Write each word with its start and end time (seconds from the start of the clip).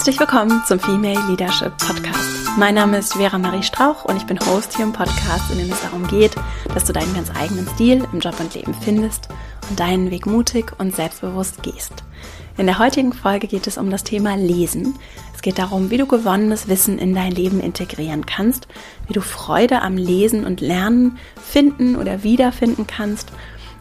Herzlich 0.00 0.18
willkommen 0.18 0.62
zum 0.66 0.80
Female 0.80 1.20
Leadership 1.28 1.76
Podcast. 1.76 2.48
Mein 2.56 2.76
Name 2.76 2.96
ist 2.96 3.12
Vera 3.12 3.36
Marie 3.36 3.62
Strauch 3.62 4.06
und 4.06 4.16
ich 4.16 4.24
bin 4.24 4.40
Host 4.40 4.74
hier 4.74 4.86
im 4.86 4.94
Podcast, 4.94 5.50
in 5.52 5.58
dem 5.58 5.70
es 5.70 5.82
darum 5.82 6.06
geht, 6.06 6.34
dass 6.72 6.86
du 6.86 6.94
deinen 6.94 7.12
ganz 7.12 7.30
eigenen 7.36 7.68
Stil 7.74 8.08
im 8.10 8.18
Job 8.18 8.40
und 8.40 8.54
Leben 8.54 8.72
findest 8.72 9.28
und 9.68 9.78
deinen 9.78 10.10
Weg 10.10 10.24
mutig 10.24 10.72
und 10.78 10.96
selbstbewusst 10.96 11.62
gehst. 11.62 11.92
In 12.56 12.64
der 12.64 12.78
heutigen 12.78 13.12
Folge 13.12 13.46
geht 13.46 13.66
es 13.66 13.76
um 13.76 13.90
das 13.90 14.02
Thema 14.02 14.38
Lesen. 14.38 14.98
Es 15.34 15.42
geht 15.42 15.58
darum, 15.58 15.90
wie 15.90 15.98
du 15.98 16.06
gewonnenes 16.06 16.66
Wissen 16.66 16.98
in 16.98 17.14
dein 17.14 17.32
Leben 17.32 17.60
integrieren 17.60 18.24
kannst, 18.24 18.68
wie 19.06 19.12
du 19.12 19.20
Freude 19.20 19.82
am 19.82 19.98
Lesen 19.98 20.46
und 20.46 20.62
Lernen 20.62 21.18
finden 21.46 21.96
oder 21.96 22.22
wiederfinden 22.22 22.86
kannst 22.86 23.32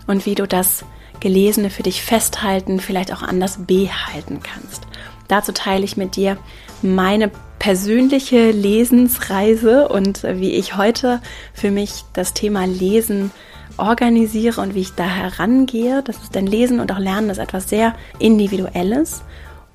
und 0.05 0.25
wie 0.25 0.35
du 0.35 0.49
das 0.49 0.83
Gelesene 1.21 1.69
für 1.69 1.83
dich 1.83 2.01
festhalten, 2.01 2.81
vielleicht 2.81 3.13
auch 3.13 3.21
anders 3.21 3.59
behalten 3.65 4.41
kannst. 4.43 4.88
Dazu 5.29 5.53
teile 5.53 5.85
ich 5.85 5.95
mit 5.95 6.17
dir 6.17 6.37
meine 6.81 7.31
persönliche 7.59 8.51
Lesensreise 8.51 9.87
und 9.87 10.23
wie 10.23 10.51
ich 10.51 10.75
heute 10.75 11.21
für 11.53 11.71
mich 11.71 12.03
das 12.13 12.33
Thema 12.33 12.65
Lesen 12.65 13.31
organisiere 13.77 14.59
und 14.59 14.75
wie 14.75 14.81
ich 14.81 14.95
da 14.95 15.03
herangehe. 15.03 16.01
Das 16.03 16.17
ist 16.17 16.35
denn 16.35 16.47
Lesen 16.47 16.79
und 16.79 16.91
auch 16.91 16.99
Lernen 16.99 17.29
ist 17.29 17.37
etwas 17.37 17.69
sehr 17.69 17.95
Individuelles. 18.17 19.21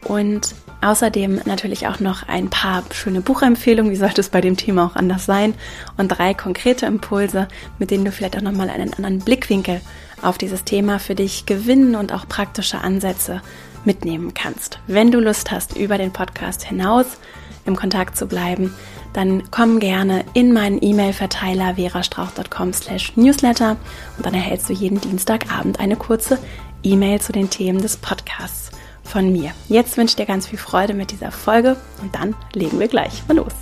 Und 0.03 0.55
außerdem 0.83 1.41
natürlich 1.47 1.87
auch 1.87 2.01
noch 2.01 2.29
ein 2.29 2.51
paar 2.51 2.83
schöne 2.93 3.23
Buchempfehlungen, 3.23 3.91
wie 3.91 3.97
sollte 3.97 4.21
es 4.21 4.29
bei 4.29 4.43
dem 4.43 4.57
Thema 4.57 4.87
auch 4.87 4.97
anders 4.97 5.25
sein, 5.25 5.55
und 5.97 6.09
drei 6.09 6.35
konkrete 6.35 6.85
Impulse, 6.85 7.49
mit 7.79 7.91
denen 7.91 8.05
du 8.05 8.13
vielleicht 8.13 8.37
auch 8.37 8.43
nochmal 8.43 8.69
einen 8.69 8.93
anderen 8.93 9.21
Blickwinkel 9.21 9.81
auf 10.21 10.37
dieses 10.37 10.65
Thema 10.65 10.99
für 10.99 11.15
dich 11.15 11.47
gewinnen 11.47 11.95
und 11.95 12.13
auch 12.13 12.29
praktische 12.29 12.83
Ansätze 12.83 13.41
mitnehmen 13.85 14.35
kannst. 14.35 14.79
Wenn 14.87 15.11
du 15.11 15.21
Lust 15.21 15.51
hast, 15.51 15.77
über 15.77 15.99
den 15.99 16.13
Podcast 16.13 16.65
hinaus 16.65 17.07
im 17.67 17.77
Kontakt 17.77 18.17
zu 18.17 18.27
bleiben, 18.27 18.75
dann 19.13 19.45
komm 19.51 19.79
gerne 19.79 20.25
in 20.35 20.53
meinen 20.53 20.83
E-Mail-Verteiler 20.83 21.77
verastrauch.com 21.77 22.73
slash 22.73 23.17
newsletter 23.17 23.77
und 24.17 24.27
dann 24.27 24.35
erhältst 24.35 24.69
du 24.69 24.73
jeden 24.73 25.01
Dienstagabend 25.01 25.81
eine 25.81 25.97
kurze 25.97 26.39
E-Mail 26.83 27.21
zu 27.21 27.33
den 27.33 27.49
Themen 27.49 27.81
des 27.81 27.97
Podcasts 27.97 28.71
von 29.05 29.33
mir. 29.33 29.53
Jetzt 29.69 29.97
wünsche 29.97 30.13
ich 30.13 30.17
dir 30.17 30.27
ganz 30.27 30.47
viel 30.47 30.59
Freude 30.59 30.95
mit 30.95 31.13
dieser 31.13 31.31
Folge 31.31 31.77
und 32.03 32.15
dann 32.15 32.35
legen 32.53 32.81
wir 32.81 32.89
gleich 32.89 33.23
mal 33.29 33.37
los. 33.37 33.55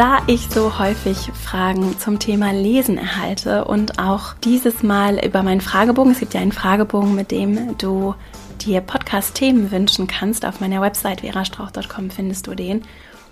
Da 0.00 0.22
ich 0.26 0.48
so 0.48 0.78
häufig 0.78 1.30
Fragen 1.34 1.98
zum 1.98 2.18
Thema 2.18 2.54
Lesen 2.54 2.96
erhalte 2.96 3.66
und 3.66 3.98
auch 3.98 4.32
dieses 4.32 4.82
Mal 4.82 5.22
über 5.22 5.42
meinen 5.42 5.60
Fragebogen, 5.60 6.12
es 6.12 6.20
gibt 6.20 6.32
ja 6.32 6.40
einen 6.40 6.52
Fragebogen, 6.52 7.14
mit 7.14 7.30
dem 7.30 7.76
du 7.76 8.14
dir 8.62 8.80
Podcast-Themen 8.80 9.70
wünschen 9.70 10.06
kannst, 10.06 10.46
auf 10.46 10.58
meiner 10.58 10.80
Website 10.80 11.20
verastrauch.com 11.20 12.08
findest 12.08 12.46
du 12.46 12.54
den. 12.54 12.80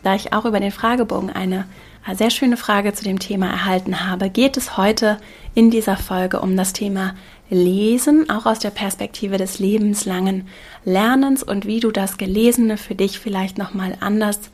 Da 0.02 0.14
ich 0.14 0.34
auch 0.34 0.44
über 0.44 0.60
den 0.60 0.70
Fragebogen 0.70 1.30
eine 1.30 1.64
sehr 2.12 2.28
schöne 2.28 2.58
Frage 2.58 2.92
zu 2.92 3.03
dem 3.03 3.19
Thema 3.19 3.47
erhalten 3.47 4.06
habe, 4.06 4.28
geht 4.28 4.58
es 4.58 4.77
heute 4.77 5.16
in 5.55 5.70
dieser 5.70 5.97
Folge 5.97 6.38
um 6.41 6.55
das 6.55 6.75
Thema 6.75 7.14
Lesen, 7.48 8.28
auch 8.28 8.44
aus 8.44 8.58
der 8.58 8.69
Perspektive 8.69 9.38
des 9.38 9.58
lebenslangen 9.58 10.47
Lernens 10.84 11.42
und 11.42 11.64
wie 11.64 11.80
du 11.80 11.91
das 11.91 12.19
Gelesene 12.19 12.77
für 12.77 12.94
dich 12.94 13.19
vielleicht 13.19 13.56
nochmal 13.56 13.97
anders 14.00 14.50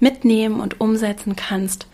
mitnehmen 0.00 0.60
und 0.60 0.80
umsetzen 0.80 1.36
kannst 1.36 1.86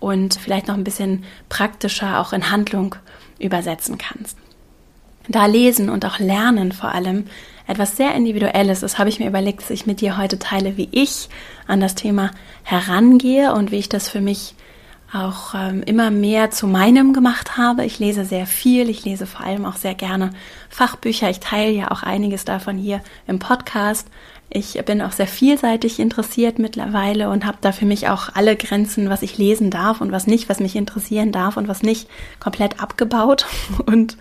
und 0.00 0.34
vielleicht 0.34 0.68
noch 0.68 0.74
ein 0.74 0.84
bisschen 0.84 1.24
praktischer 1.48 2.20
auch 2.20 2.32
in 2.32 2.50
Handlung 2.50 2.94
übersetzen 3.38 3.98
kannst. 3.98 4.36
Da 5.28 5.46
Lesen 5.46 5.90
und 5.90 6.04
auch 6.06 6.18
Lernen 6.18 6.72
vor 6.72 6.92
allem 6.92 7.26
etwas 7.66 7.96
sehr 7.96 8.14
Individuelles 8.14 8.82
ist, 8.82 8.98
habe 8.98 9.10
ich 9.10 9.20
mir 9.20 9.28
überlegt, 9.28 9.60
dass 9.60 9.70
ich 9.70 9.86
mit 9.86 10.00
dir 10.00 10.16
heute 10.16 10.38
teile, 10.38 10.78
wie 10.78 10.88
ich 10.90 11.28
an 11.66 11.80
das 11.80 11.94
Thema 11.94 12.30
herangehe 12.62 13.52
und 13.52 13.70
wie 13.70 13.76
ich 13.76 13.90
das 13.90 14.08
für 14.08 14.22
mich 14.22 14.54
auch 15.12 15.54
ähm, 15.54 15.82
immer 15.84 16.10
mehr 16.10 16.50
zu 16.50 16.66
meinem 16.66 17.12
gemacht 17.12 17.56
habe. 17.56 17.84
Ich 17.84 17.98
lese 17.98 18.24
sehr 18.24 18.46
viel, 18.46 18.88
ich 18.88 19.04
lese 19.04 19.26
vor 19.26 19.44
allem 19.44 19.64
auch 19.64 19.76
sehr 19.76 19.94
gerne 19.94 20.30
Fachbücher. 20.68 21.30
Ich 21.30 21.40
teile 21.40 21.70
ja 21.70 21.90
auch 21.90 22.02
einiges 22.02 22.44
davon 22.44 22.76
hier 22.76 23.02
im 23.26 23.38
Podcast. 23.38 24.08
Ich 24.50 24.82
bin 24.86 25.02
auch 25.02 25.12
sehr 25.12 25.26
vielseitig 25.26 25.98
interessiert 25.98 26.58
mittlerweile 26.58 27.28
und 27.28 27.44
habe 27.44 27.58
da 27.60 27.70
für 27.70 27.84
mich 27.84 28.08
auch 28.08 28.30
alle 28.32 28.56
Grenzen, 28.56 29.10
was 29.10 29.20
ich 29.20 29.36
lesen 29.36 29.70
darf 29.70 30.00
und 30.00 30.10
was 30.10 30.26
nicht, 30.26 30.48
was 30.48 30.58
mich 30.58 30.74
interessieren 30.74 31.32
darf 31.32 31.58
und 31.58 31.68
was 31.68 31.82
nicht, 31.82 32.08
komplett 32.40 32.80
abgebaut 32.82 33.44
und 33.86 34.16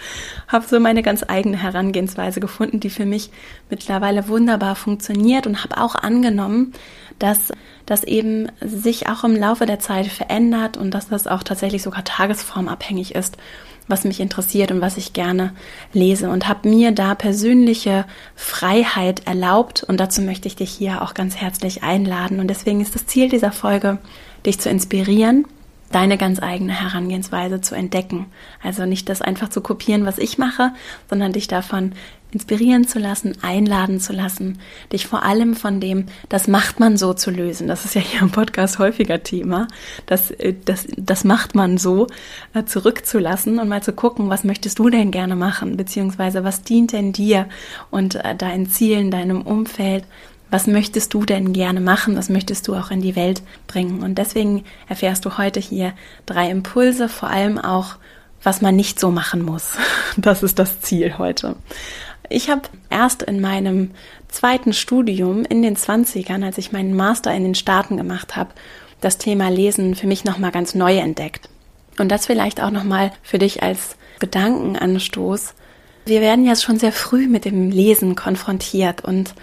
habe 0.50 0.66
so 0.68 0.82
meine 0.82 1.02
ganz 1.02 1.24
eigene 1.26 1.56
Herangehensweise 1.56 2.42
gefunden, 2.42 2.82
die 2.82 2.90
für 2.90 3.06
mich 3.06 3.32
mittlerweile 3.70 4.28
wunderbar 4.28 4.76
funktioniert 4.76 5.48
und 5.48 5.64
habe 5.64 5.82
auch 5.82 5.96
angenommen, 5.96 6.74
dass 7.20 7.54
das 7.86 8.04
eben 8.04 8.52
sich 8.60 9.08
auch 9.08 9.24
im 9.24 9.36
Laufe 9.36 9.66
der 9.66 9.80
Zeit 9.80 10.08
verändert 10.08 10.76
und 10.76 10.92
dass 10.92 11.08
das 11.08 11.26
auch 11.28 11.42
tatsächlich 11.42 11.84
sogar 11.84 12.04
tagesformabhängig 12.04 13.16
ist 13.16 13.38
was 13.88 14.04
mich 14.04 14.20
interessiert 14.20 14.72
und 14.72 14.82
was 14.82 14.98
ich 14.98 15.14
gerne 15.14 15.54
lese 15.94 16.30
und 16.30 16.48
habe 16.48 16.70
mir 16.70 16.92
da 16.92 17.16
persönliche 17.16 18.06
Freiheit 18.36 19.26
erlaubt 19.26 19.84
und 19.84 20.00
dazu 20.00 20.22
möchte 20.22 20.48
ich 20.48 20.56
dich 20.56 20.72
hier 20.72 21.02
auch 21.02 21.14
ganz 21.14 21.36
herzlich 21.36 21.84
einladen. 21.84 22.40
Und 22.40 22.48
deswegen 22.48 22.82
ist 22.82 22.96
das 22.96 23.06
Ziel 23.06 23.30
dieser 23.30 23.52
Folge, 23.52 24.00
dich 24.46 24.60
zu 24.60 24.70
inspirieren 24.70 25.46
deine 25.92 26.18
ganz 26.18 26.42
eigene 26.42 26.74
Herangehensweise 26.74 27.62
zu 27.62 27.76
entdecken. 27.76 28.26
Also 28.62 28.86
nicht 28.86 29.10
das 29.10 29.22
einfach 29.22 29.50
zu 29.50 29.62
kopieren, 29.62 30.06
was 30.06 30.18
ich 30.18 30.38
mache, 30.38 30.72
sondern 31.10 31.34
dich 31.34 31.48
davon 31.48 31.94
inspirieren 32.32 32.86
zu 32.86 33.00
lassen, 33.00 33.38
einladen 33.42 34.00
zu 34.00 34.12
lassen, 34.12 34.60
dich 34.92 35.08
vor 35.08 35.24
allem 35.24 35.56
von 35.56 35.80
dem, 35.80 36.08
das 36.28 36.48
macht 36.48 36.80
man 36.80 36.98
so 36.98 37.14
zu 37.14 37.32
lösen. 37.32 37.68
Das 37.68 37.86
ist 37.86 37.96
ja 37.96 38.02
hier 38.02 38.22
im 38.22 38.32
Podcast 38.32 38.80
häufiger 38.80 39.24
Thema. 39.24 39.68
Das, 40.08 40.32
äh, 40.32 40.54
das, 40.66 40.88
das 40.98 41.24
macht 41.24 41.56
man 41.56 41.78
so 41.78 42.08
äh, 42.54 42.66
zurückzulassen 42.66 43.60
und 43.60 43.70
mal 43.70 43.82
zu 43.82 43.94
gucken, 43.94 44.30
was 44.30 44.44
möchtest 44.44 44.80
du 44.80 44.90
denn 44.90 45.12
gerne 45.12 45.36
machen, 45.36 45.78
beziehungsweise 45.78 46.44
was 46.44 46.64
dient 46.64 46.92
denn 46.92 47.14
dir 47.14 47.48
und 47.92 48.16
äh, 48.16 48.36
deinen 48.36 48.70
Zielen, 48.70 49.10
deinem 49.10 49.42
Umfeld, 49.42 50.04
was 50.50 50.68
möchtest 50.68 51.14
du 51.14 51.26
denn 51.26 51.54
gerne 51.54 51.82
machen, 51.82 52.16
was 52.16 52.30
möchtest 52.30 52.68
du 52.68 52.76
auch 52.76 52.92
in 52.92 53.02
die 53.02 53.16
Welt 53.16 53.42
bringen. 53.68 54.02
Und 54.02 54.16
deswegen 54.16 54.64
erfährst 54.88 55.26
du 55.26 55.38
heute 55.38 55.60
hier 55.60 55.94
drei 56.26 56.50
Impulse, 56.50 57.10
vor 57.10 57.30
allem 57.30 57.58
auch, 57.58 57.96
was 58.44 58.62
man 58.62 58.76
nicht 58.76 59.00
so 59.00 59.12
machen 59.12 59.42
muss. 59.42 59.74
Das 60.20 60.42
ist 60.42 60.58
das 60.58 60.82
Ziel 60.82 61.20
heute. 61.20 61.56
Ich 62.28 62.50
habe 62.50 62.64
erst 62.90 63.22
in 63.22 63.40
meinem 63.40 63.92
zweiten 64.30 64.74
Studium 64.74 65.46
in 65.46 65.62
den 65.62 65.78
20ern, 65.78 66.44
als 66.44 66.58
ich 66.58 66.72
meinen 66.72 66.96
Master 66.96 67.32
in 67.34 67.44
den 67.44 67.56
Staaten 67.56 67.98
gemacht 67.98 68.36
habe, 68.36 68.50
das 69.00 69.20
Thema 69.20 69.50
Lesen 69.50 69.94
für 69.94 70.08
mich 70.08 70.26
nochmal 70.26 70.52
ganz 70.52 70.74
neu 70.74 70.98
entdeckt. 70.98 71.50
Und 72.00 72.10
das 72.10 72.26
vielleicht 72.26 72.62
auch 72.62 72.72
nochmal 72.72 73.12
für 73.22 73.38
dich 73.38 73.62
als 73.62 73.96
Gedankenanstoß. 74.20 75.54
Wir 76.06 76.22
werden 76.22 76.46
ja 76.46 76.56
schon 76.56 76.80
sehr 76.80 76.92
früh 76.92 77.28
mit 77.28 77.46
dem 77.46 77.70
Lesen 77.70 78.16
konfrontiert 78.16 79.04
und 79.04 79.36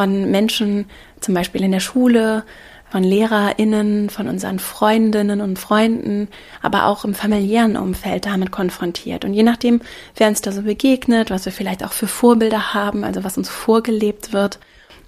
von 0.00 0.30
Menschen, 0.30 0.86
zum 1.20 1.34
Beispiel 1.34 1.62
in 1.62 1.72
der 1.72 1.80
Schule, 1.80 2.44
von 2.90 3.04
LehrerInnen, 3.04 4.08
von 4.08 4.28
unseren 4.28 4.58
Freundinnen 4.58 5.42
und 5.42 5.58
Freunden, 5.58 6.28
aber 6.62 6.86
auch 6.86 7.04
im 7.04 7.12
familiären 7.12 7.76
Umfeld 7.76 8.24
damit 8.24 8.50
konfrontiert. 8.50 9.26
Und 9.26 9.34
je 9.34 9.42
nachdem, 9.42 9.82
wer 10.16 10.28
uns 10.28 10.40
da 10.40 10.52
so 10.52 10.62
begegnet, 10.62 11.28
was 11.28 11.44
wir 11.44 11.52
vielleicht 11.52 11.84
auch 11.84 11.92
für 11.92 12.06
Vorbilder 12.06 12.72
haben, 12.72 13.04
also 13.04 13.24
was 13.24 13.36
uns 13.36 13.50
vorgelebt 13.50 14.32
wird, 14.32 14.58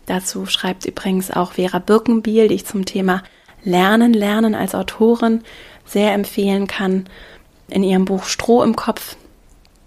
dazu 0.04 0.44
schreibt 0.44 0.84
übrigens 0.84 1.31
auch 1.31 1.52
Vera 1.52 1.78
Birkenbiel, 1.78 2.48
die 2.48 2.56
ich 2.56 2.66
zum 2.66 2.84
Thema 2.84 3.22
Lernen, 3.64 4.12
Lernen 4.12 4.54
als 4.54 4.75
Autorin 4.75 5.41
sehr 5.86 6.12
empfehlen 6.12 6.66
kann, 6.66 7.06
in 7.70 7.82
ihrem 7.82 8.04
Buch 8.04 8.25
Stroh 8.25 8.62
im 8.62 8.76
Kopf. 8.76 9.16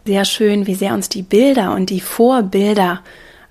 Sehr 0.04 0.26
schön, 0.26 0.66
wie 0.66 0.76
sehr 0.76 0.96
uns 0.96 1.10
die 1.10 1.22
Bilder 1.22 1.76
und 1.76 1.92
die 1.92 2.02
Vorbilder 2.02 3.02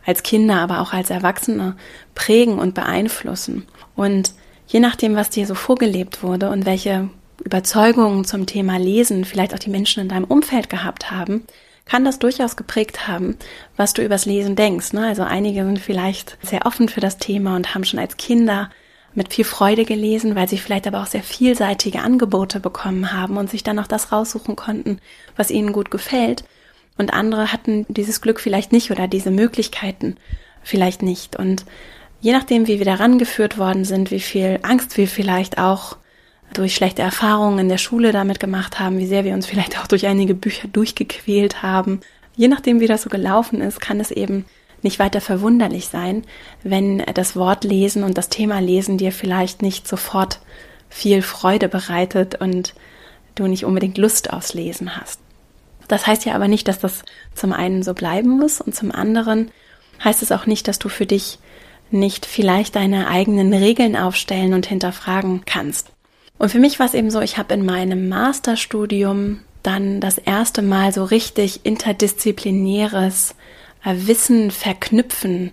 als 0.06 0.22
Kinder, 0.22 0.56
aber 0.56 0.80
auch 0.80 0.92
als 0.92 1.10
Erwachsene 1.10 1.76
prägen 2.14 2.58
und 2.58 2.74
beeinflussen. 2.74 3.66
Und 3.96 4.34
je 4.66 4.80
nachdem, 4.80 5.16
was 5.16 5.30
dir 5.30 5.46
so 5.46 5.54
vorgelebt 5.54 6.22
wurde 6.22 6.50
und 6.50 6.66
welche 6.66 7.08
Überzeugungen 7.44 8.24
zum 8.24 8.46
Thema 8.46 8.78
Lesen 8.78 9.24
vielleicht 9.24 9.54
auch 9.54 9.58
die 9.58 9.70
Menschen 9.70 10.00
in 10.00 10.08
deinem 10.08 10.24
Umfeld 10.24 10.68
gehabt 10.70 11.10
haben, 11.10 11.44
kann 11.84 12.04
das 12.04 12.18
durchaus 12.18 12.56
geprägt 12.56 13.06
haben, 13.08 13.36
was 13.76 13.92
du 13.92 14.02
übers 14.02 14.24
Lesen 14.24 14.56
denkst. 14.56 14.92
Ne? 14.94 15.06
Also 15.06 15.22
einige 15.22 15.64
sind 15.64 15.78
vielleicht 15.78 16.38
sehr 16.42 16.64
offen 16.66 16.88
für 16.88 17.00
das 17.00 17.18
Thema 17.18 17.56
und 17.56 17.74
haben 17.74 17.84
schon 17.84 18.00
als 18.00 18.16
Kinder 18.16 18.70
mit 19.14 19.32
viel 19.32 19.44
Freude 19.44 19.84
gelesen, 19.84 20.34
weil 20.34 20.48
sie 20.48 20.58
vielleicht 20.58 20.86
aber 20.86 21.02
auch 21.02 21.06
sehr 21.06 21.22
vielseitige 21.22 22.00
Angebote 22.00 22.58
bekommen 22.58 23.12
haben 23.12 23.36
und 23.36 23.50
sich 23.50 23.62
dann 23.62 23.78
auch 23.78 23.86
das 23.86 24.12
raussuchen 24.12 24.56
konnten, 24.56 24.98
was 25.36 25.50
ihnen 25.50 25.72
gut 25.72 25.90
gefällt. 25.90 26.44
Und 26.96 27.12
andere 27.12 27.52
hatten 27.52 27.86
dieses 27.88 28.20
Glück 28.20 28.40
vielleicht 28.40 28.72
nicht 28.72 28.90
oder 28.90 29.08
diese 29.08 29.30
Möglichkeiten 29.30 30.16
vielleicht 30.62 31.02
nicht. 31.02 31.36
Und 31.36 31.64
je 32.20 32.32
nachdem, 32.32 32.66
wie 32.66 32.78
wir 32.78 32.86
daran 32.86 33.18
geführt 33.18 33.58
worden 33.58 33.84
sind, 33.84 34.10
wie 34.10 34.20
viel 34.20 34.60
Angst 34.62 34.96
wir 34.96 35.08
vielleicht 35.08 35.58
auch 35.58 35.96
durch 36.52 36.74
schlechte 36.74 37.02
Erfahrungen 37.02 37.58
in 37.58 37.68
der 37.68 37.78
Schule 37.78 38.12
damit 38.12 38.38
gemacht 38.38 38.78
haben, 38.78 38.98
wie 38.98 39.06
sehr 39.06 39.24
wir 39.24 39.34
uns 39.34 39.46
vielleicht 39.46 39.78
auch 39.78 39.86
durch 39.86 40.06
einige 40.06 40.34
Bücher 40.34 40.68
durchgequält 40.68 41.62
haben, 41.62 42.00
je 42.36 42.48
nachdem, 42.48 42.80
wie 42.80 42.86
das 42.86 43.02
so 43.02 43.10
gelaufen 43.10 43.60
ist, 43.60 43.80
kann 43.80 43.98
es 43.98 44.10
eben 44.10 44.44
nicht 44.82 44.98
weiter 44.98 45.20
verwunderlich 45.20 45.88
sein, 45.88 46.22
wenn 46.62 46.98
das 47.14 47.36
Wort 47.36 47.64
lesen 47.64 48.04
und 48.04 48.18
das 48.18 48.28
Thema 48.28 48.60
lesen 48.60 48.98
dir 48.98 49.12
vielleicht 49.12 49.62
nicht 49.62 49.88
sofort 49.88 50.40
viel 50.90 51.22
Freude 51.22 51.68
bereitet 51.68 52.40
und 52.40 52.74
du 53.34 53.46
nicht 53.46 53.64
unbedingt 53.64 53.98
Lust 53.98 54.32
aufs 54.32 54.54
Lesen 54.54 54.96
hast. 54.96 55.23
Das 55.88 56.06
heißt 56.06 56.24
ja 56.24 56.34
aber 56.34 56.48
nicht, 56.48 56.68
dass 56.68 56.78
das 56.78 57.04
zum 57.34 57.52
einen 57.52 57.82
so 57.82 57.94
bleiben 57.94 58.30
muss 58.30 58.60
und 58.60 58.74
zum 58.74 58.92
anderen 58.92 59.50
heißt 60.02 60.22
es 60.22 60.32
auch 60.32 60.46
nicht, 60.46 60.68
dass 60.68 60.78
du 60.78 60.88
für 60.88 61.06
dich 61.06 61.38
nicht 61.90 62.26
vielleicht 62.26 62.76
deine 62.76 63.08
eigenen 63.08 63.52
Regeln 63.52 63.96
aufstellen 63.96 64.54
und 64.54 64.66
hinterfragen 64.66 65.42
kannst. 65.44 65.90
Und 66.38 66.50
für 66.50 66.58
mich 66.58 66.78
war 66.78 66.86
es 66.86 66.94
eben 66.94 67.10
so, 67.10 67.20
ich 67.20 67.38
habe 67.38 67.54
in 67.54 67.64
meinem 67.64 68.08
Masterstudium 68.08 69.40
dann 69.62 70.00
das 70.00 70.18
erste 70.18 70.62
Mal 70.62 70.92
so 70.92 71.04
richtig 71.04 71.60
interdisziplinäres 71.64 73.34
äh, 73.84 73.94
Wissen 73.96 74.50
verknüpfen 74.50 75.52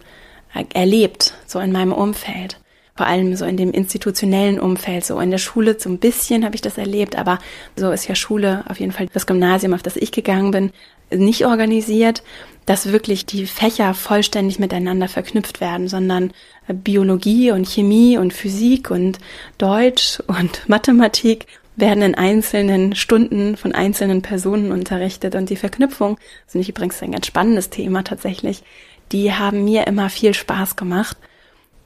äh, 0.53 0.65
erlebt, 0.73 1.33
so 1.45 1.59
in 1.59 1.71
meinem 1.71 1.93
Umfeld. 1.93 2.60
Vor 3.01 3.07
allem 3.07 3.36
so 3.36 3.45
in 3.45 3.57
dem 3.57 3.71
institutionellen 3.71 4.59
Umfeld, 4.59 5.03
so 5.03 5.19
in 5.19 5.31
der 5.31 5.39
Schule 5.39 5.75
so 5.80 5.89
ein 5.89 5.98
bisschen 5.98 6.45
habe 6.45 6.53
ich 6.53 6.62
das 6.62 6.77
erlebt, 6.77 7.15
aber 7.15 7.39
so 7.75 7.89
ist 7.89 8.07
ja 8.07 8.13
Schule, 8.13 8.63
auf 8.69 8.80
jeden 8.80 8.92
Fall 8.92 9.07
das 9.12 9.25
Gymnasium, 9.25 9.74
auf 9.74 9.81
das 9.81 9.95
ich 9.95 10.12
gegangen 10.12 10.51
bin, 10.51 10.71
nicht 11.09 11.48
organisiert, 11.48 12.21
dass 12.68 12.92
wirklich 12.92 13.25
die 13.25 13.48
Fächer 13.48 13.95
vollständig 13.95 14.59
miteinander 14.59 15.07
verknüpft 15.07 15.62
werden, 15.62 15.88
sondern 15.88 16.31
Biologie 16.68 17.50
und 17.50 17.68
Chemie 17.68 18.19
und 18.19 18.33
Physik 18.33 18.92
und 18.92 19.18
Deutsch 19.57 20.19
und 20.27 20.62
Mathematik 20.69 21.48
werden 21.75 22.03
in 22.03 22.13
einzelnen 22.13 22.94
Stunden 22.94 23.57
von 23.57 23.71
einzelnen 23.71 24.21
Personen 24.21 24.71
unterrichtet 24.71 25.33
und 25.33 25.50
die 25.50 25.56
Verknüpfung, 25.56 26.18
das 26.45 26.51
finde 26.51 26.62
ich 26.62 26.69
übrigens 26.69 27.01
ein 27.01 27.13
ganz 27.13 27.25
spannendes 27.25 27.71
Thema 27.71 28.03
tatsächlich, 28.03 28.62
die 29.12 29.33
haben 29.33 29.63
mir 29.63 29.88
immer 29.88 30.12
viel 30.12 30.36
Spaß 30.36 30.75
gemacht. 30.75 31.18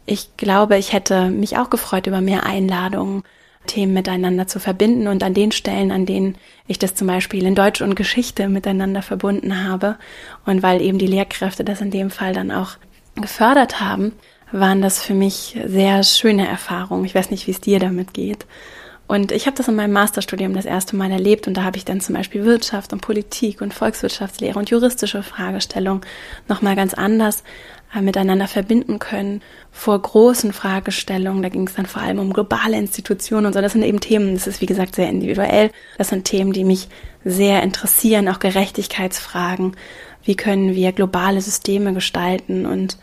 Ich 0.05 0.37
glaube, 0.37 0.77
ich 0.77 0.93
hätte 0.93 1.29
mich 1.29 1.57
auch 1.57 1.69
gefreut 1.69 2.07
über 2.07 2.21
mehr 2.21 2.45
Einladungen, 2.45 3.23
Themen 3.65 3.93
miteinander 3.93 4.47
zu 4.47 4.59
verbinden 4.59 5.07
und 5.07 5.23
an 5.23 5.33
den 5.33 5.51
Stellen, 5.51 5.91
an 5.91 6.05
denen 6.05 6.37
ich 6.67 6.77
das 6.77 6.93
zum 6.93 7.07
Beispiel 7.07 7.45
in 7.45 7.55
Deutsch 7.55 7.81
und 7.81 7.95
Geschichte 7.95 8.47
miteinander 8.47 9.01
verbunden 9.01 9.63
habe 9.63 9.97
und 10.45 10.61
weil 10.61 10.81
eben 10.81 10.99
die 10.99 11.07
Lehrkräfte 11.07 11.63
das 11.63 11.81
in 11.81 11.89
dem 11.89 12.11
Fall 12.11 12.33
dann 12.33 12.51
auch 12.51 12.77
gefördert 13.15 13.81
haben, 13.81 14.13
waren 14.51 14.81
das 14.81 15.01
für 15.01 15.13
mich 15.13 15.57
sehr 15.65 16.03
schöne 16.03 16.47
Erfahrungen. 16.47 17.05
Ich 17.05 17.15
weiß 17.15 17.31
nicht, 17.31 17.47
wie 17.47 17.51
es 17.51 17.61
dir 17.61 17.79
damit 17.79 18.13
geht. 18.13 18.45
Und 19.07 19.31
ich 19.31 19.45
habe 19.45 19.55
das 19.55 19.67
in 19.67 19.75
meinem 19.75 19.93
Masterstudium 19.93 20.53
das 20.53 20.65
erste 20.65 20.95
Mal 20.95 21.11
erlebt 21.11 21.47
und 21.47 21.55
da 21.55 21.63
habe 21.63 21.77
ich 21.77 21.85
dann 21.85 22.01
zum 22.01 22.15
Beispiel 22.15 22.43
Wirtschaft 22.43 22.91
und 22.91 23.01
Politik 23.01 23.61
und 23.61 23.73
Volkswirtschaftslehre 23.73 24.57
und 24.57 24.71
juristische 24.71 25.21
Fragestellungen 25.21 26.01
nochmal 26.47 26.75
ganz 26.75 26.95
anders 26.95 27.43
miteinander 28.01 28.47
verbinden 28.47 28.99
können 28.99 29.41
vor 29.71 30.01
großen 30.01 30.53
Fragestellungen. 30.53 31.43
Da 31.43 31.49
ging 31.49 31.67
es 31.67 31.75
dann 31.75 31.85
vor 31.85 32.01
allem 32.01 32.19
um 32.19 32.33
globale 32.33 32.77
Institutionen 32.77 33.47
und 33.47 33.53
so. 33.53 33.61
Das 33.61 33.73
sind 33.73 33.83
eben 33.83 33.99
Themen, 33.99 34.33
das 34.33 34.47
ist 34.47 34.61
wie 34.61 34.65
gesagt 34.65 34.95
sehr 34.95 35.09
individuell. 35.09 35.71
Das 35.97 36.09
sind 36.09 36.25
Themen, 36.25 36.53
die 36.53 36.63
mich 36.63 36.87
sehr 37.23 37.63
interessieren, 37.63 38.27
auch 38.29 38.39
Gerechtigkeitsfragen. 38.39 39.75
Wie 40.23 40.35
können 40.35 40.75
wir 40.75 40.91
globale 40.91 41.41
Systeme 41.41 41.93
gestalten? 41.93 42.65
Und 42.65 42.97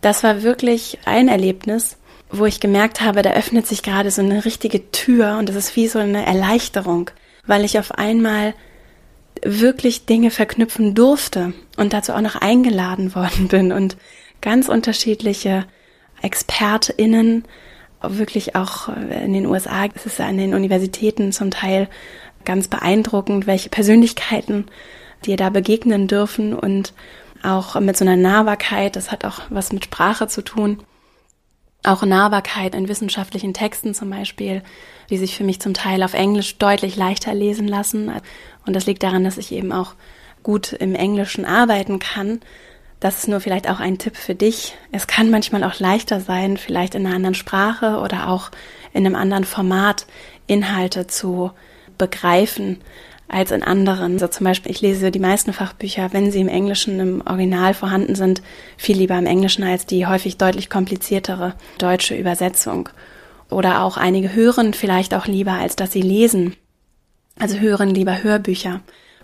das 0.00 0.22
war 0.22 0.42
wirklich 0.42 0.98
ein 1.04 1.28
Erlebnis, 1.28 1.96
wo 2.30 2.46
ich 2.46 2.60
gemerkt 2.60 3.00
habe, 3.02 3.22
da 3.22 3.32
öffnet 3.32 3.66
sich 3.66 3.82
gerade 3.82 4.10
so 4.10 4.22
eine 4.22 4.44
richtige 4.44 4.90
Tür 4.90 5.36
und 5.38 5.48
das 5.48 5.56
ist 5.56 5.76
wie 5.76 5.86
so 5.86 5.98
eine 5.98 6.24
Erleichterung, 6.24 7.10
weil 7.46 7.64
ich 7.64 7.78
auf 7.78 7.92
einmal 7.92 8.54
wirklich 9.44 10.06
Dinge 10.06 10.30
verknüpfen 10.30 10.94
durfte 10.94 11.52
und 11.76 11.92
dazu 11.92 12.12
auch 12.12 12.20
noch 12.20 12.36
eingeladen 12.36 13.14
worden 13.14 13.48
bin 13.48 13.72
und 13.72 13.96
ganz 14.42 14.68
unterschiedliche 14.68 15.64
ExpertInnen, 16.20 17.44
wirklich 18.02 18.54
auch 18.54 18.88
in 18.88 19.32
den 19.32 19.46
USA, 19.46 19.86
es 19.94 20.06
ist 20.06 20.20
an 20.20 20.36
den 20.36 20.54
Universitäten 20.54 21.32
zum 21.32 21.50
Teil 21.50 21.88
ganz 22.44 22.68
beeindruckend, 22.68 23.46
welche 23.46 23.70
Persönlichkeiten 23.70 24.66
dir 25.24 25.36
da 25.36 25.48
begegnen 25.48 26.08
dürfen 26.08 26.52
und 26.52 26.92
auch 27.42 27.80
mit 27.80 27.96
so 27.96 28.04
einer 28.04 28.16
Nahbarkeit, 28.16 28.96
das 28.96 29.10
hat 29.10 29.24
auch 29.24 29.40
was 29.48 29.72
mit 29.72 29.84
Sprache 29.84 30.28
zu 30.28 30.42
tun 30.42 30.82
auch 31.84 32.04
Nahbarkeit 32.04 32.74
in 32.74 32.88
wissenschaftlichen 32.88 33.54
Texten 33.54 33.94
zum 33.94 34.10
Beispiel, 34.10 34.62
die 35.10 35.18
sich 35.18 35.36
für 35.36 35.44
mich 35.44 35.60
zum 35.60 35.74
Teil 35.74 36.02
auf 36.02 36.14
Englisch 36.14 36.58
deutlich 36.58 36.96
leichter 36.96 37.34
lesen 37.34 37.66
lassen. 37.66 38.10
Und 38.66 38.74
das 38.74 38.86
liegt 38.86 39.02
daran, 39.02 39.24
dass 39.24 39.38
ich 39.38 39.52
eben 39.52 39.72
auch 39.72 39.94
gut 40.42 40.72
im 40.72 40.94
Englischen 40.94 41.44
arbeiten 41.44 41.98
kann. 41.98 42.40
Das 43.02 43.18
ist 43.18 43.26
nur 43.26 43.40
vielleicht 43.40 43.68
auch 43.68 43.80
ein 43.80 43.98
Tipp 43.98 44.16
für 44.16 44.36
dich. 44.36 44.76
Es 44.92 45.08
kann 45.08 45.28
manchmal 45.28 45.64
auch 45.64 45.80
leichter 45.80 46.20
sein, 46.20 46.56
vielleicht 46.56 46.94
in 46.94 47.04
einer 47.04 47.16
anderen 47.16 47.34
Sprache 47.34 47.98
oder 47.98 48.28
auch 48.28 48.52
in 48.92 49.04
einem 49.04 49.16
anderen 49.16 49.42
Format 49.42 50.06
Inhalte 50.46 51.08
zu 51.08 51.50
begreifen, 51.98 52.80
als 53.26 53.50
in 53.50 53.64
anderen. 53.64 54.20
So 54.20 54.28
zum 54.28 54.44
Beispiel, 54.44 54.70
ich 54.70 54.82
lese 54.82 55.10
die 55.10 55.18
meisten 55.18 55.52
Fachbücher, 55.52 56.12
wenn 56.12 56.30
sie 56.30 56.40
im 56.40 56.46
Englischen 56.46 57.00
im 57.00 57.22
Original 57.26 57.74
vorhanden 57.74 58.14
sind, 58.14 58.40
viel 58.76 58.98
lieber 58.98 59.18
im 59.18 59.26
Englischen 59.26 59.64
als 59.64 59.84
die 59.84 60.06
häufig 60.06 60.36
deutlich 60.38 60.70
kompliziertere 60.70 61.54
deutsche 61.78 62.14
Übersetzung. 62.14 62.88
Oder 63.50 63.82
auch 63.82 63.96
einige 63.96 64.32
hören 64.32 64.74
vielleicht 64.74 65.12
auch 65.12 65.26
lieber, 65.26 65.54
als 65.54 65.74
dass 65.74 65.90
sie 65.90 66.02
lesen. 66.02 66.54
Also 67.36 67.58
hören 67.58 67.90
lieber 67.90 68.22
Hörbücher, 68.22 68.80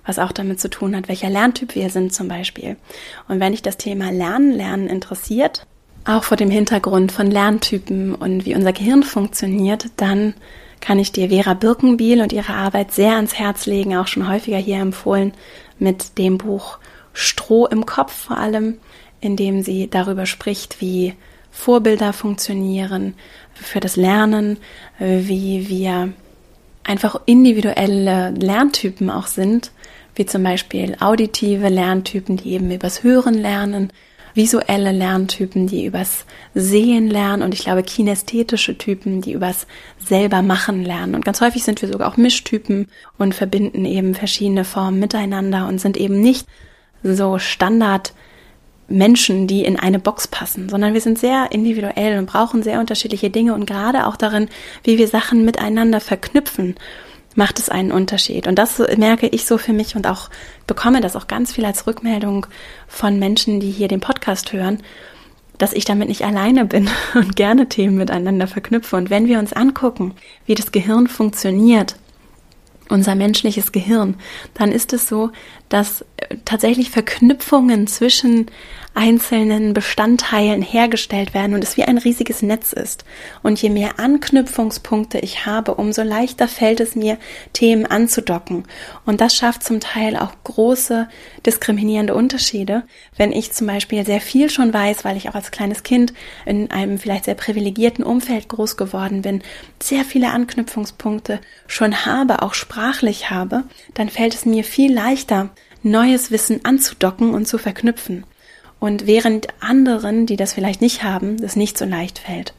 was 0.09 0.19
auch 0.19 0.33
damit 0.33 0.59
zu 0.59 0.71
tun 0.71 0.97
hat, 0.97 1.09
welcher 1.09 1.29
Lerntyp 1.29 1.75
wir 1.75 1.91
sind 1.91 2.13
zum 2.13 2.29
Beispiel. 2.29 2.77
Und 3.29 3.41
wenn 3.41 3.53
dich 3.53 3.63
das 3.63 3.77
Thema 3.77 4.11
Lernen, 4.11 4.53
Lernen 4.53 4.89
interessiert, 4.89 5.67
auch 6.05 6.25
vor 6.25 6.39
dem 6.39 6.51
Hintergrund 6.51 7.13
von 7.13 7.31
Lerntypen 7.31 8.15
und 8.15 8.47
wie 8.47 8.55
unser 8.55 8.73
Gehirn 8.73 9.03
funktioniert, 9.03 9.87
dann 9.97 10.35
kann 10.81 10.99
ich 10.99 11.13
dir 11.13 11.29
Vera 11.29 11.55
Birkenbiel 11.55 12.23
und 12.23 12.33
ihre 12.33 12.55
Arbeit 12.55 12.93
sehr 12.93 13.17
ans 13.17 13.35
Herz 13.35 13.67
legen, 13.67 13.97
auch 13.97 14.07
schon 14.07 14.29
häufiger 14.29 14.57
hier 14.59 14.79
empfohlen, 14.79 15.33
mit 15.79 16.17
dem 16.19 16.39
Buch 16.39 16.79
Stroh 17.13 17.67
im 17.67 17.85
Kopf 17.85 18.13
vor 18.13 18.39
allem, 18.39 18.79
in 19.21 19.37
dem 19.37 19.63
sie 19.63 19.91
darüber 19.91 20.25
spricht, 20.25 20.81
wie 20.81 21.15
Vorbilder 21.51 22.13
funktionieren 22.13 23.15
für 23.55 23.81
das 23.81 23.97
Lernen, 23.97 24.59
wie 24.99 25.69
wir 25.69 26.13
einfach 26.85 27.21
individuelle 27.27 28.31
Lerntypen 28.31 29.11
auch 29.11 29.27
sind, 29.27 29.73
wie 30.19 30.27
zum 30.27 30.43
Beispiel 30.43 30.97
auditive 31.01 31.69
Lerntypen, 31.69 32.37
die 32.37 32.53
eben 32.53 32.71
übers 32.71 33.03
Hören 33.03 33.35
lernen, 33.35 33.93
visuelle 34.35 34.93
Lerntypen, 34.93 35.67
die 35.67 35.87
übers 35.87 36.25
Sehen 36.55 37.09
lernen 37.09 37.43
und 37.43 37.55
ich 37.55 37.65
glaube 37.65 37.83
kinästhetische 37.83 38.77
Typen, 38.77 39.21
die 39.21 39.33
übers 39.33 39.67
selber 39.99 40.43
machen 40.43 40.85
lernen. 40.85 41.15
Und 41.15 41.25
ganz 41.25 41.41
häufig 41.41 41.65
sind 41.65 41.81
wir 41.83 41.89
sogar 41.89 42.09
auch 42.13 42.17
Mischtypen 42.17 42.89
und 43.17 43.35
verbinden 43.35 43.85
eben 43.85 44.15
verschiedene 44.15 44.65
Formen 44.65 45.01
miteinander 45.01 45.67
und 45.67 45.81
sind 45.81 45.97
eben 45.97 46.21
nicht 46.21 46.47
so 47.03 47.39
Standard 47.39 48.13
Menschen, 48.89 49.47
die 49.47 49.65
in 49.65 49.79
eine 49.79 49.99
Box 49.99 50.27
passen, 50.27 50.69
sondern 50.69 50.95
wir 50.95 51.01
sind 51.01 51.19
sehr 51.19 51.49
individuell 51.53 52.19
und 52.19 52.27
brauchen 52.27 52.63
sehr 52.63 52.81
unterschiedliche 52.81 53.31
Dinge 53.31 53.55
und 53.55 53.67
gerade 53.67 54.07
auch 54.07 54.17
darin, 54.17 54.49
wie 54.83 54.99
wir 54.99 55.09
Sachen 55.09 55.45
miteinander 55.45 56.01
verknüpfen 56.01 56.75
macht 57.39 57.61
es 57.61 57.69
einen 57.69 57.93
Unterschied. 57.93 58.49
Und 58.49 58.57
das 58.59 58.79
merke 58.97 59.29
ich 59.29 59.47
so 59.47 59.59
für 59.59 59.73
mich 59.73 59.95
und 59.95 60.09
auch 60.09 60.29
bekomme 60.67 61.01
das 61.01 61.15
auch 61.15 61.29
ganz 61.29 61.53
viel 61.53 61.65
als 61.65 61.87
Rückmeldung 61.87 62.47
von 62.89 63.21
Menschen, 63.21 63.61
die 63.61 63.71
hier 63.71 63.87
den 63.87 64.01
Podcast 64.01 64.53
hören, 64.53 64.83
dass 65.57 65.73
ich 65.73 65.85
damit 65.85 66.09
nicht 66.09 66.25
alleine 66.25 66.65
bin 66.65 66.91
und 67.15 67.37
gerne 67.37 67.69
Themen 67.69 67.97
miteinander 67.97 68.49
verknüpfe. 68.49 68.97
Und 68.97 69.09
wenn 69.09 69.29
wir 69.29 69.39
uns 69.39 69.53
angucken, 69.53 70.15
wie 70.47 70.57
das 70.57 70.73
Gehirn 70.73 71.07
funktioniert, 71.07 71.95
unser 72.89 73.15
menschliches 73.15 73.71
Gehirn, 73.71 74.17
dann 74.55 74.73
ist 74.73 74.93
es 74.93 75.09
so, 75.09 75.31
dass 75.69 76.03
äh, 76.17 76.39
tatsächlich 76.45 76.91
Verknüpfungen 76.91 77.87
zwischen 77.87 78.47
einzelnen 78.99 79.75
Bestandteilen 79.75 80.61
hergestellt 80.61 81.33
werden 81.33 81.55
und 81.55 81.63
es 81.63 81.77
wie 81.77 81.85
ein 81.85 81.99
riesiges 81.99 82.43
Netz 82.43 82.73
ist. 82.73 83.05
Und 83.45 83.63
je 83.63 83.71
mehr 83.71 84.01
Anknüpfungspunkte 84.01 85.21
ich 85.21 85.47
habe, 85.47 85.77
umso 85.77 86.03
leichter 86.03 86.49
fällt 86.49 86.81
es 86.81 86.97
mir, 86.97 87.17
Themen 87.53 87.87
anzudocken. 87.87 88.65
Und 89.07 89.21
das 89.21 89.37
schafft 89.37 89.63
zum 89.63 89.79
Teil 89.79 90.17
auch 90.17 90.33
große 90.43 91.09
diskriminierende 91.47 92.13
Unterschiede. 92.13 92.83
Wenn 93.17 93.31
ich 93.31 93.53
zum 93.53 93.69
Beispiel 93.69 94.05
sehr 94.05 94.21
viel 94.21 94.51
schon 94.51 94.75
weiß, 94.75 95.05
weil 95.05 95.17
ich 95.17 95.29
auch 95.29 95.37
als 95.37 95.53
kleines 95.53 95.85
Kind 95.85 96.13
in 96.45 96.73
einem 96.73 96.99
vielleicht 96.99 97.27
sehr 97.27 97.37
privilegierten 97.37 98.05
Umfeld 98.05 98.49
groß 98.49 98.77
geworden 98.77 99.23
bin, 99.23 99.43
sehr 99.81 100.05
viele 100.05 100.31
Anknüpfungspunkte 100.31 101.41
schon 101.69 102.05
habe, 102.05 102.43
auch 102.43 102.55
sprachlich 102.55 103.31
habe, 103.31 103.63
dann 103.95 104.09
fällt 104.09 104.35
es 104.35 104.45
mir 104.45 104.65
viel 104.65 104.93
leichter, 104.93 105.51
neues 105.85 106.33
Wissen 106.33 106.65
anzudocken 106.65 107.33
und 107.33 107.47
zu 107.47 107.59
verknüpfen. 107.59 108.25
Und 108.81 109.07
während 109.07 109.49
anderen, 109.61 110.27
die 110.27 110.37
das 110.37 110.53
vielleicht 110.53 110.81
nicht 110.81 111.03
haben, 111.03 111.37
das 111.39 111.57
nicht 111.57 111.77
so 111.77 111.85
leicht 111.85 112.19
fällt. 112.19 112.55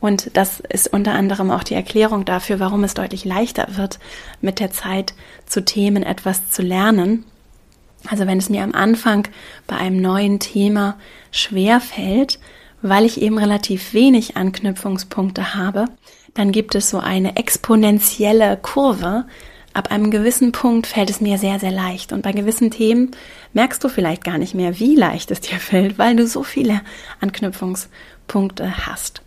Und 0.00 0.36
das 0.36 0.60
ist 0.60 0.92
unter 0.92 1.12
anderem 1.12 1.50
auch 1.50 1.62
die 1.62 1.74
Erklärung 1.74 2.24
dafür, 2.24 2.58
warum 2.58 2.82
es 2.84 2.94
deutlich 2.94 3.24
leichter 3.24 3.76
wird, 3.76 4.00
mit 4.40 4.58
der 4.58 4.72
Zeit 4.72 5.14
zu 5.46 5.64
Themen 5.64 6.02
etwas 6.02 6.50
zu 6.50 6.62
lernen, 6.62 7.24
Also 8.08 8.26
wenn 8.26 8.38
es 8.38 8.50
mir 8.50 8.62
am 8.62 8.74
Anfang 8.74 9.28
bei 9.66 9.76
einem 9.76 10.00
neuen 10.00 10.40
Thema 10.40 10.98
schwer 11.30 11.80
fällt, 11.80 12.38
weil 12.80 13.04
ich 13.04 13.20
eben 13.20 13.38
relativ 13.38 13.94
wenig 13.94 14.36
Anknüpfungspunkte 14.36 15.54
habe, 15.54 15.84
dann 16.34 16.50
gibt 16.50 16.74
es 16.74 16.90
so 16.90 16.98
eine 16.98 17.36
exponentielle 17.36 18.56
Kurve. 18.60 19.24
Ab 19.74 19.90
einem 19.90 20.10
gewissen 20.10 20.52
Punkt 20.52 20.86
fällt 20.86 21.08
es 21.08 21.20
mir 21.20 21.38
sehr, 21.38 21.58
sehr 21.58 21.70
leicht. 21.70 22.12
Und 22.12 22.22
bei 22.22 22.32
gewissen 22.32 22.70
Themen 22.70 23.12
merkst 23.54 23.82
du 23.82 23.88
vielleicht 23.88 24.24
gar 24.24 24.38
nicht 24.38 24.54
mehr, 24.54 24.78
wie 24.78 24.96
leicht 24.96 25.30
es 25.30 25.40
dir 25.40 25.58
fällt, 25.58 25.98
weil 25.98 26.16
du 26.16 26.26
so 26.26 26.42
viele 26.42 26.82
Anknüpfungspunkte 27.20 28.86
hast. 28.86 29.22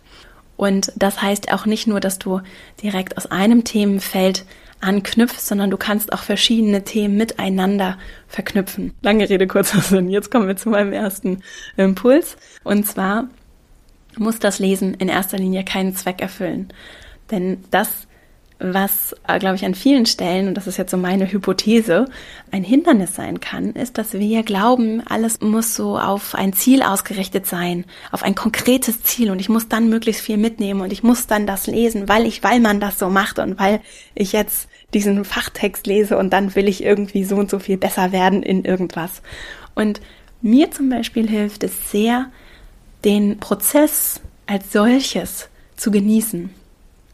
Und 0.56 0.92
das 0.96 1.20
heißt 1.20 1.52
auch 1.52 1.66
nicht 1.66 1.86
nur, 1.86 2.00
dass 2.00 2.18
du 2.18 2.40
direkt 2.82 3.16
aus 3.18 3.26
einem 3.26 3.64
Themenfeld 3.64 4.46
anknüpfst, 4.80 5.46
sondern 5.46 5.70
du 5.70 5.76
kannst 5.76 6.12
auch 6.12 6.22
verschiedene 6.22 6.84
Themen 6.84 7.16
miteinander 7.16 7.98
verknüpfen. 8.28 8.92
Lange 9.02 9.28
Rede, 9.28 9.46
kurzer 9.46 9.80
Sinn. 9.80 10.08
Jetzt 10.08 10.30
kommen 10.30 10.46
wir 10.46 10.56
zu 10.56 10.70
meinem 10.70 10.92
ersten 10.92 11.42
Impuls. 11.76 12.36
Und 12.62 12.86
zwar 12.86 13.28
muss 14.16 14.38
das 14.38 14.58
Lesen 14.58 14.94
in 14.94 15.08
erster 15.08 15.38
Linie 15.38 15.64
keinen 15.64 15.94
Zweck 15.94 16.20
erfüllen. 16.20 16.72
Denn 17.30 17.64
das 17.70 18.06
was, 18.58 19.14
äh, 19.28 19.38
glaube 19.38 19.56
ich, 19.56 19.64
an 19.64 19.74
vielen 19.74 20.06
Stellen, 20.06 20.48
und 20.48 20.54
das 20.54 20.66
ist 20.66 20.78
jetzt 20.78 20.90
so 20.90 20.96
meine 20.96 21.30
Hypothese, 21.30 22.06
ein 22.50 22.64
Hindernis 22.64 23.14
sein 23.14 23.40
kann, 23.40 23.72
ist, 23.72 23.98
dass 23.98 24.14
wir 24.14 24.42
glauben, 24.42 25.02
alles 25.06 25.40
muss 25.40 25.74
so 25.74 25.98
auf 25.98 26.34
ein 26.34 26.54
Ziel 26.54 26.82
ausgerichtet 26.82 27.46
sein, 27.46 27.84
auf 28.12 28.22
ein 28.22 28.34
konkretes 28.34 29.02
Ziel 29.02 29.30
und 29.30 29.40
ich 29.40 29.50
muss 29.50 29.68
dann 29.68 29.90
möglichst 29.90 30.22
viel 30.22 30.38
mitnehmen 30.38 30.80
und 30.80 30.92
ich 30.92 31.02
muss 31.02 31.26
dann 31.26 31.46
das 31.46 31.66
lesen, 31.66 32.08
weil 32.08 32.24
ich, 32.26 32.42
weil 32.42 32.60
man 32.60 32.80
das 32.80 32.98
so 32.98 33.10
macht 33.10 33.38
und 33.38 33.58
weil 33.58 33.80
ich 34.14 34.32
jetzt 34.32 34.68
diesen 34.94 35.24
Fachtext 35.24 35.86
lese 35.86 36.16
und 36.16 36.30
dann 36.30 36.54
will 36.54 36.68
ich 36.68 36.82
irgendwie 36.82 37.24
so 37.24 37.36
und 37.36 37.50
so 37.50 37.58
viel 37.58 37.76
besser 37.76 38.12
werden 38.12 38.42
in 38.42 38.64
irgendwas. 38.64 39.20
Und 39.74 40.00
mir 40.40 40.70
zum 40.70 40.88
Beispiel 40.88 41.28
hilft 41.28 41.62
es 41.62 41.90
sehr, 41.90 42.30
den 43.04 43.38
Prozess 43.38 44.20
als 44.46 44.72
solches 44.72 45.50
zu 45.76 45.90
genießen 45.90 46.50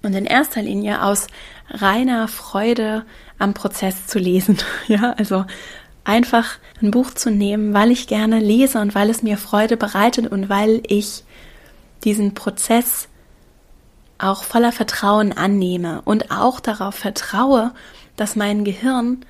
und 0.03 0.15
in 0.15 0.25
erster 0.25 0.63
Linie 0.63 1.03
aus 1.03 1.27
reiner 1.71 2.29
Freude 2.29 3.05
am 3.39 3.55
Prozess 3.55 4.07
zu 4.07 4.19
lesen. 4.19 4.59
Ja, 4.89 5.15
also 5.17 5.45
einfach 6.05 6.59
ein 6.81 6.91
Buch 6.91 7.13
zu 7.13 7.31
nehmen, 7.31 7.75
weil 7.75 7.91
ich 7.91 8.07
gerne 8.07 8.41
lese 8.41 8.81
und 8.81 8.95
weil 8.95 9.09
es 9.09 9.23
mir 9.23 9.37
Freude 9.37 9.77
bereitet 9.77 10.27
und 10.27 10.49
weil 10.49 10.83
ich 10.89 11.23
diesen 12.05 12.35
Prozess 12.35 13.09
auch 14.19 14.43
voller 14.45 14.73
Vertrauen 14.73 15.33
annehme 15.33 16.03
und 16.05 16.31
auch 16.31 16.61
darauf 16.61 16.95
vertraue, 16.95 17.73
dass 18.17 18.37
mein 18.37 18.65
Gehirn 18.65 19.25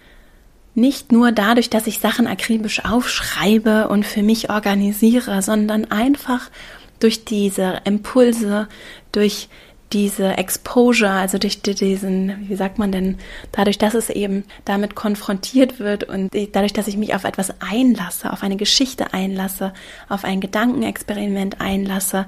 nicht 0.75 1.13
nur 1.13 1.33
dadurch, 1.33 1.71
dass 1.71 1.87
ich 1.87 1.99
Sachen 1.99 2.27
akribisch 2.27 2.85
aufschreibe 2.85 3.89
und 3.89 4.07
für 4.07 4.23
mich 4.23 4.51
organisiere, 4.51 5.43
sondern 5.43 5.91
einfach 5.91 6.51
durch 6.99 7.25
diese 7.25 7.81
Impulse, 7.85 8.69
durch 9.13 9.49
diese 9.93 10.39
Exposure, 10.39 11.11
also 11.11 11.39
durch 11.39 11.61
diesen, 11.63 12.49
wie 12.49 12.57
sagt 12.57 12.79
man 12.79 12.93
denn, 12.93 13.19
dadurch, 13.53 13.79
dass 13.79 13.95
es 13.95 14.11
eben 14.11 14.45
damit 14.65 14.95
konfrontiert 14.95 15.79
wird 15.79 16.05
und 16.05 16.33
dadurch, 16.53 16.73
dass 16.73 16.89
ich 16.89 16.97
mich 16.97 17.15
auf 17.15 17.25
etwas 17.25 17.55
einlasse, 17.61 18.33
auf 18.33 18.43
eine 18.43 18.57
Geschichte 18.57 19.13
einlasse, 19.13 19.73
auf 20.09 20.25
ein 20.25 20.41
Gedankenexperiment 20.41 21.61
einlasse, 21.61 22.27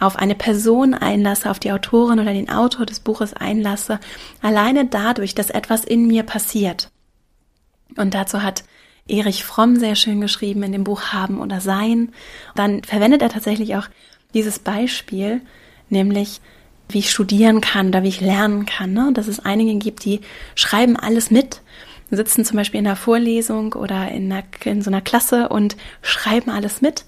auf 0.00 0.16
eine 0.16 0.34
Person 0.34 0.94
einlasse, 0.94 1.50
auf 1.50 1.58
die 1.58 1.72
Autorin 1.72 2.20
oder 2.20 2.32
den 2.32 2.50
Autor 2.50 2.86
des 2.86 3.00
Buches 3.00 3.34
einlasse, 3.34 3.98
alleine 4.42 4.86
dadurch, 4.86 5.34
dass 5.34 5.50
etwas 5.50 5.84
in 5.84 6.06
mir 6.06 6.22
passiert. 6.22 6.90
Und 7.96 8.14
dazu 8.14 8.42
hat 8.42 8.64
Erich 9.08 9.44
Fromm 9.44 9.76
sehr 9.76 9.96
schön 9.96 10.20
geschrieben 10.20 10.62
in 10.62 10.72
dem 10.72 10.84
Buch 10.84 11.12
Haben 11.12 11.40
oder 11.40 11.60
Sein. 11.60 12.12
Dann 12.54 12.84
verwendet 12.84 13.22
er 13.22 13.30
tatsächlich 13.30 13.74
auch 13.76 13.88
dieses 14.34 14.58
Beispiel, 14.58 15.40
nämlich 15.88 16.40
wie 16.88 16.98
ich 17.00 17.10
studieren 17.10 17.60
kann 17.60 17.88
oder 17.88 18.02
wie 18.02 18.08
ich 18.08 18.20
lernen 18.20 18.66
kann. 18.66 18.92
Ne? 18.92 19.10
Dass 19.12 19.28
es 19.28 19.40
einige 19.40 19.74
gibt, 19.76 20.04
die 20.04 20.20
schreiben 20.54 20.96
alles 20.96 21.30
mit, 21.30 21.60
sitzen 22.10 22.44
zum 22.44 22.56
Beispiel 22.56 22.80
in 22.80 22.86
einer 22.86 22.96
Vorlesung 22.96 23.74
oder 23.74 24.10
in, 24.10 24.32
einer, 24.32 24.44
in 24.64 24.82
so 24.82 24.90
einer 24.90 25.00
Klasse 25.00 25.48
und 25.48 25.76
schreiben 26.02 26.50
alles 26.50 26.80
mit, 26.80 27.04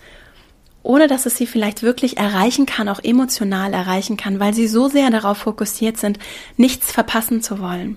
ohne 0.82 1.06
dass 1.06 1.26
es 1.26 1.36
sie 1.36 1.46
vielleicht 1.46 1.82
wirklich 1.82 2.16
erreichen 2.16 2.66
kann, 2.66 2.88
auch 2.88 3.02
emotional 3.02 3.72
erreichen 3.72 4.16
kann, 4.16 4.40
weil 4.40 4.54
sie 4.54 4.66
so 4.66 4.88
sehr 4.88 5.10
darauf 5.10 5.38
fokussiert 5.38 5.96
sind, 5.96 6.18
nichts 6.56 6.92
verpassen 6.92 7.42
zu 7.42 7.58
wollen. 7.60 7.96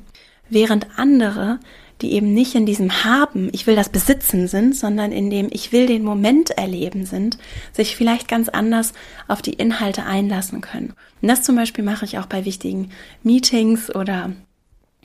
Während 0.49 0.87
andere 0.97 1.59
die 2.03 2.13
eben 2.13 2.33
nicht 2.33 2.53
in 2.53 2.65
diesem 2.65 3.03
Haben, 3.03 3.49
ich 3.53 3.65
will 3.65 3.75
das 3.75 3.89
besitzen 3.89 4.47
sind, 4.47 4.75
sondern 4.75 5.11
in 5.11 5.29
dem 5.29 5.47
ich 5.51 5.71
will 5.71 5.87
den 5.87 6.03
Moment 6.03 6.51
erleben 6.51 7.05
sind, 7.05 7.37
sich 7.71 7.95
vielleicht 7.95 8.27
ganz 8.27 8.49
anders 8.49 8.93
auf 9.27 9.41
die 9.41 9.53
Inhalte 9.53 10.05
einlassen 10.05 10.61
können. 10.61 10.93
Und 11.21 11.29
das 11.29 11.41
zum 11.43 11.55
Beispiel 11.55 11.83
mache 11.83 12.05
ich 12.05 12.19
auch 12.19 12.25
bei 12.25 12.45
wichtigen 12.45 12.91
Meetings 13.23 13.93
oder 13.93 14.33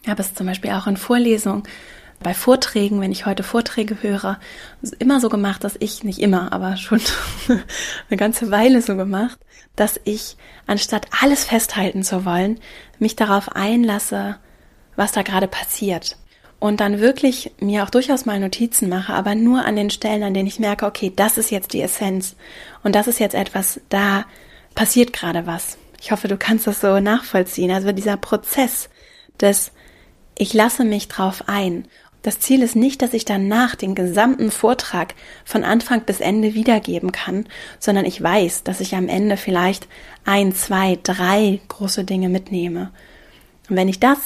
habe 0.07 0.21
es 0.21 0.35
zum 0.35 0.47
Beispiel 0.47 0.73
auch 0.73 0.87
in 0.89 0.97
Vorlesungen 0.97 1.63
bei 2.21 2.35
Vorträgen, 2.35 3.01
wenn 3.01 3.13
ich 3.13 3.27
heute 3.27 3.45
Vorträge 3.45 4.03
höre, 4.03 4.41
immer 4.99 5.21
so 5.21 5.29
gemacht, 5.29 5.63
dass 5.63 5.77
ich, 5.79 6.03
nicht 6.03 6.19
immer, 6.19 6.53
aber 6.53 6.77
schon 6.77 7.01
eine 8.09 8.17
ganze 8.17 8.51
Weile 8.51 8.83
so 8.83 8.97
gemacht, 8.97 9.39
dass 9.77 10.01
ich, 10.03 10.37
anstatt 10.67 11.07
alles 11.23 11.45
festhalten 11.45 12.03
zu 12.03 12.25
wollen, 12.25 12.59
mich 12.99 13.15
darauf 13.15 13.55
einlasse, 13.55 14.37
was 14.97 15.13
da 15.13 15.23
gerade 15.23 15.47
passiert 15.47 16.17
und 16.61 16.81
dann 16.81 17.01
wirklich 17.01 17.53
mir 17.61 17.85
auch 17.85 17.91
durchaus 17.91 18.27
mal 18.27 18.41
Notizen 18.41 18.89
mache, 18.89 19.13
aber 19.13 19.35
nur 19.35 19.65
an 19.65 19.77
den 19.77 19.91
Stellen, 19.91 20.23
an 20.23 20.35
denen 20.35 20.49
ich 20.49 20.59
merke, 20.59 20.87
okay, 20.87 21.13
das 21.15 21.39
ist 21.39 21.51
jetzt 21.51 21.73
die 21.73 21.83
Essenz 21.83 22.37
und 22.83 22.95
das 22.95 23.07
ist 23.07 23.21
jetzt 23.21 23.35
etwas, 23.35 23.81
da 23.89 24.25
passiert 24.75 25.13
gerade 25.13 25.47
was. 25.47 25.79
Ich 26.01 26.13
hoffe, 26.13 26.29
du 26.29 26.37
kannst 26.37 26.67
das 26.67 26.81
so 26.81 27.01
nachvollziehen. 27.01 27.71
Also 27.71 27.93
dieser 27.93 28.17
Prozess 28.17 28.89
des 29.41 29.73
ich 30.39 30.55
lasse 30.55 30.85
mich 30.85 31.09
drauf 31.09 31.45
ein. 31.49 31.87
Das 32.23 32.41
Ziel 32.41 32.63
ist 32.63 32.77
nicht, 32.77 33.03
dass 33.03 33.13
ich 33.13 33.25
danach 33.25 33.75
den 33.75 33.95
gesamten 33.95 34.51
Vortrag 34.51 35.15
von 35.45 35.65
Anfang 35.65 36.03
bis 36.03 36.21
Ende 36.21 36.55
wiedergeben 36.55 37.13
kann, 37.13 37.47
sondern 37.79 38.05
ich 38.05 38.23
weiß, 38.23 38.65
dass 38.65 38.81
ich 38.81 38.95
am 38.95 39.09
Ende 39.09 39.37
vielleicht 39.37 39.89
ein, 40.25 40.55
zwei, 40.55 40.99
drei 41.03 41.61
große 41.69 42.05
Dinge 42.05 42.29
mitnehme. 42.29 42.91
Und 43.69 43.77
wenn 43.77 43.89
ich 43.89 44.01
das 44.01 44.19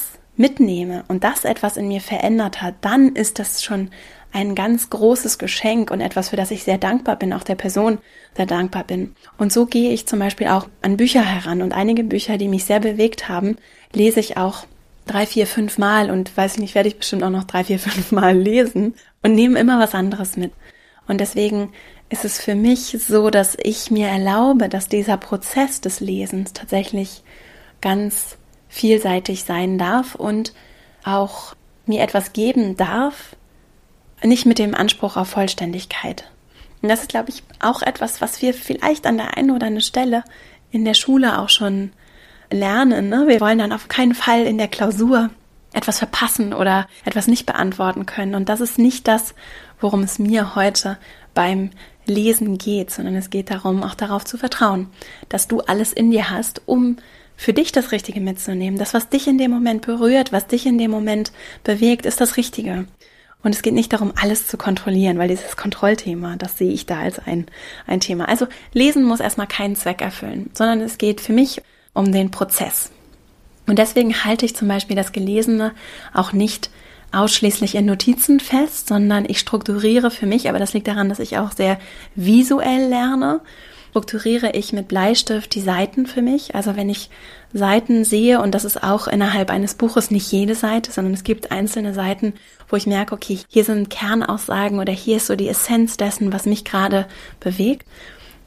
mitnehme 0.43 1.05
und 1.07 1.23
das 1.23 1.45
etwas 1.45 1.77
in 1.77 1.87
mir 1.87 2.01
verändert 2.01 2.61
hat, 2.61 2.75
dann 2.81 3.15
ist 3.15 3.39
das 3.39 3.63
schon 3.63 3.91
ein 4.33 4.55
ganz 4.57 4.91
großes 4.91 5.39
Geschenk 5.39 5.91
und 5.93 6.01
etwas, 6.01 6.31
für 6.31 6.37
das 6.37 6.51
ich 6.51 6.65
sehr 6.65 6.79
dankbar 6.79 7.17
bin, 7.17 7.33
auch 7.33 7.45
der 7.45 7.55
Person 7.55 7.99
sehr 8.37 8.47
dankbar 8.47 8.83
bin. 8.85 9.15
Und 9.39 9.53
so 9.53 9.67
gehe 9.67 9.93
ich 9.93 10.09
zum 10.09 10.19
Beispiel 10.19 10.49
auch 10.49 10.69
an 10.81 10.97
Bücher 10.97 11.23
heran 11.23 11.63
und 11.63 11.73
einige 11.73 12.03
Bücher, 12.03 12.39
die 12.39 12.49
mich 12.49 12.65
sehr 12.65 12.81
bewegt 12.81 13.29
haben, 13.29 13.57
lese 13.93 14.19
ich 14.19 14.37
auch 14.37 14.67
drei, 15.07 15.27
vier, 15.27 15.47
fünf 15.47 15.79
Mal 15.79 16.11
und 16.11 16.37
weiß 16.37 16.55
ich 16.55 16.61
nicht, 16.61 16.75
werde 16.75 16.89
ich 16.89 16.99
bestimmt 16.99 17.23
auch 17.23 17.31
noch 17.31 17.45
drei, 17.45 17.63
vier, 17.63 17.79
fünf 17.79 18.11
Mal 18.11 18.37
lesen 18.37 18.95
und 19.23 19.35
nehme 19.35 19.61
immer 19.61 19.79
was 19.79 19.95
anderes 19.95 20.37
mit. 20.37 20.53
Und 21.07 21.21
deswegen 21.21 21.73
ist 22.09 22.25
es 22.25 22.41
für 22.41 22.57
mich 22.57 22.97
so, 23.07 23.31
dass 23.31 23.57
ich 23.63 23.93
mir 23.93 24.09
erlaube, 24.09 24.69
dass 24.69 24.89
dieser 24.89 25.19
Prozess 25.19 25.81
des 25.81 26.01
Lesens 26.01 26.53
tatsächlich 26.53 27.23
ganz 27.81 28.39
vielseitig 28.73 29.45
sein 29.45 29.77
darf 29.77 30.15
und 30.15 30.55
auch 31.05 31.55
mir 31.85 32.01
etwas 32.01 32.33
geben 32.33 32.77
darf, 32.77 33.37
nicht 34.23 34.47
mit 34.47 34.59
dem 34.59 34.75
Anspruch 34.75 35.17
auf 35.17 35.29
Vollständigkeit. 35.29 36.25
Und 36.81 36.89
das 36.89 37.03
ist, 37.03 37.11
glaube 37.11 37.29
ich, 37.29 37.43
auch 37.61 37.83
etwas, 37.83 38.23
was 38.23 38.41
wir 38.41 38.55
vielleicht 38.55 39.07
an 39.07 39.19
der 39.19 39.37
einen 39.37 39.51
oder 39.51 39.67
anderen 39.67 39.83
Stelle 39.83 40.25
in 40.71 40.87
der 40.87 40.95
Schule 40.95 41.39
auch 41.39 41.51
schon 41.51 41.93
lernen. 42.51 43.11
Ne? 43.11 43.29
Wir 43.29 43.41
wollen 43.41 43.59
dann 43.59 43.73
auf 43.73 43.89
keinen 43.89 44.15
Fall 44.15 44.47
in 44.47 44.57
der 44.57 44.69
Klausur 44.69 45.29
etwas 45.75 45.99
verpassen 45.99 46.55
oder 46.55 46.89
etwas 47.05 47.27
nicht 47.27 47.45
beantworten 47.45 48.07
können. 48.07 48.35
Und 48.35 48.49
das 48.49 48.61
ist 48.61 48.79
nicht 48.79 49.07
das, 49.07 49.35
worum 49.81 50.03
es 50.03 50.19
mir 50.19 50.55
heute 50.55 50.97
beim 51.35 51.71
Lesen 52.07 52.57
geht, 52.57 52.91
sondern 52.91 53.17
es 53.17 53.29
geht 53.29 53.51
darum, 53.51 53.83
auch 53.83 53.95
darauf 53.95 54.25
zu 54.25 54.39
vertrauen, 54.39 54.89
dass 55.29 55.47
du 55.47 55.61
alles 55.61 55.93
in 55.93 56.11
dir 56.11 56.31
hast, 56.31 56.63
um 56.67 56.97
für 57.37 57.53
dich 57.53 57.73
das 57.73 57.93
Richtige 57.93 58.21
mitzunehmen. 58.21 58.79
Das, 58.79 58.95
was 58.95 59.09
dich 59.09 59.27
in 59.27 59.39
dem 59.39 59.51
Moment 59.51 59.85
berührt, 59.85 60.33
was 60.33 60.47
dich 60.47 60.67
in 60.67 60.79
dem 60.79 60.91
Moment 60.91 61.33
bewegt, 61.65 62.07
ist 62.07 62.21
das 62.21 62.37
Richtige. 62.37 62.87
Und 63.43 63.55
es 63.55 63.63
geht 63.63 63.75
nicht 63.75 63.93
darum, 63.93 64.13
alles 64.21 64.47
zu 64.47 64.57
kontrollieren, 64.57 65.19
weil 65.19 65.29
dieses 65.29 65.57
Kontrollthema, 65.57 66.37
das 66.37 66.59
sehe 66.59 66.73
ich 66.73 66.87
da 66.87 67.01
als 67.01 67.19
ein, 67.19 67.47
ein 67.87 68.01
Thema. 68.01 68.29
Also 68.29 68.47
lesen 68.73 69.05
muss 69.05 69.21
erstmal 69.21 69.49
keinen 69.49 69.75
Zweck 69.75 70.01
erfüllen, 70.01 70.51
sondern 70.53 70.81
es 70.81 70.99
geht 70.99 71.21
für 71.21 71.33
mich 71.33 71.61
um 71.93 72.13
den 72.13 72.31
Prozess. 72.31 72.91
Und 73.67 73.79
deswegen 73.79 74.25
halte 74.25 74.47
ich 74.47 74.55
zum 74.55 74.69
Beispiel 74.69 74.97
das 74.97 75.13
Gelesene 75.13 75.73
auch 76.15 76.33
nicht 76.33 76.71
ausschließlich 77.13 77.75
in 77.75 77.85
Notizen 77.85 78.41
fest, 78.41 78.89
sondern 78.89 79.27
ich 79.29 79.39
strukturiere 79.39 80.11
für 80.11 80.27
mich, 80.27 80.49
aber 80.49 80.59
das 80.59 80.73
liegt 80.73 80.89
daran, 80.89 81.09
dass 81.09 81.19
ich 81.19 81.37
auch 81.37 81.53
sehr 81.53 81.79
visuell 82.15 82.89
lerne 82.89 83.41
strukturiere 83.93 84.53
ich 84.53 84.73
mit 84.73 84.89
Bleistift 84.89 85.55
die 85.55 85.61
Seiten 85.61 86.07
für 86.07 86.23
mich. 86.23 86.55
Also 86.55 86.77
wenn 86.77 86.89
ich 86.89 87.11
Seiten 87.53 88.05
sehe, 88.05 88.41
und 88.41 88.55
das 88.55 88.65
ist 88.65 88.83
auch 88.83 89.07
innerhalb 89.07 89.51
eines 89.51 89.75
Buches 89.75 90.11
nicht 90.11 90.33
jede 90.33 90.55
Seite, 90.55 90.91
sondern 90.91 91.13
es 91.13 91.25
gibt 91.25 91.53
einzelne 91.53 91.93
Seiten, 91.93 92.33
wo 92.71 92.77
ich 92.77 92.87
merke, 92.87 93.15
okay, 93.15 93.41
hier 93.49 93.65
sind 93.65 93.91
Kernaussagen 93.91 94.79
oder 94.79 94.95
hier 94.95 95.19
ist 95.19 95.27
so 95.27 95.37
die 95.37 95.49
Essenz 95.49 95.99
dessen, 95.99 96.33
was 96.33 96.47
mich 96.47 96.65
gerade 96.65 97.07
bewegt, 97.39 97.87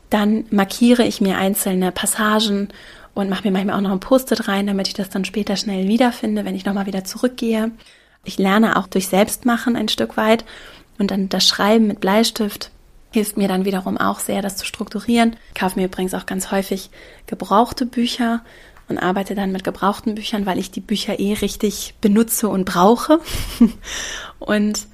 dann 0.10 0.46
markiere 0.50 1.04
ich 1.04 1.22
mir 1.22 1.38
einzelne 1.38 1.92
Passagen 1.92 2.70
und 3.14 3.30
mache 3.30 3.44
mir 3.44 3.52
manchmal 3.52 3.76
auch 3.76 3.82
noch 3.82 3.92
ein 3.92 4.00
Post-it 4.00 4.48
rein, 4.48 4.66
damit 4.66 4.88
ich 4.88 4.96
das 4.96 5.10
dann 5.10 5.26
später 5.26 5.58
schnell 5.58 5.88
wiederfinde, 5.88 6.44
wenn 6.44 6.56
ich 6.56 6.66
nochmal 6.66 6.88
wieder 6.88 7.04
zurückgehe. 7.04 7.70
Ich 8.24 8.40
lerne 8.40 8.78
auch 8.78 8.88
durch 8.88 9.10
Selbstmachen 9.10 9.76
ein 9.76 9.90
Stück 9.90 10.18
weit 10.18 10.44
und 10.98 11.12
dann 11.12 11.30
das 11.30 11.48
Schreiben 11.48 11.86
mit 11.86 12.00
Bleistift 12.00 12.72
hilft 13.16 13.38
mir 13.38 13.48
dann 13.48 13.64
wiederum 13.64 13.98
auch 13.98 14.20
sehr, 14.20 14.42
das 14.42 14.58
zu 14.58 14.66
strukturieren. 14.66 15.38
Ich 15.54 15.60
kaufe 15.62 15.80
mir 15.80 15.86
übrigens 15.86 16.14
auch 16.14 16.26
ganz 16.26 16.52
häufig 16.52 16.90
gebrauchte 17.28 17.86
Bücher 17.86 18.42
und 18.90 18.98
arbeite 18.98 19.36
dann 19.36 19.54
mit 19.54 19.64
gebrauchten 19.64 20.16
Büchern, 20.16 20.46
weil 20.46 20.60
ich 20.60 20.70
die 20.70 20.82
Bücher 20.82 21.18
eh 21.18 21.34
richtig 21.34 21.96
benutze 22.02 22.50
und 22.50 22.66
brauche. 22.66 23.22
und 24.40 24.88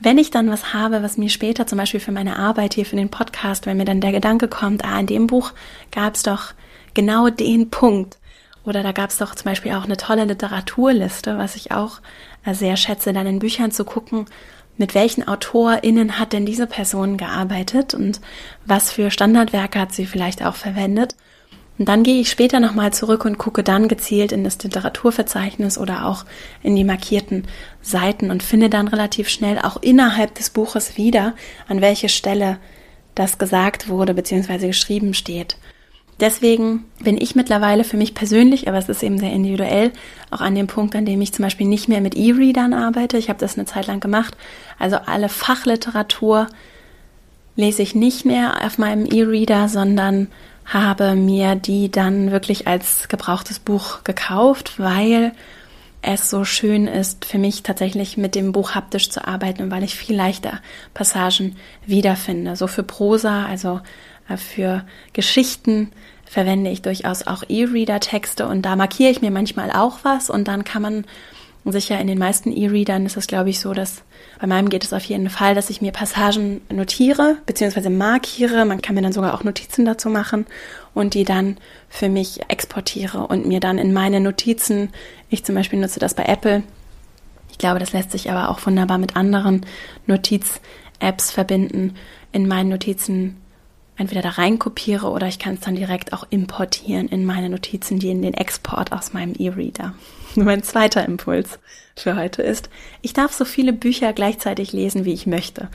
wenn 0.00 0.16
ich 0.16 0.30
dann 0.30 0.50
was 0.50 0.72
habe, 0.72 1.02
was 1.02 1.18
mir 1.18 1.28
später 1.28 1.66
zum 1.66 1.76
Beispiel 1.76 2.00
für 2.00 2.10
meine 2.10 2.38
Arbeit 2.38 2.72
hier 2.72 2.86
für 2.86 2.96
den 2.96 3.10
Podcast, 3.10 3.66
wenn 3.66 3.76
mir 3.76 3.84
dann 3.84 4.00
der 4.00 4.12
Gedanke 4.12 4.48
kommt, 4.48 4.82
ah, 4.86 4.98
in 4.98 5.06
dem 5.06 5.26
Buch 5.26 5.52
gab 5.92 6.14
es 6.14 6.22
doch 6.22 6.54
genau 6.94 7.28
den 7.28 7.68
Punkt. 7.68 8.16
Oder 8.64 8.82
da 8.82 8.92
gab 8.92 9.10
es 9.10 9.18
doch 9.18 9.34
zum 9.34 9.44
Beispiel 9.44 9.72
auch 9.72 9.84
eine 9.84 9.98
tolle 9.98 10.24
Literaturliste, 10.24 11.36
was 11.36 11.54
ich 11.54 11.70
auch 11.70 12.00
sehr 12.50 12.78
schätze, 12.78 13.12
dann 13.12 13.26
in 13.26 13.40
Büchern 13.40 13.72
zu 13.72 13.84
gucken, 13.84 14.24
mit 14.78 14.94
welchen 14.94 15.26
AutorInnen 15.26 16.18
hat 16.18 16.32
denn 16.32 16.46
diese 16.46 16.66
Person 16.66 17.16
gearbeitet 17.16 17.94
und 17.94 18.20
was 18.64 18.90
für 18.90 19.10
Standardwerke 19.10 19.78
hat 19.78 19.92
sie 19.92 20.06
vielleicht 20.06 20.44
auch 20.44 20.54
verwendet. 20.54 21.14
Und 21.78 21.88
dann 21.88 22.02
gehe 22.02 22.20
ich 22.20 22.30
später 22.30 22.58
nochmal 22.58 22.92
zurück 22.92 23.24
und 23.24 23.38
gucke 23.38 23.62
dann 23.62 23.86
gezielt 23.86 24.32
in 24.32 24.42
das 24.42 24.60
Literaturverzeichnis 24.62 25.78
oder 25.78 26.06
auch 26.06 26.24
in 26.62 26.74
die 26.74 26.84
markierten 26.84 27.46
Seiten 27.82 28.30
und 28.30 28.42
finde 28.42 28.68
dann 28.68 28.88
relativ 28.88 29.28
schnell 29.28 29.58
auch 29.58 29.76
innerhalb 29.80 30.34
des 30.34 30.50
Buches 30.50 30.96
wieder, 30.96 31.34
an 31.68 31.80
welche 31.80 32.08
Stelle 32.08 32.58
das 33.14 33.38
gesagt 33.38 33.88
wurde 33.88 34.14
bzw. 34.14 34.68
geschrieben 34.68 35.14
steht. 35.14 35.56
Deswegen 36.20 36.84
bin 37.00 37.16
ich 37.16 37.36
mittlerweile 37.36 37.84
für 37.84 37.96
mich 37.96 38.14
persönlich, 38.14 38.66
aber 38.66 38.78
es 38.78 38.88
ist 38.88 39.02
eben 39.04 39.18
sehr 39.18 39.32
individuell, 39.32 39.92
auch 40.30 40.40
an 40.40 40.56
dem 40.56 40.66
Punkt, 40.66 40.96
an 40.96 41.06
dem 41.06 41.20
ich 41.20 41.32
zum 41.32 41.44
Beispiel 41.44 41.66
nicht 41.66 41.88
mehr 41.88 42.00
mit 42.00 42.16
E-Readern 42.16 42.74
arbeite. 42.74 43.18
Ich 43.18 43.28
habe 43.28 43.38
das 43.38 43.56
eine 43.56 43.66
Zeit 43.66 43.86
lang 43.86 44.00
gemacht. 44.00 44.36
Also 44.78 44.96
alle 44.96 45.28
Fachliteratur 45.28 46.48
lese 47.54 47.82
ich 47.82 47.94
nicht 47.94 48.24
mehr 48.24 48.64
auf 48.64 48.78
meinem 48.78 49.06
E-Reader, 49.06 49.68
sondern 49.68 50.28
habe 50.64 51.14
mir 51.14 51.54
die 51.54 51.90
dann 51.90 52.30
wirklich 52.30 52.66
als 52.66 53.08
gebrauchtes 53.08 53.58
Buch 53.58 54.04
gekauft, 54.04 54.74
weil 54.78 55.32
es 56.02 56.30
so 56.30 56.44
schön 56.44 56.86
ist 56.86 57.24
für 57.24 57.38
mich 57.38 57.62
tatsächlich 57.62 58.16
mit 58.16 58.34
dem 58.34 58.52
Buch 58.52 58.74
haptisch 58.74 59.10
zu 59.10 59.26
arbeiten 59.26 59.62
und 59.62 59.70
weil 59.70 59.82
ich 59.82 59.94
viel 59.94 60.16
leichter 60.16 60.60
Passagen 60.94 61.56
wiederfinde. 61.86 62.54
So 62.54 62.66
für 62.66 62.82
Prosa, 62.82 63.46
also 63.46 63.80
für 64.36 64.84
Geschichten 65.12 65.90
verwende 66.24 66.70
ich 66.70 66.82
durchaus 66.82 67.26
auch 67.26 67.42
E-Reader-Texte 67.48 68.46
und 68.46 68.62
da 68.62 68.76
markiere 68.76 69.10
ich 69.10 69.22
mir 69.22 69.30
manchmal 69.30 69.70
auch 69.70 70.00
was 70.02 70.28
und 70.28 70.46
dann 70.46 70.64
kann 70.64 70.82
man 70.82 71.04
sicher 71.64 71.98
in 72.00 72.06
den 72.06 72.18
meisten 72.18 72.50
E-Readern 72.50 73.04
ist 73.06 73.16
es, 73.16 73.26
glaube 73.26 73.50
ich, 73.50 73.60
so, 73.60 73.74
dass 73.74 74.02
bei 74.40 74.46
meinem 74.46 74.68
geht 74.68 74.84
es 74.84 74.92
auf 74.92 75.04
jeden 75.04 75.30
Fall, 75.30 75.54
dass 75.54 75.70
ich 75.70 75.82
mir 75.82 75.92
Passagen 75.92 76.60
notiere 76.72 77.36
bzw. 77.46 77.90
markiere. 77.90 78.64
Man 78.64 78.80
kann 78.80 78.94
mir 78.94 79.02
dann 79.02 79.12
sogar 79.12 79.34
auch 79.34 79.44
Notizen 79.44 79.84
dazu 79.84 80.08
machen 80.08 80.46
und 80.94 81.14
die 81.14 81.24
dann 81.24 81.56
für 81.88 82.08
mich 82.08 82.40
exportiere 82.48 83.26
und 83.26 83.46
mir 83.46 83.60
dann 83.60 83.78
in 83.78 83.92
meine 83.92 84.20
Notizen, 84.20 84.90
ich 85.28 85.44
zum 85.44 85.54
Beispiel 85.54 85.80
nutze 85.80 86.00
das 86.00 86.14
bei 86.14 86.24
Apple, 86.24 86.62
ich 87.50 87.58
glaube, 87.58 87.80
das 87.80 87.92
lässt 87.92 88.12
sich 88.12 88.30
aber 88.30 88.50
auch 88.50 88.64
wunderbar 88.64 88.98
mit 88.98 89.16
anderen 89.16 89.66
Notiz-Apps 90.06 91.32
verbinden, 91.32 91.96
in 92.30 92.46
meinen 92.46 92.68
Notizen 92.68 93.36
entweder 93.98 94.22
da 94.22 94.30
reinkopiere 94.30 95.10
oder 95.10 95.26
ich 95.26 95.38
kann 95.38 95.54
es 95.54 95.60
dann 95.60 95.74
direkt 95.74 96.12
auch 96.12 96.26
importieren 96.30 97.08
in 97.08 97.26
meine 97.26 97.50
Notizen, 97.50 97.98
die 97.98 98.10
in 98.10 98.22
den 98.22 98.34
Export 98.34 98.92
aus 98.92 99.12
meinem 99.12 99.34
E-Reader. 99.36 99.94
Mein 100.36 100.62
zweiter 100.62 101.04
Impuls 101.04 101.58
für 101.96 102.16
heute 102.16 102.42
ist, 102.42 102.70
ich 103.02 103.12
darf 103.12 103.32
so 103.32 103.44
viele 103.44 103.72
Bücher 103.72 104.12
gleichzeitig 104.12 104.72
lesen, 104.72 105.04
wie 105.04 105.12
ich 105.12 105.26
möchte. 105.26 105.68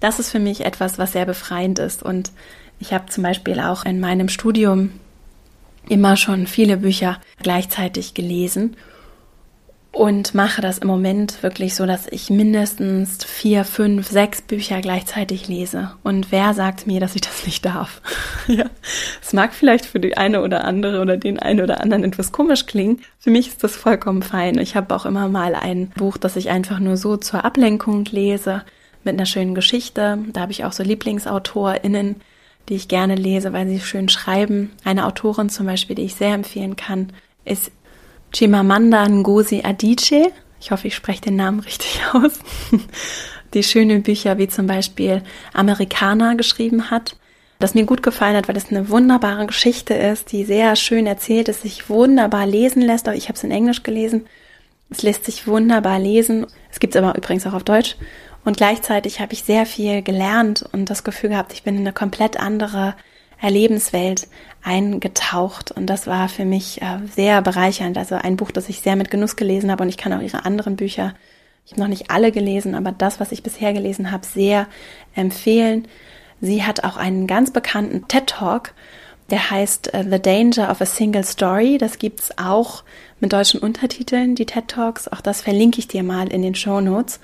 Das 0.00 0.18
ist 0.18 0.30
für 0.30 0.40
mich 0.40 0.64
etwas, 0.64 0.98
was 0.98 1.12
sehr 1.12 1.26
befreiend 1.26 1.78
ist. 1.78 2.02
Und 2.02 2.32
ich 2.80 2.92
habe 2.92 3.06
zum 3.06 3.22
Beispiel 3.22 3.60
auch 3.60 3.84
in 3.84 4.00
meinem 4.00 4.28
Studium 4.28 4.90
immer 5.88 6.16
schon 6.16 6.46
viele 6.46 6.76
Bücher 6.76 7.20
gleichzeitig 7.42 8.14
gelesen 8.14 8.76
und 9.92 10.34
mache 10.34 10.62
das 10.62 10.78
im 10.78 10.86
Moment 10.86 11.42
wirklich 11.42 11.74
so, 11.74 11.84
dass 11.84 12.06
ich 12.06 12.30
mindestens 12.30 13.24
vier, 13.24 13.64
fünf, 13.64 14.08
sechs 14.08 14.40
Bücher 14.40 14.80
gleichzeitig 14.80 15.48
lese. 15.48 15.92
Und 16.04 16.30
wer 16.30 16.54
sagt 16.54 16.86
mir, 16.86 17.00
dass 17.00 17.16
ich 17.16 17.22
das 17.22 17.44
nicht 17.44 17.64
darf? 17.64 18.00
ja, 18.46 18.66
es 19.20 19.32
mag 19.32 19.52
vielleicht 19.52 19.84
für 19.84 19.98
die 19.98 20.16
eine 20.16 20.42
oder 20.42 20.64
andere 20.64 21.00
oder 21.00 21.16
den 21.16 21.40
einen 21.40 21.60
oder 21.60 21.80
anderen 21.80 22.04
etwas 22.04 22.30
komisch 22.30 22.66
klingen. 22.66 23.00
Für 23.18 23.30
mich 23.30 23.48
ist 23.48 23.64
das 23.64 23.74
vollkommen 23.74 24.22
fein. 24.22 24.58
Ich 24.58 24.76
habe 24.76 24.94
auch 24.94 25.06
immer 25.06 25.28
mal 25.28 25.56
ein 25.56 25.88
Buch, 25.88 26.16
das 26.18 26.36
ich 26.36 26.50
einfach 26.50 26.78
nur 26.78 26.96
so 26.96 27.16
zur 27.16 27.44
Ablenkung 27.44 28.04
lese, 28.04 28.62
mit 29.02 29.14
einer 29.14 29.26
schönen 29.26 29.54
Geschichte. 29.54 30.18
Da 30.32 30.40
habe 30.40 30.52
ich 30.52 30.64
auch 30.64 30.72
so 30.72 30.82
LieblingsautorInnen, 30.82 32.16
die 32.68 32.74
ich 32.74 32.86
gerne 32.88 33.16
lese, 33.16 33.52
weil 33.52 33.66
sie 33.66 33.80
schön 33.80 34.08
schreiben. 34.08 34.70
Eine 34.84 35.06
Autorin 35.06 35.48
zum 35.48 35.66
Beispiel, 35.66 35.96
die 35.96 36.04
ich 36.04 36.14
sehr 36.14 36.34
empfehlen 36.34 36.76
kann, 36.76 37.12
ist 37.44 37.72
Chimamanda 38.32 39.08
Ngozi 39.08 39.62
Adichie. 39.64 40.28
Ich 40.60 40.70
hoffe, 40.70 40.88
ich 40.88 40.94
spreche 40.94 41.22
den 41.22 41.36
Namen 41.36 41.60
richtig 41.60 42.00
aus. 42.12 42.38
Die 43.54 43.62
schöne 43.62 44.00
Bücher 44.00 44.38
wie 44.38 44.48
zum 44.48 44.66
Beispiel 44.66 45.22
Amerikaner 45.52 46.36
geschrieben 46.36 46.90
hat. 46.90 47.16
Das 47.58 47.74
mir 47.74 47.84
gut 47.84 48.02
gefallen 48.02 48.36
hat, 48.36 48.48
weil 48.48 48.56
es 48.56 48.70
eine 48.70 48.88
wunderbare 48.88 49.46
Geschichte 49.46 49.92
ist, 49.94 50.32
die 50.32 50.44
sehr 50.44 50.76
schön 50.76 51.06
erzählt 51.06 51.48
ist, 51.48 51.62
sich 51.62 51.90
wunderbar 51.90 52.46
lesen 52.46 52.80
lässt. 52.80 53.06
Aber 53.06 53.16
ich 53.16 53.24
habe 53.24 53.36
es 53.36 53.44
in 53.44 53.50
Englisch 53.50 53.82
gelesen. 53.82 54.26
Es 54.88 55.02
lässt 55.02 55.24
sich 55.26 55.46
wunderbar 55.46 55.98
lesen. 55.98 56.46
Es 56.70 56.80
gibt 56.80 56.94
es 56.94 57.02
aber 57.02 57.16
übrigens 57.16 57.46
auch 57.46 57.52
auf 57.52 57.64
Deutsch. 57.64 57.96
Und 58.44 58.56
gleichzeitig 58.56 59.20
habe 59.20 59.34
ich 59.34 59.44
sehr 59.44 59.66
viel 59.66 60.02
gelernt 60.02 60.64
und 60.72 60.88
das 60.88 61.04
Gefühl 61.04 61.30
gehabt, 61.30 61.52
ich 61.52 61.62
bin 61.62 61.74
in 61.74 61.82
eine 61.82 61.92
komplett 61.92 62.40
andere 62.40 62.94
Erlebenswelt 63.40 64.28
eingetaucht. 64.62 65.72
Und 65.72 65.86
das 65.86 66.06
war 66.06 66.28
für 66.28 66.44
mich 66.44 66.82
äh, 66.82 66.98
sehr 67.14 67.42
bereichernd. 67.42 67.96
Also 67.96 68.16
ein 68.16 68.36
Buch, 68.36 68.50
das 68.50 68.68
ich 68.68 68.80
sehr 68.80 68.96
mit 68.96 69.10
Genuss 69.10 69.36
gelesen 69.36 69.70
habe 69.70 69.82
und 69.82 69.88
ich 69.88 69.96
kann 69.96 70.12
auch 70.12 70.20
ihre 70.20 70.44
anderen 70.44 70.76
Bücher, 70.76 71.14
ich 71.64 71.72
habe 71.72 71.82
noch 71.82 71.88
nicht 71.88 72.10
alle 72.10 72.32
gelesen, 72.32 72.74
aber 72.74 72.90
das, 72.90 73.20
was 73.20 73.32
ich 73.32 73.42
bisher 73.42 73.72
gelesen 73.72 74.10
habe, 74.10 74.26
sehr 74.26 74.66
empfehlen. 75.14 75.86
Sie 76.40 76.64
hat 76.64 76.84
auch 76.84 76.96
einen 76.96 77.26
ganz 77.26 77.52
bekannten 77.52 78.08
TED 78.08 78.26
Talk, 78.26 78.74
der 79.30 79.50
heißt 79.50 79.92
uh, 79.94 80.02
The 80.02 80.20
Danger 80.20 80.70
of 80.70 80.80
a 80.80 80.86
Single 80.86 81.24
Story. 81.24 81.78
Das 81.78 81.98
gibt's 81.98 82.36
auch 82.38 82.82
mit 83.20 83.32
deutschen 83.32 83.60
Untertiteln, 83.60 84.34
die 84.34 84.46
TED 84.46 84.68
Talks. 84.68 85.06
Auch 85.06 85.20
das 85.20 85.42
verlinke 85.42 85.78
ich 85.78 85.86
dir 85.86 86.02
mal 86.02 86.28
in 86.28 86.42
den 86.42 86.54
Show 86.54 86.80
Notes. 86.80 87.20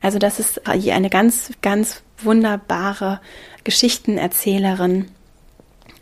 Also 0.00 0.18
das 0.18 0.38
ist 0.38 0.68
eine 0.68 1.10
ganz, 1.10 1.50
ganz 1.60 2.02
wunderbare 2.18 3.20
Geschichtenerzählerin, 3.64 5.06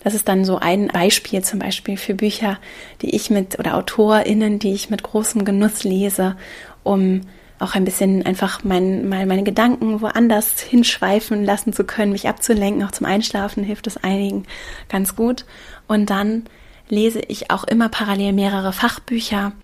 das 0.06 0.14
ist 0.14 0.28
dann 0.28 0.44
so 0.44 0.58
ein 0.58 0.86
Beispiel 0.86 1.42
zum 1.42 1.58
Beispiel 1.58 1.96
für 1.96 2.14
Bücher, 2.14 2.60
die 3.02 3.16
ich 3.16 3.28
mit 3.28 3.58
oder 3.58 3.74
AutorInnen, 3.74 4.60
die 4.60 4.72
ich 4.72 4.88
mit 4.88 5.02
großem 5.02 5.44
Genuss 5.44 5.82
lese, 5.82 6.36
um 6.84 7.22
auch 7.58 7.74
ein 7.74 7.84
bisschen 7.84 8.24
einfach 8.24 8.62
mein, 8.62 9.08
mal 9.08 9.26
meine 9.26 9.42
Gedanken 9.42 10.00
woanders 10.00 10.60
hinschweifen 10.60 11.44
lassen 11.44 11.72
zu 11.72 11.82
können, 11.82 12.12
mich 12.12 12.28
abzulenken. 12.28 12.84
Auch 12.84 12.92
zum 12.92 13.04
Einschlafen 13.04 13.64
hilft 13.64 13.88
es 13.88 13.96
einigen 13.96 14.44
ganz 14.88 15.16
gut. 15.16 15.44
Und 15.88 16.08
dann 16.08 16.44
lese 16.88 17.18
ich 17.18 17.50
auch 17.50 17.64
immer 17.64 17.88
parallel 17.88 18.32
mehrere 18.32 18.72
Fachbücher. 18.72 19.54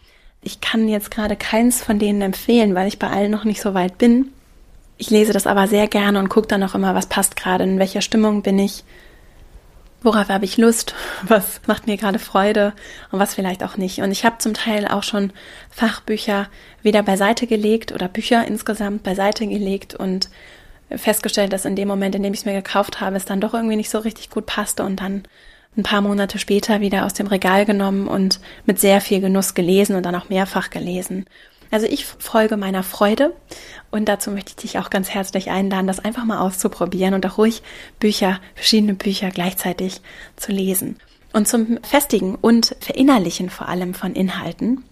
Ich 0.42 0.61
kann 0.61 0.88
jetzt 0.88 1.12
gerade 1.12 1.37
keins 1.37 1.85
von 1.85 2.00
denen 2.00 2.20
empfehlen, 2.20 2.74
weil 2.74 2.88
ich 2.88 2.98
bei 2.98 3.07
allen 3.07 3.31
noch 3.31 3.44
nicht 3.44 3.62
so 3.62 3.74
weit 3.74 3.96
bin. 3.96 4.33
Ich 4.98 5.09
lese 5.09 5.33
das 5.33 5.46
aber 5.46 5.68
sehr 5.68 5.87
gerne 5.87 6.18
und 6.18 6.31
gucke 6.31 6.48
dann 6.48 6.64
auch 6.64 6.74
immer, 6.74 6.96
was 6.96 7.07
passt 7.07 7.37
gerade, 7.37 7.62
in 7.62 7.78
welcher 7.78 8.00
Stimmung 8.00 8.42
bin 8.42 8.59
ich 8.59 8.83
worauf 10.03 10.29
habe 10.29 10.45
ich 10.45 10.57
Lust, 10.57 10.95
was 11.23 11.61
macht 11.67 11.87
mir 11.87 11.97
gerade 11.97 12.19
Freude 12.19 12.73
und 13.11 13.19
was 13.19 13.35
vielleicht 13.35 13.62
auch 13.62 13.77
nicht. 13.77 14.01
Und 14.01 14.11
ich 14.11 14.25
habe 14.25 14.38
zum 14.38 14.55
Teil 14.55 14.87
auch 14.87 15.03
schon 15.03 15.33
Fachbücher 15.71 16.49
wieder 16.83 17.03
beiseite 17.03 17.47
gelegt 17.47 17.93
oder 17.93 18.09
Bücher 18.09 18.47
insgesamt 18.47 19.03
beiseite 19.03 19.47
gelegt 19.47 19.95
und 19.95 20.29
festgestellt, 20.91 21.53
dass 21.53 21.65
in 21.65 21.77
dem 21.77 21.88
Moment, 21.88 22.15
in 22.15 22.23
dem 22.23 22.33
ich 22.33 22.41
es 22.41 22.47
mir 22.47 22.55
gekauft 22.55 23.01
habe, 23.01 23.17
es 23.17 23.25
dann 23.25 23.41
doch 23.41 23.55
irgendwie 23.55 23.77
nicht 23.77 23.91
so 23.91 23.99
richtig 23.99 24.31
gut 24.31 24.47
passte 24.47 24.85
und 24.85 25.01
dann 25.01 25.25
ein 25.77 25.83
paar 25.85 26.03
Monate 26.03 26.38
später 26.38 26.81
wieder 26.81 27.07
aus 27.07 27.15
dem 27.15 27.27
Regal 27.27 27.65
genommen 27.65 28.07
und 28.07 28.41
mit 28.67 28.79
sehr 28.79 29.01
viel 29.01 29.21
Genuss 29.21 29.55
gelesen 29.55 29.97
und 29.97 30.05
dann 30.05 30.15
auch 30.15 30.29
mehrfach 30.29 30.69
gelesen. 30.69 31.25
Also 31.72 31.87
ich 31.87 32.04
folge 32.04 32.58
meiner 32.58 32.82
Freude 32.82 33.35
und 33.90 34.06
dazu 34.06 34.30
möchte 34.30 34.50
ich 34.50 34.56
dich 34.56 34.78
auch 34.78 34.90
ganz 34.90 35.08
herzlich 35.08 35.50
einladen, 35.50 35.87
das 35.87 36.00
einfach 36.00 36.24
mal 36.24 36.38
auszuprobieren 36.38 37.14
und 37.14 37.24
auch 37.24 37.38
ruhig 37.38 37.62
Bücher, 37.98 38.40
verschiedene 38.54 38.92
Bücher 38.92 39.30
gleichzeitig 39.30 40.02
zu 40.37 40.52
lesen. 40.52 40.98
Und 41.32 41.48
zum 41.48 41.78
Festigen 41.82 42.35
und 42.35 42.76
Verinnerlichen 42.80 43.48
vor 43.48 43.70
allem 43.70 43.94
von 43.94 44.12
Inhalten 44.12 44.85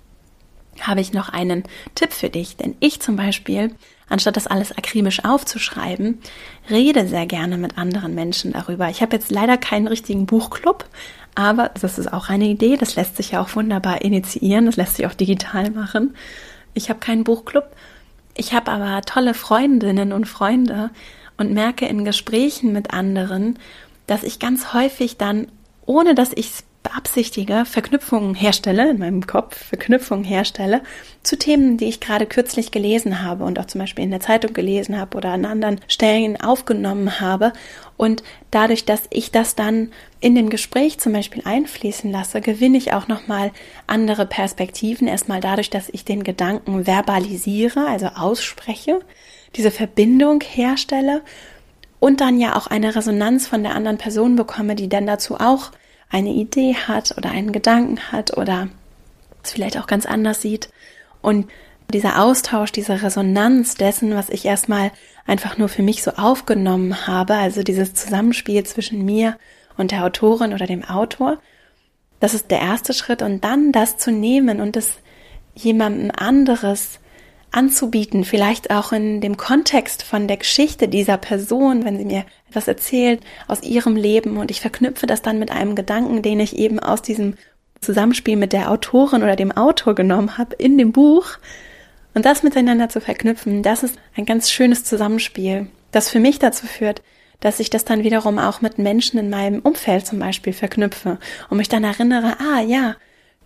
habe 0.80 1.02
ich 1.02 1.12
noch 1.12 1.28
einen 1.28 1.64
Tipp 1.94 2.14
für 2.14 2.30
dich, 2.30 2.56
denn 2.56 2.74
ich 2.80 2.98
zum 3.00 3.14
Beispiel, 3.14 3.74
anstatt 4.08 4.38
das 4.38 4.46
alles 4.46 4.72
akribisch 4.72 5.22
aufzuschreiben, 5.22 6.18
rede 6.70 7.06
sehr 7.06 7.26
gerne 7.26 7.58
mit 7.58 7.76
anderen 7.76 8.14
Menschen 8.14 8.52
darüber. 8.52 8.88
Ich 8.88 9.02
habe 9.02 9.16
jetzt 9.16 9.30
leider 9.30 9.58
keinen 9.58 9.86
richtigen 9.86 10.24
Buchclub, 10.24 10.86
aber 11.34 11.72
das 11.78 11.98
ist 11.98 12.10
auch 12.10 12.30
eine 12.30 12.46
Idee, 12.46 12.78
das 12.78 12.96
lässt 12.96 13.18
sich 13.18 13.32
ja 13.32 13.42
auch 13.42 13.54
wunderbar 13.54 14.00
initiieren, 14.00 14.64
das 14.64 14.76
lässt 14.76 14.96
sich 14.96 15.06
auch 15.06 15.14
digital 15.14 15.70
machen. 15.72 16.14
Ich 16.74 16.88
habe 16.88 17.00
keinen 17.00 17.24
Buchclub, 17.24 17.64
ich 18.36 18.52
habe 18.54 18.70
aber 18.70 19.02
tolle 19.02 19.34
Freundinnen 19.34 20.12
und 20.12 20.26
Freunde 20.26 20.90
und 21.36 21.52
merke 21.52 21.86
in 21.86 22.04
Gesprächen 22.04 22.72
mit 22.72 22.92
anderen, 22.92 23.58
dass 24.06 24.22
ich 24.22 24.38
ganz 24.38 24.72
häufig 24.72 25.16
dann, 25.16 25.48
ohne 25.86 26.14
dass 26.14 26.32
ich 26.32 26.50
es 26.50 26.64
beabsichtige, 26.82 27.64
Verknüpfungen 27.66 28.34
herstelle, 28.34 28.90
in 28.90 28.98
meinem 28.98 29.26
Kopf 29.26 29.56
Verknüpfungen 29.56 30.24
herstelle 30.24 30.82
zu 31.22 31.36
Themen, 31.36 31.76
die 31.76 31.84
ich 31.86 32.00
gerade 32.00 32.24
kürzlich 32.24 32.70
gelesen 32.70 33.22
habe 33.22 33.44
und 33.44 33.58
auch 33.58 33.66
zum 33.66 33.80
Beispiel 33.80 34.04
in 34.04 34.10
der 34.10 34.20
Zeitung 34.20 34.54
gelesen 34.54 34.98
habe 34.98 35.16
oder 35.16 35.30
an 35.30 35.44
anderen 35.44 35.80
Stellen 35.88 36.40
aufgenommen 36.40 37.20
habe. 37.20 37.52
Und 37.98 38.22
dadurch, 38.50 38.86
dass 38.86 39.02
ich 39.10 39.30
das 39.30 39.54
dann 39.54 39.92
in 40.20 40.34
dem 40.34 40.48
Gespräch 40.48 40.98
zum 40.98 41.12
Beispiel 41.12 41.42
einfließen 41.44 42.10
lasse, 42.10 42.40
gewinne 42.40 42.78
ich 42.78 42.94
auch 42.94 43.08
nochmal 43.08 43.52
andere 43.86 44.24
Perspektiven. 44.24 45.06
Erstmal 45.06 45.40
dadurch, 45.40 45.68
dass 45.68 45.90
ich 45.90 46.06
den 46.06 46.24
Gedanken 46.24 46.86
verbalisiere, 46.86 47.86
also 47.86 48.06
ausspreche, 48.06 49.00
diese 49.54 49.70
Verbindung 49.70 50.40
herstelle 50.40 51.20
und 51.98 52.22
dann 52.22 52.40
ja 52.40 52.56
auch 52.56 52.66
eine 52.66 52.96
Resonanz 52.96 53.46
von 53.46 53.62
der 53.62 53.74
anderen 53.74 53.98
Person 53.98 54.36
bekomme, 54.36 54.74
die 54.74 54.88
dann 54.88 55.06
dazu 55.06 55.36
auch 55.36 55.72
eine 56.10 56.30
Idee 56.30 56.74
hat 56.74 57.16
oder 57.16 57.30
einen 57.30 57.52
Gedanken 57.52 58.12
hat 58.12 58.36
oder 58.36 58.68
es 59.42 59.52
vielleicht 59.52 59.78
auch 59.78 59.86
ganz 59.86 60.06
anders 60.06 60.42
sieht. 60.42 60.68
Und 61.22 61.48
dieser 61.92 62.22
Austausch, 62.22 62.72
diese 62.72 63.02
Resonanz 63.02 63.74
dessen, 63.74 64.14
was 64.14 64.28
ich 64.28 64.44
erstmal 64.44 64.92
einfach 65.26 65.58
nur 65.58 65.68
für 65.68 65.82
mich 65.82 66.02
so 66.02 66.12
aufgenommen 66.12 67.06
habe, 67.06 67.34
also 67.34 67.62
dieses 67.62 67.94
Zusammenspiel 67.94 68.64
zwischen 68.64 69.04
mir 69.04 69.36
und 69.76 69.92
der 69.92 70.04
Autorin 70.04 70.52
oder 70.52 70.66
dem 70.66 70.84
Autor, 70.84 71.38
das 72.18 72.34
ist 72.34 72.50
der 72.50 72.60
erste 72.60 72.92
Schritt. 72.92 73.22
Und 73.22 73.44
dann 73.44 73.72
das 73.72 73.96
zu 73.96 74.10
nehmen 74.12 74.60
und 74.60 74.76
es 74.76 74.98
jemandem 75.54 76.10
anderes 76.14 77.00
anzubieten, 77.50 78.24
vielleicht 78.24 78.70
auch 78.70 78.92
in 78.92 79.20
dem 79.20 79.36
Kontext 79.36 80.02
von 80.02 80.28
der 80.28 80.36
Geschichte 80.36 80.88
dieser 80.88 81.16
Person, 81.16 81.84
wenn 81.84 81.98
sie 81.98 82.04
mir 82.04 82.24
etwas 82.50 82.68
erzählt 82.68 83.20
aus 83.48 83.62
ihrem 83.62 83.96
Leben. 83.96 84.36
Und 84.36 84.50
ich 84.50 84.60
verknüpfe 84.60 85.06
das 85.06 85.22
dann 85.22 85.38
mit 85.38 85.50
einem 85.50 85.74
Gedanken, 85.74 86.22
den 86.22 86.40
ich 86.40 86.56
eben 86.58 86.80
aus 86.80 87.02
diesem 87.02 87.34
Zusammenspiel 87.80 88.36
mit 88.36 88.52
der 88.52 88.70
Autorin 88.70 89.22
oder 89.22 89.36
dem 89.36 89.52
Autor 89.52 89.94
genommen 89.94 90.36
habe 90.36 90.54
in 90.56 90.76
dem 90.76 90.92
Buch. 90.92 91.38
Und 92.12 92.26
das 92.26 92.42
miteinander 92.42 92.88
zu 92.88 93.00
verknüpfen, 93.00 93.62
das 93.62 93.82
ist 93.82 93.96
ein 94.16 94.26
ganz 94.26 94.50
schönes 94.50 94.84
Zusammenspiel, 94.84 95.68
das 95.92 96.10
für 96.10 96.18
mich 96.18 96.38
dazu 96.38 96.66
führt, 96.66 97.02
dass 97.38 97.60
ich 97.60 97.70
das 97.70 97.84
dann 97.84 98.04
wiederum 98.04 98.38
auch 98.38 98.60
mit 98.60 98.78
Menschen 98.78 99.18
in 99.18 99.30
meinem 99.30 99.60
Umfeld 99.60 100.06
zum 100.06 100.18
Beispiel 100.18 100.52
verknüpfe 100.52 101.18
und 101.48 101.56
mich 101.56 101.68
dann 101.68 101.84
erinnere, 101.84 102.36
ah 102.40 102.60
ja, 102.60 102.96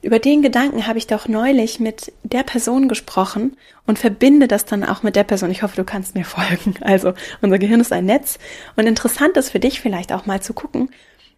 über 0.04 0.18
den 0.18 0.42
Gedanken 0.42 0.86
habe 0.86 0.98
ich 0.98 1.06
doch 1.06 1.28
neulich 1.28 1.80
mit 1.80 2.12
der 2.22 2.42
Person 2.42 2.88
gesprochen 2.88 3.56
und 3.86 3.98
verbinde 3.98 4.48
das 4.48 4.64
dann 4.64 4.84
auch 4.84 5.02
mit 5.02 5.16
der 5.16 5.24
Person. 5.24 5.50
Ich 5.50 5.62
hoffe, 5.62 5.76
du 5.76 5.84
kannst 5.84 6.14
mir 6.14 6.24
folgen. 6.26 6.74
Also 6.80 7.14
unser 7.40 7.58
Gehirn 7.58 7.80
ist 7.80 7.92
ein 7.92 8.04
Netz 8.04 8.38
und 8.76 8.86
interessant 8.86 9.36
ist 9.36 9.50
für 9.50 9.60
dich 9.60 9.80
vielleicht 9.80 10.12
auch 10.12 10.26
mal 10.26 10.42
zu 10.42 10.52
gucken, 10.52 10.90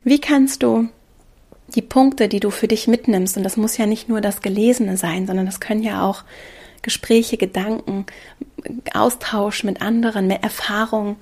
wie 0.04 0.20
kannst 0.20 0.62
du 0.62 0.88
die 1.74 1.82
Punkte, 1.82 2.28
die 2.28 2.40
du 2.40 2.50
für 2.50 2.68
dich 2.68 2.86
mitnimmst, 2.86 3.36
und 3.36 3.42
das 3.42 3.56
muss 3.56 3.76
ja 3.76 3.86
nicht 3.86 4.08
nur 4.08 4.20
das 4.20 4.40
Gelesene 4.40 4.96
sein, 4.96 5.26
sondern 5.26 5.46
das 5.46 5.58
können 5.58 5.82
ja 5.82 6.02
auch 6.02 6.22
Gespräche, 6.82 7.36
Gedanken, 7.36 8.06
Austausch 8.94 9.64
mit 9.64 9.82
anderen, 9.82 10.28
mehr 10.28 10.42
Erfahrung 10.42 11.16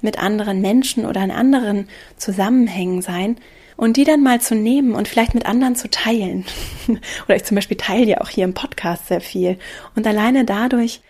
mit 0.00 0.18
anderen 0.18 0.60
Menschen 0.60 1.06
oder 1.06 1.22
in 1.24 1.32
anderen 1.32 1.88
Zusammenhängen 2.16 3.02
sein, 3.02 3.36
und 3.78 3.96
die 3.96 4.02
dann 4.02 4.24
mal 4.24 4.40
zu 4.40 4.56
nehmen 4.56 4.92
und 4.92 5.06
vielleicht 5.06 5.34
mit 5.34 5.46
anderen 5.46 5.76
zu 5.76 5.88
teilen. 5.88 6.44
Oder 7.26 7.36
ich 7.36 7.44
zum 7.44 7.54
Beispiel 7.54 7.76
teile 7.76 8.04
ja 8.04 8.20
auch 8.20 8.28
hier 8.28 8.44
im 8.44 8.52
Podcast 8.52 9.06
sehr 9.06 9.20
viel. 9.20 9.56
Und 9.94 10.04
alleine 10.04 10.44
dadurch 10.44 11.00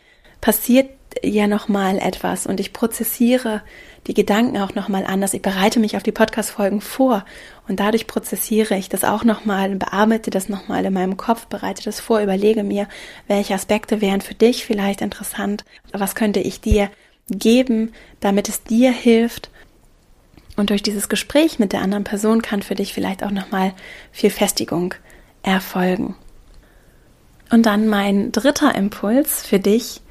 passiert 0.43 0.91
ja 1.25 1.47
nochmal 1.47 1.97
etwas 1.99 2.47
und 2.47 2.61
ich 2.61 2.75
prozessiere 2.75 3.63
die 4.07 4.13
Gedanken 4.13 4.59
auch 4.59 4.75
nochmal 4.75 5.07
anders. 5.07 5.33
Ich 5.33 5.41
bereite 5.41 5.81
mich 5.81 5.97
auf 5.97 6.03
die 6.03 6.13
Podcast-Folgen 6.13 6.83
vor 6.83 7.25
und 7.69 7.81
dadurch 7.81 8.07
prozessiere 8.07 8.77
ich 8.77 8.91
das 8.91 9.03
auch 9.03 9.25
nochmal, 9.25 9.75
bearbeite 9.75 10.29
das 10.29 10.51
nochmal 10.51 10.85
in 10.85 10.93
meinem 10.93 11.17
Kopf, 11.17 11.47
bereite 11.47 11.83
das 11.83 12.01
vor, 12.01 12.21
überlege 12.21 12.65
mir, 12.65 12.87
welche 13.29 13.55
Aspekte 13.55 14.03
wären 14.03 14.21
für 14.21 14.35
dich 14.35 14.67
vielleicht 14.67 15.01
interessant, 15.01 15.65
was 15.93 16.15
könnte 16.15 16.41
ich 16.41 16.61
dir 16.61 16.91
geben, 17.31 17.95
damit 18.21 18.51
es 18.51 18.63
dir 18.63 18.93
hilft 18.93 19.51
und 20.59 20.71
durch 20.71 20.83
dieses 20.83 21.09
Gespräch 21.09 21.59
mit 21.59 21.73
der 21.73 21.83
anderen 21.83 22.05
Person 22.05 22.43
kann 22.43 22.63
für 22.63 22.75
dich 22.75 22.93
vielleicht 22.93 23.23
auch 23.23 23.31
nochmal 23.31 23.73
viel 24.13 24.31
Festigung 24.31 24.95
erfolgen. 25.43 26.17
Und 27.51 27.65
dann 27.67 27.89
mein 27.89 28.33
dritter 28.33 28.75
Impuls 28.75 29.47
für 29.47 29.59
dich. 29.59 30.03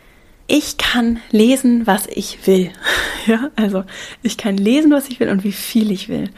Ich 0.47 0.77
kann 0.77 1.19
lesen, 1.31 1.85
was 1.85 2.07
ich 2.07 2.47
will. 2.47 2.71
Ja, 3.27 3.49
also 3.57 3.83
ich 4.23 4.37
kann 4.37 4.55
lesen, 4.55 4.89
was 4.89 5.09
ich 5.09 5.19
will 5.19 5.27
und 5.27 5.43
wie 5.43 5.51
viel 5.51 5.91
ich 5.91 6.07
will. 6.07 6.29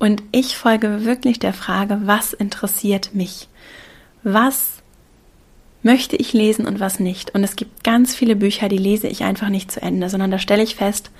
Und 0.00 0.20
ich 0.32 0.56
folge 0.56 1.04
wirklich 1.04 1.38
der 1.38 1.52
Frage, 1.52 2.00
was 2.06 2.32
interessiert 2.32 3.14
mich? 3.14 3.46
Was 4.24 4.82
möchte 5.84 6.16
ich 6.16 6.32
lesen 6.32 6.66
und 6.66 6.80
was 6.80 6.98
nicht? 6.98 7.32
Und 7.36 7.44
es 7.44 7.54
gibt 7.54 7.84
ganz 7.84 8.16
viele 8.16 8.34
Bücher, 8.34 8.68
die 8.68 8.78
lese 8.78 9.06
ich 9.06 9.22
einfach 9.22 9.48
nicht 9.48 9.70
zu 9.70 9.80
Ende, 9.80 10.10
sondern 10.10 10.32
da 10.32 10.40
stelle 10.40 10.64
ich 10.64 10.74
fest, 10.74 11.12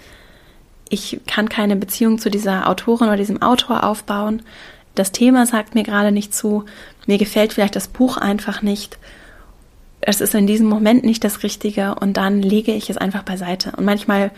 ich 0.89 1.21
kann 1.27 1.49
keine 1.49 1.77
Beziehung 1.77 2.19
zu 2.19 2.31
dieser 2.31 2.69
Autorin 2.69 3.09
oder 3.09 3.17
diesem 3.17 3.43
Autor 3.43 3.85
aufbauen. 3.85 4.43
Das 4.95 5.13
Thema 5.13 5.47
sagt 5.47 5.75
mir 5.75 5.83
gerade 5.83 6.13
nicht 6.13 6.35
zu. 6.35 6.65
Mir 7.07 7.19
gefällt 7.19 7.53
vielleicht 7.53 7.77
das 7.77 7.89
Buch 7.89 8.17
einfach 8.17 8.63
nicht. 8.63 8.99
Es 10.01 10.21
ist 10.21 10.35
in 10.35 10.47
diesem 10.47 10.67
Moment 10.67 11.05
nicht 11.05 11.25
das 11.25 11.43
Richtige 11.43 11.95
und 11.95 12.17
dann 12.17 12.43
lege 12.43 12.73
ich 12.73 12.91
es 12.91 12.99
einfach 12.99 13.23
beiseite. 13.23 13.73
Und 13.77 13.85
manchmal 13.85 14.31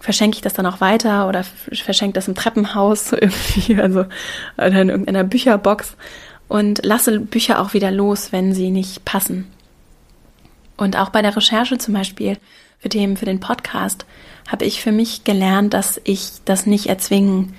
verschenke 0.00 0.36
ich 0.36 0.42
das 0.42 0.52
dann 0.52 0.66
auch 0.66 0.80
weiter 0.80 1.28
oder 1.28 1.44
verschenke 1.44 2.14
das 2.14 2.28
im 2.28 2.34
Treppenhaus 2.34 3.12
irgendwie, 3.12 3.80
also 3.80 4.04
oder 4.56 4.82
in 4.82 4.90
irgendeiner 4.90 5.24
Bücherbox 5.24 5.96
und 6.46 6.84
lasse 6.84 7.20
Bücher 7.20 7.60
auch 7.60 7.74
wieder 7.74 7.90
los, 7.90 8.32
wenn 8.32 8.54
sie 8.54 8.70
nicht 8.70 9.04
passen. 9.04 9.46
Und 10.76 10.96
auch 10.96 11.08
bei 11.10 11.22
der 11.22 11.36
Recherche 11.36 11.78
zum 11.78 11.94
Beispiel 11.94 12.38
für 12.78 12.88
Themen 12.88 13.16
für 13.16 13.24
den 13.24 13.40
Podcast 13.40 14.06
habe 14.48 14.64
ich 14.64 14.82
für 14.82 14.92
mich 14.92 15.22
gelernt, 15.22 15.74
dass 15.74 16.00
ich 16.04 16.30
das 16.44 16.66
nicht 16.66 16.86
erzwingen 16.86 17.54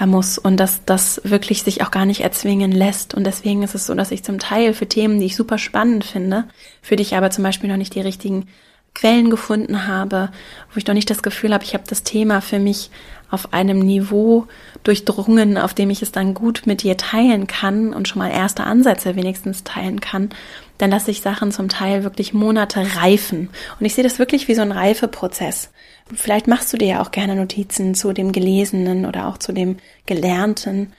äh, 0.00 0.06
muss 0.06 0.38
und 0.38 0.56
dass 0.56 0.84
das 0.84 1.20
wirklich 1.22 1.62
sich 1.62 1.82
auch 1.82 1.90
gar 1.90 2.06
nicht 2.06 2.22
erzwingen 2.22 2.72
lässt. 2.72 3.14
Und 3.14 3.24
deswegen 3.24 3.62
ist 3.62 3.74
es 3.74 3.86
so, 3.86 3.94
dass 3.94 4.10
ich 4.10 4.24
zum 4.24 4.38
Teil 4.38 4.74
für 4.74 4.88
Themen, 4.88 5.20
die 5.20 5.26
ich 5.26 5.36
super 5.36 5.58
spannend 5.58 6.04
finde, 6.04 6.44
für 6.82 6.96
dich 6.96 7.14
aber 7.14 7.30
zum 7.30 7.44
Beispiel 7.44 7.68
noch 7.70 7.76
nicht 7.76 7.94
die 7.94 8.00
richtigen 8.00 8.48
Quellen 8.94 9.30
gefunden 9.30 9.86
habe, 9.86 10.30
wo 10.72 10.78
ich 10.78 10.86
noch 10.86 10.94
nicht 10.94 11.10
das 11.10 11.22
Gefühl 11.22 11.54
habe, 11.54 11.62
ich 11.62 11.74
habe 11.74 11.84
das 11.86 12.02
Thema 12.02 12.40
für 12.40 12.58
mich 12.58 12.90
auf 13.30 13.52
einem 13.52 13.78
Niveau 13.80 14.46
durchdrungen, 14.82 15.56
auf 15.58 15.74
dem 15.74 15.90
ich 15.90 16.02
es 16.02 16.12
dann 16.12 16.34
gut 16.34 16.62
mit 16.66 16.82
dir 16.82 16.96
teilen 16.96 17.46
kann 17.46 17.94
und 17.94 18.08
schon 18.08 18.18
mal 18.18 18.30
erste 18.30 18.64
Ansätze 18.64 19.16
wenigstens 19.16 19.64
teilen 19.64 20.00
kann, 20.00 20.30
dann 20.78 20.90
lasse 20.90 21.10
ich 21.10 21.20
Sachen 21.20 21.52
zum 21.52 21.68
Teil 21.68 22.04
wirklich 22.04 22.32
Monate 22.32 22.84
reifen. 22.96 23.50
Und 23.78 23.86
ich 23.86 23.94
sehe 23.94 24.04
das 24.04 24.18
wirklich 24.18 24.48
wie 24.48 24.54
so 24.54 24.62
ein 24.62 24.72
Reifeprozess. 24.72 25.70
Vielleicht 26.12 26.48
machst 26.48 26.72
du 26.72 26.76
dir 26.76 26.88
ja 26.88 27.02
auch 27.02 27.10
gerne 27.10 27.36
Notizen 27.36 27.94
zu 27.94 28.12
dem 28.12 28.32
Gelesenen 28.32 29.06
oder 29.06 29.28
auch 29.28 29.38
zu 29.38 29.52
dem 29.52 29.76
Gelernten. 30.06 30.92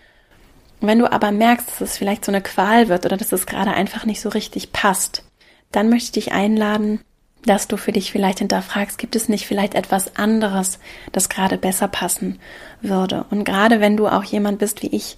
Wenn 0.80 1.00
du 1.00 1.12
aber 1.12 1.32
merkst, 1.32 1.70
dass 1.70 1.82
es 1.82 1.98
vielleicht 1.98 2.24
so 2.24 2.32
eine 2.32 2.42
Qual 2.42 2.90
wird 2.90 3.06
oder 3.06 3.18
dass 3.18 3.32
es 3.32 3.46
gerade 3.46 3.72
einfach 3.72 4.06
nicht 4.06 4.22
so 4.22 4.30
richtig 4.30 4.72
passt, 4.72 5.24
dann 5.72 5.90
möchte 5.90 6.20
ich 6.20 6.26
dich 6.26 6.34
einladen, 6.34 7.02
dass 7.46 7.68
du 7.68 7.78
für 7.78 7.92
dich 7.92 8.12
vielleicht 8.12 8.40
hinterfragst, 8.40 8.98
gibt 8.98 9.16
es 9.16 9.30
nicht 9.30 9.48
vielleicht 9.48 9.74
etwas 9.74 10.16
anderes, 10.16 10.80
das 11.12 11.30
gerade 11.30 11.58
besser 11.58 11.88
passen 11.88 12.40
würde? 12.82 13.26
Und 13.30 13.46
gerade 13.46 13.80
wenn 13.80 13.98
du 13.98 14.08
auch 14.08 14.24
jemand 14.24 14.60
bist 14.60 14.82
wie 14.84 14.96
ich, 14.96 15.18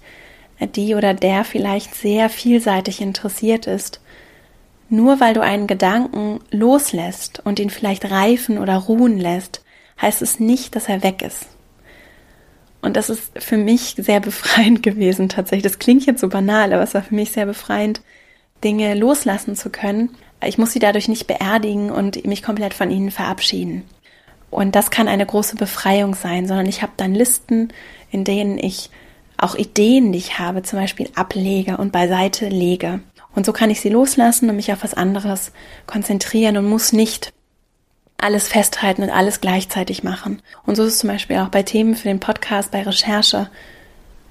die 0.74 0.94
oder 0.94 1.14
der 1.14 1.44
vielleicht 1.44 1.94
sehr 1.94 2.30
vielseitig 2.30 3.00
interessiert 3.00 3.66
ist, 3.66 4.00
nur 4.88 5.20
weil 5.20 5.34
du 5.34 5.40
einen 5.40 5.66
Gedanken 5.66 6.40
loslässt 6.50 7.40
und 7.44 7.58
ihn 7.58 7.70
vielleicht 7.70 8.10
reifen 8.10 8.58
oder 8.58 8.76
ruhen 8.76 9.18
lässt, 9.18 9.62
heißt 10.00 10.22
es 10.22 10.40
nicht, 10.40 10.76
dass 10.76 10.88
er 10.88 11.02
weg 11.02 11.22
ist. 11.22 11.46
Und 12.80 12.96
das 12.96 13.08
ist 13.08 13.32
für 13.42 13.56
mich 13.56 13.96
sehr 13.98 14.20
befreiend 14.20 14.82
gewesen 14.82 15.28
tatsächlich. 15.28 15.70
Das 15.70 15.78
klingt 15.78 16.06
jetzt 16.06 16.20
so 16.20 16.28
banal, 16.28 16.72
aber 16.72 16.82
es 16.82 16.94
war 16.94 17.02
für 17.02 17.14
mich 17.14 17.32
sehr 17.32 17.46
befreiend, 17.46 18.02
Dinge 18.62 18.94
loslassen 18.94 19.56
zu 19.56 19.70
können, 19.70 20.10
ich 20.46 20.58
muss 20.58 20.72
sie 20.72 20.78
dadurch 20.78 21.08
nicht 21.08 21.26
beerdigen 21.26 21.90
und 21.90 22.24
mich 22.26 22.42
komplett 22.42 22.74
von 22.74 22.90
ihnen 22.90 23.10
verabschieden. 23.10 23.84
Und 24.50 24.76
das 24.76 24.90
kann 24.90 25.08
eine 25.08 25.26
große 25.26 25.56
Befreiung 25.56 26.14
sein, 26.14 26.46
sondern 26.46 26.66
ich 26.66 26.82
habe 26.82 26.92
dann 26.96 27.14
Listen, 27.14 27.72
in 28.10 28.24
denen 28.24 28.56
ich 28.58 28.90
auch 29.36 29.56
Ideen, 29.56 30.12
die 30.12 30.18
ich 30.18 30.38
habe, 30.38 30.62
zum 30.62 30.78
Beispiel 30.78 31.10
ablege 31.16 31.76
und 31.76 31.90
beiseite 31.90 32.48
lege. 32.48 33.00
Und 33.34 33.44
so 33.46 33.52
kann 33.52 33.70
ich 33.70 33.80
sie 33.80 33.88
loslassen 33.88 34.48
und 34.48 34.56
mich 34.56 34.72
auf 34.72 34.84
was 34.84 34.94
anderes 34.94 35.50
konzentrieren 35.86 36.56
und 36.56 36.68
muss 36.68 36.92
nicht 36.92 37.32
alles 38.16 38.48
festhalten 38.48 39.02
und 39.02 39.10
alles 39.10 39.40
gleichzeitig 39.40 40.04
machen. 40.04 40.40
Und 40.64 40.76
so 40.76 40.84
ist 40.84 40.94
es 40.94 40.98
zum 41.00 41.10
Beispiel 41.10 41.38
auch 41.38 41.48
bei 41.48 41.62
Themen 41.62 41.94
für 41.94 42.08
den 42.08 42.20
Podcast, 42.20 42.70
bei 42.70 42.82
Recherche. 42.82 43.50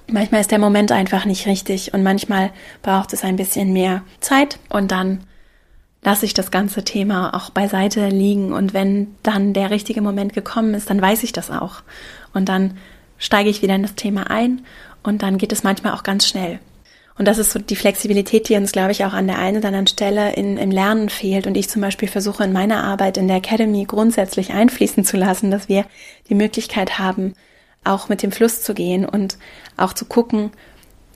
Manchmal 0.06 0.40
ist 0.40 0.50
der 0.50 0.58
Moment 0.58 0.90
einfach 0.90 1.26
nicht 1.26 1.46
richtig 1.46 1.94
und 1.94 2.02
manchmal 2.02 2.50
braucht 2.82 3.12
es 3.12 3.24
ein 3.24 3.36
bisschen 3.36 3.72
mehr 3.72 4.02
Zeit 4.20 4.58
und 4.68 4.90
dann 4.90 5.24
lasse 6.04 6.26
ich 6.26 6.34
das 6.34 6.50
ganze 6.50 6.84
Thema 6.84 7.34
auch 7.34 7.50
beiseite 7.50 8.08
liegen 8.08 8.52
und 8.52 8.74
wenn 8.74 9.14
dann 9.22 9.54
der 9.54 9.70
richtige 9.70 10.02
Moment 10.02 10.34
gekommen 10.34 10.74
ist, 10.74 10.90
dann 10.90 11.00
weiß 11.00 11.22
ich 11.22 11.32
das 11.32 11.50
auch. 11.50 11.82
Und 12.32 12.48
dann 12.48 12.76
steige 13.18 13.48
ich 13.48 13.62
wieder 13.62 13.74
in 13.74 13.82
das 13.82 13.94
Thema 13.94 14.30
ein 14.30 14.64
und 15.02 15.22
dann 15.22 15.38
geht 15.38 15.52
es 15.52 15.64
manchmal 15.64 15.94
auch 15.94 16.02
ganz 16.02 16.26
schnell. 16.26 16.60
Und 17.16 17.28
das 17.28 17.38
ist 17.38 17.52
so 17.52 17.60
die 17.60 17.76
Flexibilität, 17.76 18.48
die 18.48 18.56
uns, 18.56 18.72
glaube 18.72 18.90
ich, 18.90 19.04
auch 19.04 19.12
an 19.12 19.28
der 19.28 19.38
einen 19.38 19.58
oder 19.58 19.68
anderen 19.68 19.86
Stelle 19.86 20.32
in, 20.34 20.56
im 20.56 20.72
Lernen 20.72 21.08
fehlt. 21.08 21.46
Und 21.46 21.56
ich 21.56 21.68
zum 21.68 21.80
Beispiel 21.80 22.08
versuche 22.08 22.42
in 22.42 22.52
meiner 22.52 22.82
Arbeit 22.82 23.16
in 23.16 23.28
der 23.28 23.36
Academy 23.36 23.84
grundsätzlich 23.84 24.52
einfließen 24.52 25.04
zu 25.04 25.16
lassen, 25.16 25.52
dass 25.52 25.68
wir 25.68 25.86
die 26.28 26.34
Möglichkeit 26.34 26.98
haben, 26.98 27.34
auch 27.84 28.08
mit 28.08 28.22
dem 28.24 28.32
Fluss 28.32 28.62
zu 28.62 28.74
gehen 28.74 29.06
und 29.06 29.38
auch 29.76 29.92
zu 29.92 30.06
gucken, 30.06 30.50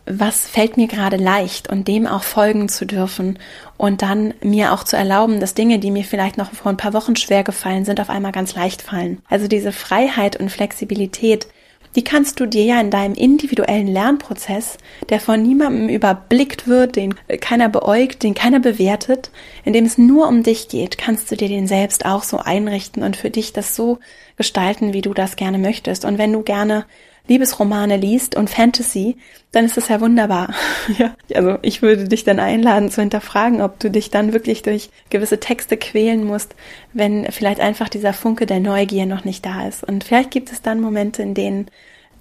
was 0.08 0.46
fällt 0.46 0.76
mir 0.76 0.86
gerade 0.86 1.16
leicht 1.16 1.68
und 1.70 1.86
dem 1.86 2.06
auch 2.06 2.22
folgen 2.22 2.68
zu 2.68 2.86
dürfen 2.86 3.38
und 3.76 4.02
dann 4.02 4.34
mir 4.42 4.72
auch 4.72 4.84
zu 4.84 4.96
erlauben, 4.96 5.40
dass 5.40 5.54
Dinge, 5.54 5.78
die 5.78 5.90
mir 5.90 6.04
vielleicht 6.04 6.38
noch 6.38 6.52
vor 6.52 6.70
ein 6.70 6.76
paar 6.76 6.94
Wochen 6.94 7.16
schwer 7.16 7.44
gefallen 7.44 7.84
sind, 7.84 8.00
auf 8.00 8.10
einmal 8.10 8.32
ganz 8.32 8.54
leicht 8.54 8.82
fallen. 8.82 9.20
Also 9.28 9.48
diese 9.48 9.72
Freiheit 9.72 10.36
und 10.36 10.50
Flexibilität, 10.50 11.46
die 11.94 12.04
kannst 12.04 12.40
du 12.40 12.46
dir 12.46 12.64
ja 12.64 12.80
in 12.80 12.90
deinem 12.90 13.14
individuellen 13.14 13.86
Lernprozess, 13.86 14.78
der 15.08 15.20
von 15.20 15.42
niemandem 15.42 15.88
überblickt 15.88 16.66
wird, 16.66 16.96
den 16.96 17.14
keiner 17.40 17.68
beäugt, 17.68 18.22
den 18.22 18.34
keiner 18.34 18.60
bewertet, 18.60 19.30
in 19.64 19.72
dem 19.72 19.84
es 19.84 19.98
nur 19.98 20.28
um 20.28 20.42
dich 20.42 20.68
geht, 20.68 20.98
kannst 20.98 21.30
du 21.30 21.36
dir 21.36 21.48
den 21.48 21.66
selbst 21.66 22.04
auch 22.04 22.22
so 22.22 22.38
einrichten 22.38 23.02
und 23.02 23.16
für 23.16 23.30
dich 23.30 23.52
das 23.52 23.74
so 23.74 23.98
gestalten, 24.36 24.92
wie 24.92 25.02
du 25.02 25.14
das 25.14 25.36
gerne 25.36 25.58
möchtest. 25.58 26.04
Und 26.04 26.18
wenn 26.18 26.32
du 26.32 26.42
gerne 26.42 26.84
Liebesromane 27.28 27.96
liest 27.96 28.34
und 28.34 28.50
Fantasy, 28.50 29.16
dann 29.52 29.64
ist 29.64 29.76
das 29.76 29.88
ja 29.88 30.00
wunderbar. 30.00 30.54
ja, 30.98 31.14
also 31.34 31.58
ich 31.62 31.82
würde 31.82 32.08
dich 32.08 32.24
dann 32.24 32.40
einladen 32.40 32.90
zu 32.90 33.00
hinterfragen, 33.00 33.60
ob 33.60 33.78
du 33.78 33.90
dich 33.90 34.10
dann 34.10 34.32
wirklich 34.32 34.62
durch 34.62 34.90
gewisse 35.10 35.38
Texte 35.38 35.76
quälen 35.76 36.24
musst, 36.24 36.54
wenn 36.92 37.30
vielleicht 37.30 37.60
einfach 37.60 37.88
dieser 37.88 38.12
Funke 38.12 38.46
der 38.46 38.60
Neugier 38.60 39.06
noch 39.06 39.24
nicht 39.24 39.44
da 39.44 39.66
ist. 39.66 39.84
Und 39.84 40.04
vielleicht 40.04 40.30
gibt 40.30 40.50
es 40.50 40.62
dann 40.62 40.80
Momente, 40.80 41.22
in 41.22 41.34
denen 41.34 41.66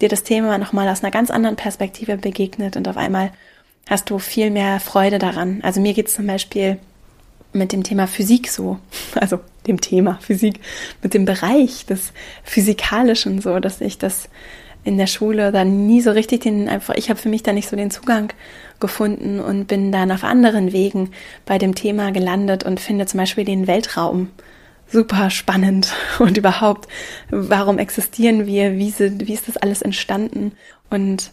dir 0.00 0.08
das 0.08 0.22
Thema 0.22 0.58
nochmal 0.58 0.88
aus 0.88 1.02
einer 1.02 1.10
ganz 1.10 1.30
anderen 1.30 1.56
Perspektive 1.56 2.16
begegnet 2.16 2.76
und 2.76 2.86
auf 2.86 2.96
einmal 2.96 3.32
hast 3.88 4.10
du 4.10 4.18
viel 4.18 4.50
mehr 4.50 4.80
Freude 4.80 5.18
daran. 5.18 5.60
Also 5.62 5.80
mir 5.80 5.94
geht 5.94 6.08
es 6.08 6.14
zum 6.14 6.26
Beispiel 6.26 6.78
mit 7.52 7.72
dem 7.72 7.82
Thema 7.82 8.06
Physik 8.06 8.48
so, 8.48 8.78
also 9.14 9.40
dem 9.66 9.80
Thema 9.80 10.18
Physik, 10.20 10.60
mit 11.02 11.14
dem 11.14 11.24
Bereich 11.24 11.86
des 11.86 12.12
Physikalischen 12.44 13.40
so, 13.40 13.58
dass 13.58 13.80
ich 13.80 13.98
das 13.98 14.28
in 14.84 14.96
der 14.96 15.06
Schule 15.06 15.52
dann 15.52 15.86
nie 15.86 16.00
so 16.00 16.10
richtig 16.10 16.42
den 16.42 16.68
einfach, 16.68 16.94
ich 16.94 17.10
habe 17.10 17.20
für 17.20 17.28
mich 17.28 17.42
da 17.42 17.52
nicht 17.52 17.68
so 17.68 17.76
den 17.76 17.90
Zugang 17.90 18.32
gefunden 18.80 19.40
und 19.40 19.66
bin 19.66 19.92
dann 19.92 20.12
auf 20.12 20.24
anderen 20.24 20.72
Wegen 20.72 21.10
bei 21.44 21.58
dem 21.58 21.74
Thema 21.74 22.10
gelandet 22.12 22.64
und 22.64 22.80
finde 22.80 23.06
zum 23.06 23.18
Beispiel 23.18 23.44
den 23.44 23.66
Weltraum 23.66 24.30
super 24.90 25.30
spannend 25.30 25.92
und 26.18 26.38
überhaupt, 26.38 26.88
warum 27.30 27.78
existieren 27.78 28.46
wir, 28.46 28.76
wie, 28.76 28.90
sind, 28.90 29.26
wie 29.26 29.34
ist 29.34 29.48
das 29.48 29.56
alles 29.56 29.82
entstanden 29.82 30.52
und 30.90 31.30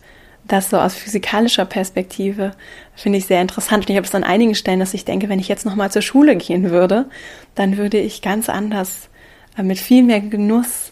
das 0.47 0.69
so 0.69 0.77
aus 0.77 0.93
physikalischer 0.95 1.65
Perspektive 1.65 2.51
finde 2.95 3.17
ich 3.17 3.25
sehr 3.25 3.41
interessant. 3.41 3.85
Und 3.85 3.89
ich 3.89 3.97
habe 3.97 4.05
es 4.05 4.13
an 4.13 4.23
einigen 4.23 4.53
Stellen, 4.53 4.79
dass 4.79 4.93
ich 4.93 5.03
denke, 5.03 5.27
wenn 5.27 5.39
ich 5.39 5.47
jetzt 5.47 5.65
nochmal 5.65 5.91
zur 5.91 6.03
Schule 6.03 6.35
gehen 6.35 6.69
würde, 6.69 7.09
dann 7.55 7.77
würde 7.77 7.97
ich 7.97 8.21
ganz 8.21 8.47
anders, 8.47 9.09
äh, 9.57 9.63
mit 9.63 9.79
viel 9.79 10.03
mehr 10.03 10.19
Genuss 10.19 10.91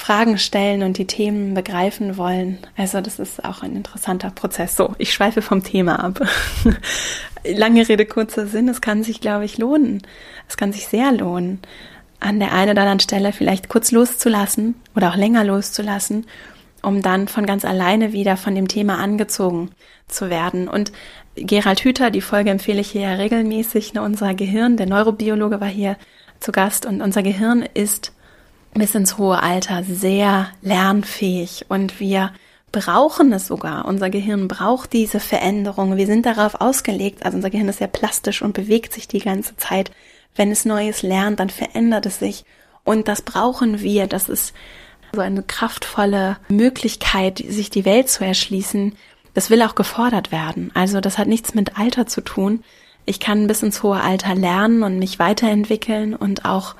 Fragen 0.00 0.38
stellen 0.38 0.82
und 0.82 0.96
die 0.96 1.06
Themen 1.06 1.52
begreifen 1.52 2.16
wollen. 2.16 2.58
Also 2.74 3.02
das 3.02 3.18
ist 3.18 3.44
auch 3.44 3.62
ein 3.62 3.76
interessanter 3.76 4.30
Prozess. 4.30 4.74
So, 4.74 4.94
ich 4.96 5.12
schweife 5.12 5.42
vom 5.42 5.62
Thema 5.62 6.02
ab. 6.02 6.26
Lange 7.44 7.86
Rede, 7.86 8.06
kurzer 8.06 8.46
Sinn. 8.46 8.68
Es 8.68 8.80
kann 8.80 9.04
sich, 9.04 9.20
glaube 9.20 9.44
ich, 9.44 9.58
lohnen. 9.58 10.00
Es 10.48 10.56
kann 10.56 10.72
sich 10.72 10.88
sehr 10.88 11.12
lohnen, 11.12 11.60
an 12.18 12.40
der 12.40 12.52
einen 12.52 12.70
oder 12.70 12.80
anderen 12.80 13.00
Stelle 13.00 13.34
vielleicht 13.34 13.68
kurz 13.68 13.92
loszulassen 13.92 14.74
oder 14.96 15.10
auch 15.10 15.16
länger 15.16 15.44
loszulassen, 15.44 16.26
um 16.82 17.02
dann 17.02 17.28
von 17.28 17.44
ganz 17.44 17.66
alleine 17.66 18.14
wieder 18.14 18.38
von 18.38 18.54
dem 18.54 18.68
Thema 18.68 18.98
angezogen 18.98 19.70
zu 20.08 20.30
werden. 20.30 20.66
Und 20.66 20.92
Gerald 21.34 21.80
Hüther, 21.80 22.10
die 22.10 22.22
Folge 22.22 22.48
empfehle 22.48 22.80
ich 22.80 22.90
hier 22.90 23.02
ja 23.02 23.12
regelmäßig, 23.12 23.92
ne, 23.92 24.00
unser 24.00 24.32
Gehirn, 24.32 24.78
der 24.78 24.86
Neurobiologe 24.86 25.60
war 25.60 25.68
hier 25.68 25.96
zu 26.40 26.52
Gast 26.52 26.86
und 26.86 27.02
unser 27.02 27.22
Gehirn 27.22 27.68
ist 27.74 28.12
bis 28.74 28.94
ins 28.94 29.18
hohe 29.18 29.42
Alter 29.42 29.84
sehr 29.84 30.48
lernfähig 30.62 31.66
und 31.68 32.00
wir 32.00 32.32
brauchen 32.72 33.32
es 33.32 33.46
sogar. 33.46 33.84
Unser 33.84 34.10
Gehirn 34.10 34.48
braucht 34.48 34.92
diese 34.92 35.20
Veränderung. 35.20 35.96
Wir 35.96 36.06
sind 36.06 36.24
darauf 36.26 36.60
ausgelegt, 36.60 37.24
also 37.24 37.36
unser 37.36 37.50
Gehirn 37.50 37.68
ist 37.68 37.78
sehr 37.78 37.88
plastisch 37.88 38.42
und 38.42 38.52
bewegt 38.52 38.92
sich 38.92 39.08
die 39.08 39.18
ganze 39.18 39.56
Zeit. 39.56 39.90
Wenn 40.36 40.52
es 40.52 40.64
Neues 40.64 41.02
lernt, 41.02 41.40
dann 41.40 41.50
verändert 41.50 42.06
es 42.06 42.20
sich. 42.20 42.44
Und 42.84 43.08
das 43.08 43.22
brauchen 43.22 43.80
wir. 43.80 44.06
Das 44.06 44.28
ist 44.28 44.54
so 45.12 45.20
eine 45.20 45.42
kraftvolle 45.42 46.36
Möglichkeit, 46.48 47.42
sich 47.46 47.70
die 47.70 47.84
Welt 47.84 48.08
zu 48.08 48.24
erschließen. 48.24 48.96
Das 49.34 49.50
will 49.50 49.62
auch 49.62 49.74
gefordert 49.74 50.30
werden. 50.30 50.70
Also 50.74 51.00
das 51.00 51.18
hat 51.18 51.26
nichts 51.26 51.54
mit 51.54 51.78
Alter 51.78 52.06
zu 52.06 52.20
tun. 52.20 52.62
Ich 53.06 53.18
kann 53.18 53.48
bis 53.48 53.62
ins 53.62 53.82
hohe 53.82 54.00
Alter 54.00 54.34
lernen 54.34 54.84
und 54.84 54.98
mich 54.98 55.18
weiterentwickeln 55.18 56.14
und 56.14 56.44
auch 56.44 56.76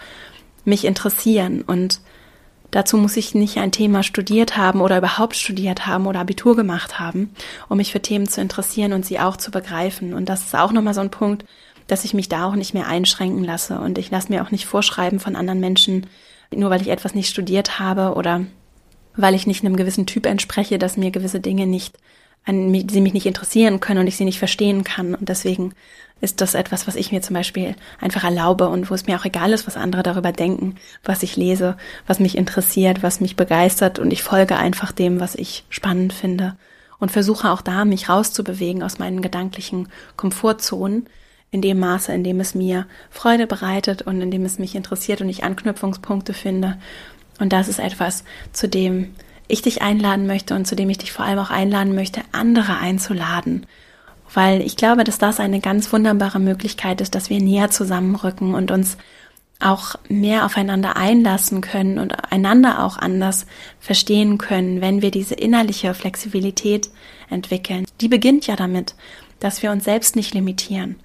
mich 0.70 0.87
interessieren. 0.87 1.61
Und 1.61 2.00
dazu 2.70 2.96
muss 2.96 3.18
ich 3.18 3.35
nicht 3.35 3.59
ein 3.59 3.72
Thema 3.72 4.02
studiert 4.02 4.56
haben 4.56 4.80
oder 4.80 4.96
überhaupt 4.96 5.37
studiert 5.37 5.87
haben 5.87 6.06
oder 6.06 6.20
Abitur 6.20 6.56
gemacht 6.56 6.98
haben, 6.98 7.35
um 7.68 7.76
mich 7.76 7.92
für 7.92 8.00
Themen 8.00 8.26
zu 8.26 8.40
interessieren 8.40 8.94
und 8.94 9.04
sie 9.04 9.20
auch 9.20 9.37
zu 9.37 9.50
begreifen. 9.50 10.14
Und 10.14 10.30
das 10.30 10.46
ist 10.46 10.56
auch 10.56 10.72
nochmal 10.72 10.94
so 10.94 11.02
ein 11.02 11.11
Punkt, 11.11 11.44
dass 11.87 12.04
ich 12.04 12.14
mich 12.14 12.28
da 12.28 12.46
auch 12.46 12.54
nicht 12.54 12.72
mehr 12.72 12.87
einschränken 12.87 13.44
lasse. 13.44 13.78
Und 13.78 13.98
ich 13.98 14.11
lasse 14.11 14.33
mir 14.33 14.42
auch 14.42 14.50
nicht 14.50 14.64
vorschreiben 14.64 15.20
von 15.20 15.37
anderen 15.37 15.61
Menschen, 15.61 16.06
nur 16.54 16.70
weil 16.70 16.80
ich 16.80 16.88
etwas 16.88 17.14
nicht 17.14 17.28
studiert 17.28 17.78
habe 17.78 18.14
oder 18.14 18.46
weil 19.16 19.35
ich 19.35 19.46
nicht 19.46 19.64
einem 19.64 19.76
gewissen 19.76 20.06
Typ 20.06 20.24
entspreche, 20.26 20.78
dass 20.78 20.96
mir 20.96 21.11
gewisse 21.11 21.40
Dinge 21.40 21.66
nicht, 21.66 21.98
an, 22.44 22.72
sie 22.88 23.00
mich 23.00 23.14
nicht 23.14 23.26
interessieren 23.26 23.81
können 23.81 24.00
und 24.00 24.07
ich 24.07 24.16
sie 24.16 24.24
nicht 24.24 24.38
verstehen 24.38 24.85
kann. 24.85 25.14
Und 25.14 25.29
deswegen 25.29 25.74
ist 26.20 26.40
das 26.40 26.55
etwas, 26.55 26.87
was 26.87 26.96
ich 26.96 27.12
mir 27.12 27.22
zum 27.22 27.35
Beispiel 27.35 27.74
einfach 28.00 28.24
erlaube 28.24 28.68
und 28.68 28.90
wo 28.90 28.94
es 28.94 29.07
mir 29.07 29.18
auch 29.18 29.24
egal 29.24 29.53
ist, 29.53 29.66
was 29.66 29.76
andere 29.76 30.03
darüber 30.03 30.33
denken, 30.33 30.76
was 31.03 31.22
ich 31.22 31.37
lese, 31.37 31.76
was 32.07 32.20
mich 32.20 32.37
interessiert, 32.37 33.03
was 33.03 33.20
mich 33.20 33.37
begeistert 33.37 33.98
und 33.98 34.12
ich 34.12 34.22
folge 34.22 34.57
einfach 34.57 34.92
dem, 34.92 35.20
was 35.20 35.35
ich 35.35 35.64
spannend 35.70 36.12
finde 36.12 36.57
und 36.98 37.11
versuche 37.11 37.50
auch 37.50 37.62
da, 37.62 37.85
mich 37.85 38.09
rauszubewegen 38.09 38.83
aus 38.83 38.98
meinen 38.98 39.22
gedanklichen 39.22 39.88
Komfortzonen 40.16 41.07
in 41.50 41.62
dem 41.62 41.81
Maße, 41.81 42.12
in 42.12 42.22
dem 42.22 42.38
es 42.38 42.55
mir 42.55 42.87
Freude 43.11 43.46
bereitet 43.46 44.03
und 44.03 44.20
in 44.20 44.31
dem 44.31 44.44
es 44.44 44.59
mich 44.59 44.74
interessiert 44.74 45.20
und 45.20 45.29
ich 45.29 45.42
Anknüpfungspunkte 45.42 46.35
finde. 46.35 46.79
Und 47.40 47.53
das 47.53 47.68
ist 47.68 47.81
etwas, 47.81 48.24
zu 48.53 48.68
dem 48.68 49.14
ich 49.50 49.62
dich 49.62 49.82
einladen 49.82 50.26
möchte 50.26 50.54
und 50.54 50.66
zu 50.66 50.76
dem 50.76 50.90
ich 50.90 50.98
dich 50.98 51.12
vor 51.12 51.24
allem 51.24 51.38
auch 51.38 51.50
einladen 51.50 51.94
möchte, 51.94 52.22
andere 52.32 52.78
einzuladen 52.78 53.66
weil 54.34 54.62
ich 54.62 54.76
glaube, 54.76 55.04
dass 55.04 55.18
das 55.18 55.40
eine 55.40 55.60
ganz 55.60 55.92
wunderbare 55.92 56.38
Möglichkeit 56.38 57.00
ist, 57.00 57.14
dass 57.14 57.30
wir 57.30 57.40
näher 57.40 57.70
zusammenrücken 57.70 58.54
und 58.54 58.70
uns 58.70 58.96
auch 59.58 59.96
mehr 60.08 60.46
aufeinander 60.46 60.96
einlassen 60.96 61.60
können 61.60 61.98
und 61.98 62.32
einander 62.32 62.84
auch 62.84 62.96
anders 62.96 63.46
verstehen 63.78 64.38
können, 64.38 64.80
wenn 64.80 65.02
wir 65.02 65.10
diese 65.10 65.34
innerliche 65.34 65.92
Flexibilität 65.92 66.90
entwickeln. 67.28 67.84
Die 68.00 68.08
beginnt 68.08 68.46
ja 68.46 68.56
damit, 68.56 68.94
dass 69.38 69.62
wir 69.62 69.70
uns 69.70 69.84
selbst 69.84 70.16
nicht 70.16 70.32
limitieren. 70.32 70.96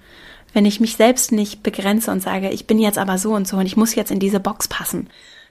Wenn 0.54 0.64
ich 0.64 0.80
mich 0.80 0.96
selbst 0.96 1.32
nicht 1.32 1.62
begrenze 1.62 2.10
und 2.10 2.22
sage, 2.22 2.48
ich 2.48 2.66
bin 2.66 2.78
jetzt 2.78 2.96
aber 2.96 3.18
so 3.18 3.34
und 3.34 3.46
so 3.46 3.58
und 3.58 3.66
ich 3.66 3.76
muss 3.76 3.94
jetzt 3.94 4.10
in 4.10 4.20
diese 4.20 4.40
Box 4.40 4.68
passen. 4.68 5.08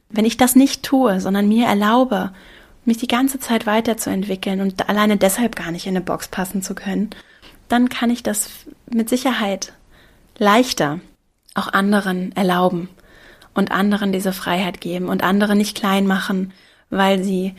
Wenn 0.10 0.26
ich 0.26 0.38
das 0.38 0.56
nicht 0.56 0.82
tue, 0.82 1.20
sondern 1.22 1.48
mir 1.48 1.68
erlaube, 1.68 2.32
mich 2.86 2.98
die 2.98 3.08
ganze 3.08 3.40
Zeit 3.40 3.66
weiterzuentwickeln 3.66 4.62
und 4.62 4.88
alleine 4.90 5.18
deshalb 5.18 5.56
gar 5.56 5.72
nicht 5.72 5.86
in 5.86 5.96
eine 5.96 6.06
Box 6.06 6.28
passen 6.28 6.62
zu 6.62 6.76
können, 6.76 7.10
dann 7.68 7.90
kann 7.90 8.10
ich 8.10 8.24
das 8.24 8.50
mit 8.92 9.10
Sicherheit 9.10 9.74
leichter 10.38 11.00
auch 11.54 11.68
anderen 11.72 12.36
erlauben 12.36 12.90
und 13.54 13.72
anderen 13.72 14.12
diese 14.12 14.34
Freiheit 14.34 14.82
geben 14.82 15.08
und 15.08 15.24
andere 15.24 15.56
nicht 15.56 15.76
klein 15.76 16.06
machen, 16.06 16.54
weil 16.90 17.24
sie 17.24 17.56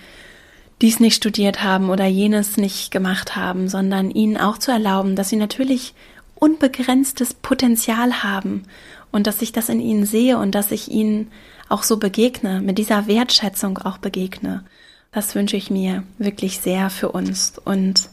dies 0.82 1.00
nicht 1.00 1.16
studiert 1.16 1.62
haben 1.62 1.88
oder 1.88 2.04
jenes 2.04 2.58
nicht 2.58 2.90
gemacht 2.90 3.34
haben, 3.34 3.68
sondern 3.68 4.10
ihnen 4.10 4.36
auch 4.36 4.58
zu 4.58 4.70
erlauben, 4.70 5.16
dass 5.16 5.30
sie 5.30 5.36
natürlich 5.36 5.94
unbegrenztes 6.34 7.32
Potenzial 7.32 8.22
haben 8.22 8.64
und 9.10 9.26
dass 9.26 9.40
ich 9.40 9.52
das 9.52 9.70
in 9.70 9.80
ihnen 9.80 10.04
sehe 10.04 10.38
und 10.38 10.54
dass 10.54 10.70
ich 10.70 10.90
ihnen 10.90 11.32
auch 11.70 11.82
so 11.82 11.96
begegne, 11.96 12.60
mit 12.60 12.76
dieser 12.76 13.06
Wertschätzung 13.06 13.78
auch 13.78 13.96
begegne. 13.96 14.64
Das 15.16 15.34
wünsche 15.34 15.56
ich 15.56 15.70
mir 15.70 16.02
wirklich 16.18 16.60
sehr 16.60 16.90
für 16.90 17.10
uns. 17.10 17.54
Und 17.64 18.10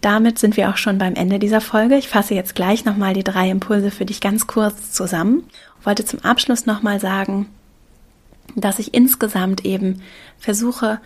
damit 0.00 0.38
sind 0.38 0.56
wir 0.56 0.70
auch 0.70 0.78
schon 0.78 0.96
beim 0.96 1.14
Ende 1.14 1.38
dieser 1.38 1.60
Folge. 1.60 1.98
Ich 1.98 2.08
fasse 2.08 2.34
jetzt 2.34 2.54
gleich 2.54 2.86
nochmal 2.86 3.12
die 3.12 3.22
drei 3.22 3.50
Impulse 3.50 3.90
für 3.90 4.06
dich 4.06 4.22
ganz 4.22 4.46
kurz 4.46 4.92
zusammen. 4.92 5.42
Ich 5.78 5.84
wollte 5.84 6.06
zum 6.06 6.20
Abschluss 6.20 6.64
nochmal 6.64 7.00
sagen, 7.00 7.50
dass 8.56 8.78
ich 8.78 8.94
insgesamt 8.94 9.66
eben 9.66 10.00
versuche, 10.38 11.00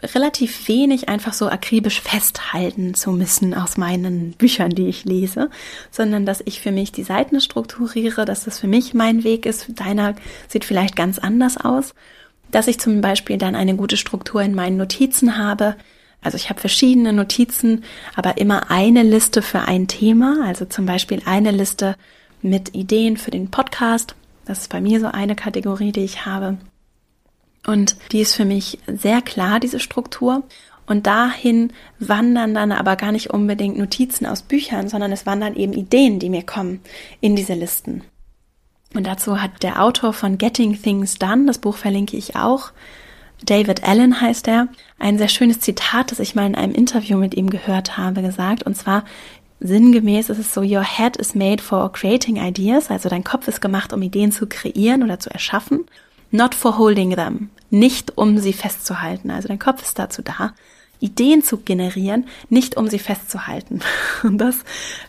relativ 0.00 0.68
wenig 0.68 1.08
einfach 1.08 1.32
so 1.32 1.48
akribisch 1.48 2.00
festhalten 2.00 2.94
zu 2.94 3.10
müssen 3.10 3.52
aus 3.52 3.76
meinen 3.78 4.30
Büchern, 4.34 4.70
die 4.70 4.86
ich 4.86 5.06
lese, 5.06 5.50
sondern 5.90 6.24
dass 6.24 6.40
ich 6.44 6.60
für 6.60 6.70
mich 6.70 6.92
die 6.92 7.02
Seiten 7.02 7.40
strukturiere, 7.40 8.24
dass 8.24 8.44
das 8.44 8.60
für 8.60 8.68
mich 8.68 8.94
mein 8.94 9.24
Weg 9.24 9.44
ist. 9.44 9.66
Deiner 9.80 10.14
sieht 10.46 10.64
vielleicht 10.64 10.94
ganz 10.94 11.18
anders 11.18 11.56
aus. 11.56 11.94
Dass 12.50 12.66
ich 12.66 12.78
zum 12.78 13.00
Beispiel 13.00 13.38
dann 13.38 13.54
eine 13.54 13.76
gute 13.76 13.96
Struktur 13.96 14.42
in 14.42 14.54
meinen 14.54 14.76
Notizen 14.76 15.36
habe. 15.36 15.76
Also 16.22 16.36
ich 16.36 16.50
habe 16.50 16.60
verschiedene 16.60 17.12
Notizen, 17.12 17.84
aber 18.14 18.38
immer 18.38 18.70
eine 18.70 19.02
Liste 19.02 19.42
für 19.42 19.60
ein 19.60 19.86
Thema. 19.86 20.44
Also 20.44 20.64
zum 20.64 20.86
Beispiel 20.86 21.22
eine 21.26 21.50
Liste 21.50 21.96
mit 22.42 22.74
Ideen 22.74 23.16
für 23.16 23.30
den 23.30 23.50
Podcast. 23.50 24.14
Das 24.44 24.60
ist 24.60 24.70
bei 24.70 24.80
mir 24.80 25.00
so 25.00 25.08
eine 25.08 25.36
Kategorie, 25.36 25.92
die 25.92 26.04
ich 26.04 26.24
habe. 26.24 26.56
Und 27.66 27.96
die 28.12 28.20
ist 28.20 28.34
für 28.34 28.46
mich 28.46 28.78
sehr 28.86 29.20
klar, 29.20 29.60
diese 29.60 29.80
Struktur. 29.80 30.42
Und 30.86 31.06
dahin 31.06 31.74
wandern 31.98 32.54
dann 32.54 32.72
aber 32.72 32.96
gar 32.96 33.12
nicht 33.12 33.28
unbedingt 33.28 33.76
Notizen 33.76 34.24
aus 34.24 34.40
Büchern, 34.40 34.88
sondern 34.88 35.12
es 35.12 35.26
wandern 35.26 35.54
eben 35.54 35.74
Ideen, 35.74 36.18
die 36.18 36.30
mir 36.30 36.44
kommen 36.44 36.80
in 37.20 37.36
diese 37.36 37.52
Listen. 37.52 38.04
Und 38.94 39.06
dazu 39.06 39.40
hat 39.40 39.62
der 39.62 39.82
Autor 39.82 40.12
von 40.12 40.38
Getting 40.38 40.80
Things 40.80 41.18
Done, 41.18 41.46
das 41.46 41.58
Buch 41.58 41.76
verlinke 41.76 42.16
ich 42.16 42.36
auch, 42.36 42.72
David 43.44 43.84
Allen 43.84 44.20
heißt 44.20 44.48
er, 44.48 44.68
ein 44.98 45.18
sehr 45.18 45.28
schönes 45.28 45.60
Zitat, 45.60 46.10
das 46.10 46.18
ich 46.18 46.34
mal 46.34 46.46
in 46.46 46.54
einem 46.54 46.74
Interview 46.74 47.18
mit 47.18 47.34
ihm 47.34 47.50
gehört 47.50 47.96
habe, 47.96 48.22
gesagt. 48.22 48.64
Und 48.64 48.74
zwar 48.76 49.04
sinngemäß 49.60 50.28
ist 50.30 50.38
es 50.38 50.52
so, 50.52 50.60
Your 50.62 50.82
head 50.82 51.16
is 51.16 51.34
made 51.34 51.62
for 51.62 51.92
creating 51.92 52.36
ideas, 52.36 52.90
also 52.90 53.08
dein 53.08 53.24
Kopf 53.24 53.46
ist 53.48 53.60
gemacht, 53.60 53.92
um 53.92 54.02
Ideen 54.02 54.32
zu 54.32 54.46
kreieren 54.46 55.02
oder 55.02 55.20
zu 55.20 55.30
erschaffen. 55.30 55.84
Not 56.30 56.54
for 56.54 56.78
holding 56.78 57.14
them. 57.14 57.50
Nicht 57.70 58.18
um 58.18 58.38
sie 58.38 58.52
festzuhalten. 58.52 59.30
Also 59.30 59.48
dein 59.48 59.58
Kopf 59.58 59.82
ist 59.82 59.98
dazu 59.98 60.22
da, 60.22 60.52
Ideen 61.00 61.42
zu 61.42 61.58
generieren, 61.58 62.26
nicht 62.48 62.76
um 62.76 62.88
sie 62.88 62.98
festzuhalten. 62.98 63.80
Und 64.22 64.38
das 64.38 64.56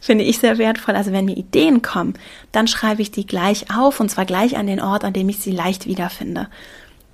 finde 0.01 0.23
ich 0.23 0.39
sehr 0.39 0.57
wertvoll. 0.57 0.95
Also 0.95 1.11
wenn 1.11 1.25
mir 1.25 1.37
Ideen 1.37 1.81
kommen, 1.81 2.13
dann 2.51 2.67
schreibe 2.67 3.01
ich 3.01 3.11
die 3.11 3.25
gleich 3.25 3.65
auf 3.75 3.99
und 3.99 4.09
zwar 4.09 4.25
gleich 4.25 4.57
an 4.57 4.67
den 4.67 4.81
Ort, 4.81 5.03
an 5.03 5.13
dem 5.13 5.29
ich 5.29 5.39
sie 5.39 5.51
leicht 5.51 5.87
wiederfinde. 5.87 6.47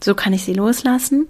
So 0.04 0.14
kann 0.14 0.34
ich 0.34 0.44
sie 0.44 0.54
loslassen 0.54 1.28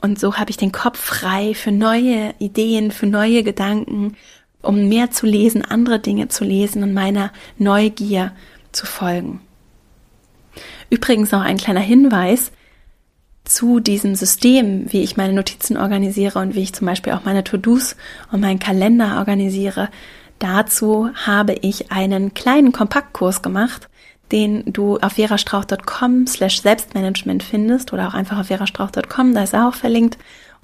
und 0.00 0.18
so 0.18 0.36
habe 0.36 0.50
ich 0.50 0.56
den 0.56 0.72
Kopf 0.72 0.98
frei 0.98 1.54
für 1.54 1.72
neue 1.72 2.34
Ideen, 2.38 2.90
für 2.90 3.06
neue 3.06 3.42
Gedanken, 3.42 4.16
um 4.62 4.88
mehr 4.88 5.10
zu 5.10 5.26
lesen, 5.26 5.64
andere 5.64 5.98
Dinge 5.98 6.28
zu 6.28 6.44
lesen 6.44 6.82
und 6.82 6.94
meiner 6.94 7.32
Neugier 7.58 8.32
zu 8.72 8.86
folgen. 8.86 9.40
Übrigens 10.88 11.32
noch 11.32 11.42
ein 11.42 11.56
kleiner 11.56 11.80
Hinweis 11.80 12.50
zu 13.50 13.80
diesem 13.80 14.14
System, 14.14 14.92
wie 14.92 15.02
ich 15.02 15.16
meine 15.16 15.32
Notizen 15.32 15.76
organisiere 15.76 16.38
und 16.38 16.54
wie 16.54 16.62
ich 16.62 16.72
zum 16.72 16.86
Beispiel 16.86 17.12
auch 17.12 17.24
meine 17.24 17.44
To-Dos 17.44 17.96
und 18.30 18.40
meinen 18.40 18.60
Kalender 18.60 19.18
organisiere. 19.18 19.88
Dazu 20.38 21.10
habe 21.26 21.54
ich 21.60 21.90
einen 21.90 22.32
kleinen 22.32 22.72
Kompaktkurs 22.72 23.42
gemacht, 23.42 23.88
den 24.30 24.72
du 24.72 24.98
auf 24.98 25.14
verastrauch.com 25.14 26.28
slash 26.28 26.62
Selbstmanagement 26.62 27.42
findest 27.42 27.92
oder 27.92 28.08
auch 28.08 28.14
einfach 28.14 28.38
auf 28.38 28.46
verastrauch.com, 28.46 29.34
da 29.34 29.42
ist 29.42 29.54
er 29.54 29.68
auch 29.68 29.74
verlinkt. 29.74 30.16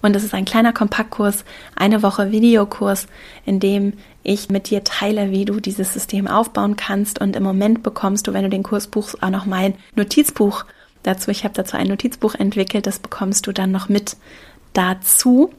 Und 0.03 0.15
es 0.15 0.23
ist 0.23 0.35
ein 0.35 0.45
kleiner 0.45 0.73
Kompaktkurs, 0.73 1.45
eine 1.75 2.03
Woche 2.03 2.31
Videokurs, 2.31 3.09
in 3.45 3.59
dem 3.59 3.95
ich 4.23 4.51
mit 4.51 4.71
dir 4.71 4.85
teile, 4.85 5.31
wie 5.31 5.45
du 5.45 5.59
dieses 5.59 5.93
System 5.93 6.29
aufbauen 6.29 6.77
kannst. 6.77 7.21
Und 7.21 7.35
im 7.35 7.43
Moment 7.43 7.83
bekommst 7.83 8.27
du, 8.27 8.33
wenn 8.33 8.45
du 8.45 8.51
den 8.51 8.63
Kurs 8.63 8.87
buchst, 8.87 9.23
auch 9.23 9.31
noch 9.31 9.47
mein 9.47 9.75
Notizbuch 9.97 10.65
dazu. 11.07 11.31
Ich 11.31 11.45
habe 11.45 11.55
dazu 11.55 11.77
ein 11.77 11.89
Notizbuch 11.89 12.35
entwickelt, 12.35 12.87
das 12.87 12.99
bekommst 12.99 13.47
du 13.47 13.53
dann 13.53 13.71
noch 13.71 13.89
mit 13.89 14.17
dazu 14.73 15.51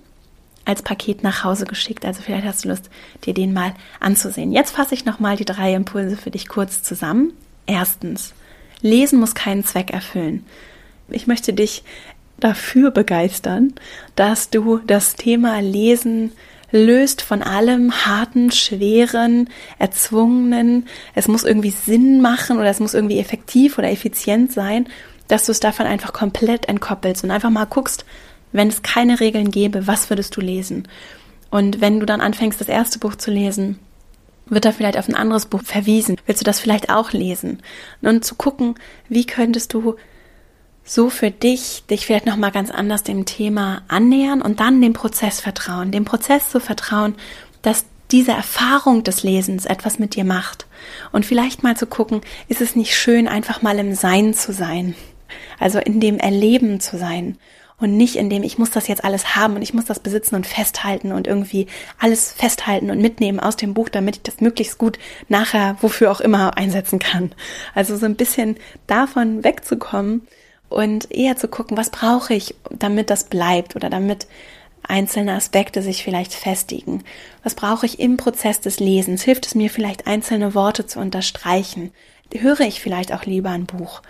als 0.66 0.82
Paket 0.82 1.24
nach 1.24 1.44
Hause 1.44 1.66
geschickt. 1.66 2.06
Also 2.06 2.22
vielleicht 2.22 2.46
hast 2.46 2.66
du 2.66 2.70
Lust, 2.70 2.90
dir 3.24 3.34
den 3.34 3.54
mal 3.54 3.74
anzusehen. 4.00 4.52
Jetzt 4.52 4.72
fasse 4.72 4.94
ich 4.94 5.06
nochmal 5.06 5.38
die 5.38 5.46
drei 5.46 5.74
Impulse 5.74 6.18
für 6.18 6.32
dich 6.32 6.50
kurz 6.50 6.84
zusammen. 6.84 7.34
Erstens, 7.66 8.34
Lesen 8.82 9.20
muss 9.20 9.34
keinen 9.34 9.64
Zweck 9.64 9.92
erfüllen. 9.92 10.46
Ich 11.10 11.26
möchte 11.26 11.54
dich 11.54 11.84
dafür 12.40 12.92
begeistern, 12.92 13.74
dass 14.16 14.50
du 14.50 14.80
das 14.80 15.16
Thema 15.16 15.62
Lesen 15.62 16.34
löst 16.72 17.22
von 17.22 17.42
allem 17.42 18.06
harten, 18.06 18.52
schweren, 18.52 19.50
erzwungenen. 19.80 20.88
Es 21.16 21.28
muss 21.28 21.44
irgendwie 21.44 21.72
Sinn 21.72 22.22
machen 22.22 22.58
oder 22.58 22.70
es 22.70 22.80
muss 22.80 22.94
irgendwie 22.94 23.20
effektiv 23.20 23.78
oder 23.78 23.90
effizient 23.90 24.52
sein, 24.52 24.88
dass 25.28 25.46
du 25.46 25.52
es 25.52 25.60
davon 25.60 25.86
einfach 25.86 26.14
komplett 26.14 26.68
entkoppelst 26.68 27.24
und 27.24 27.32
einfach 27.32 27.50
mal 27.50 27.66
guckst, 27.66 28.06
wenn 28.52 28.70
es 28.70 28.82
keine 28.82 29.20
Regeln 29.20 29.52
gäbe, 29.52 29.88
was 29.88 30.10
würdest 30.10 30.36
du 30.36 30.42
lesen? 30.42 30.88
Und 31.50 31.82
wenn 31.82 32.00
du 32.00 32.06
dann 32.06 32.22
anfängst, 32.22 32.60
das 32.60 32.70
erste 32.70 33.00
Buch 33.00 33.16
zu 33.16 33.32
lesen, 33.32 33.80
wird 34.46 34.66
da 34.66 34.72
vielleicht 34.72 34.98
auf 34.98 35.08
ein 35.08 35.16
anderes 35.16 35.46
Buch 35.46 35.62
verwiesen. 35.64 36.18
Willst 36.26 36.42
du 36.42 36.46
das 36.46 36.60
vielleicht 36.60 36.90
auch 36.90 37.12
lesen? 37.12 37.62
Und 38.02 38.24
zu 38.24 38.36
gucken, 38.36 38.76
wie 39.10 39.26
könntest 39.26 39.74
du 39.74 39.96
so 40.84 41.10
für 41.10 41.32
dich 41.32 41.84
dich 41.90 42.06
vielleicht 42.06 42.26
noch 42.26 42.38
mal 42.38 42.52
ganz 42.52 42.72
anders 42.72 43.04
dem 43.04 43.26
Thema 43.26 43.82
annähern 43.90 44.42
und 44.42 44.62
dann 44.62 44.82
dem 44.82 44.94
Prozess 44.94 45.42
vertrauen, 45.42 45.92
dem 45.92 46.06
Prozess 46.06 46.50
zu 46.50 46.62
vertrauen, 46.62 47.16
dass 47.62 47.86
diese 48.12 48.32
Erfahrung 48.32 49.04
des 49.04 49.24
Lesens 49.24 49.66
etwas 49.66 50.00
mit 50.00 50.16
dir 50.16 50.24
macht 50.24 50.66
und 51.12 51.26
vielleicht 51.26 51.62
mal 51.62 51.76
zu 51.76 51.88
gucken, 51.88 52.22
ist 52.48 52.62
es 52.62 52.78
nicht 52.78 52.96
schön 52.96 53.28
einfach 53.28 53.62
mal 53.62 53.78
im 53.80 53.96
Sein 53.96 54.34
zu 54.34 54.54
sein, 54.54 54.96
also 55.60 55.80
in 55.80 56.00
dem 56.00 56.18
Erleben 56.18 56.80
zu 56.80 56.98
sein 56.98 57.38
und 57.80 57.96
nicht 57.96 58.16
in 58.16 58.30
dem 58.30 58.44
ich 58.44 58.58
muss 58.58 58.72
das 58.72 58.88
jetzt 58.88 59.04
alles 59.04 59.36
haben 59.36 59.56
und 59.56 59.62
ich 59.62 59.74
muss 59.74 59.86
das 59.86 60.00
besitzen 60.00 60.36
und 60.36 60.48
festhalten 60.48 61.12
und 61.12 61.28
irgendwie 61.28 61.68
alles 62.00 62.32
festhalten 62.32 62.90
und 62.90 63.02
mitnehmen 63.02 63.40
aus 63.40 63.56
dem 63.56 63.74
Buch, 63.74 63.90
damit 63.90 64.18
ich 64.18 64.24
das 64.24 64.42
möglichst 64.42 64.78
gut 64.78 64.98
nachher 65.30 65.78
wofür 65.82 66.12
auch 66.12 66.22
immer 66.22 66.58
einsetzen 66.58 67.00
kann. 67.00 67.34
Also 67.76 67.96
so 67.96 68.06
ein 68.06 68.16
bisschen 68.16 68.58
davon 68.88 69.44
wegzukommen 69.44 70.28
und 70.70 71.12
eher 71.12 71.38
zu 71.38 71.48
gucken, 71.48 71.78
was 71.78 71.92
brauche 71.92 72.34
ich, 72.34 72.56
damit 72.72 73.10
das 73.10 73.26
bleibt 73.26 73.76
oder 73.76 73.90
damit 73.90 74.28
einzelne 74.84 75.34
Aspekte 75.34 75.82
sich 75.82 76.04
vielleicht 76.04 76.34
festigen. 76.34 77.04
Was 77.44 77.56
brauche 77.56 77.86
ich 77.86 78.00
im 78.00 78.18
Prozess 78.18 78.60
des 78.60 78.80
Lesens? 78.80 79.22
Hilft 79.22 79.46
es 79.46 79.56
mir 79.56 79.70
vielleicht 79.70 80.08
einzelne 80.08 80.56
Worte 80.56 80.86
zu 80.86 81.00
unterstreichen? 81.00 81.92
Höre 82.34 82.62
ich 82.62 82.82
vielleicht 82.82 83.14
auch 83.14 83.24
lieber 83.24 83.50
ein 83.50 83.66
Buch? 83.66 84.02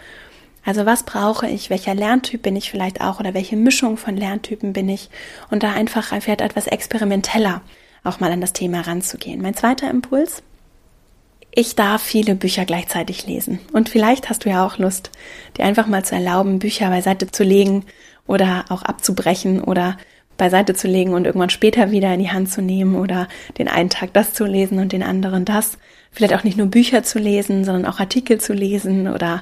Also 0.67 0.85
was 0.85 1.03
brauche 1.03 1.47
ich? 1.47 1.69
Welcher 1.69 1.95
Lerntyp 1.95 2.41
bin 2.41 2.57
ich 2.57 2.69
vielleicht 2.69 2.99
auch 2.99 3.21
oder 3.21 3.33
welche 3.33 3.55
Mischung 3.55 3.95
von 3.95 4.17
Lerntypen 4.17 4.73
bin 4.73 4.89
ich? 4.89 5.09
Und 5.49 5.63
da 5.63 5.71
einfach 5.71 6.09
vielleicht 6.19 6.41
etwas 6.41 6.67
experimenteller 6.67 7.61
auch 8.03 8.19
mal 8.19 8.33
an 8.33 8.41
das 8.41 8.51
Thema 8.51 8.81
ranzugehen. 8.81 9.41
Mein 9.41 9.55
zweiter 9.55 9.89
Impuls 9.89 10.43
ich 11.51 11.73
darf 11.75 12.03
viele 12.03 12.35
Bücher 12.35 12.65
gleichzeitig 12.65 13.25
lesen. 13.25 13.59
Und 13.73 13.89
vielleicht 13.89 14.29
hast 14.29 14.45
du 14.45 14.49
ja 14.49 14.63
auch 14.63 14.77
Lust, 14.77 15.09
dir 15.57 15.65
einfach 15.65 15.87
mal 15.87 16.05
zu 16.05 16.13
erlauben, 16.13 16.59
Bücher 16.59 16.89
beiseite 16.89 17.31
zu 17.31 17.43
legen 17.43 17.83
oder 18.27 18.65
auch 18.69 18.83
abzubrechen 18.83 19.63
oder 19.63 19.97
beiseite 20.37 20.75
zu 20.75 20.87
legen 20.87 21.13
und 21.13 21.25
irgendwann 21.25 21.49
später 21.49 21.89
wieder 21.89 22.13
in 22.13 22.19
die 22.19 22.29
Hand 22.29 22.51
zu 22.51 22.61
nehmen 22.61 22.95
oder 22.95 23.27
den 23.57 23.69
einen 23.69 23.89
Tag 23.89 24.13
das 24.13 24.33
zu 24.33 24.45
lesen 24.45 24.77
und 24.77 24.91
den 24.91 25.01
anderen 25.01 25.45
das. 25.45 25.79
Vielleicht 26.11 26.35
auch 26.35 26.43
nicht 26.43 26.57
nur 26.57 26.67
Bücher 26.67 27.01
zu 27.01 27.17
lesen, 27.17 27.63
sondern 27.63 27.91
auch 27.91 27.99
Artikel 27.99 28.39
zu 28.39 28.53
lesen 28.53 29.07
oder 29.07 29.41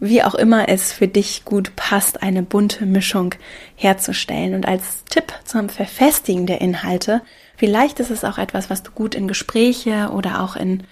wie 0.00 0.22
auch 0.22 0.34
immer 0.34 0.68
es 0.68 0.92
für 0.92 1.08
dich 1.08 1.44
gut 1.44 1.74
passt, 1.76 2.22
eine 2.22 2.42
bunte 2.42 2.86
Mischung 2.86 3.34
herzustellen. 3.74 4.54
Und 4.54 4.66
als 4.66 5.04
Tipp 5.04 5.32
zum 5.44 5.68
Verfestigen 5.68 6.46
der 6.46 6.60
Inhalte, 6.60 7.22
vielleicht 7.56 8.00
ist 8.00 8.10
es 8.10 8.24
auch 8.24 8.38
etwas, 8.38 8.70
was 8.70 8.82
du 8.82 8.92
gut 8.92 9.14
in 9.14 9.28
Gespräche 9.28 10.10
oder 10.12 10.42
auch 10.42 10.56
in 10.56 10.84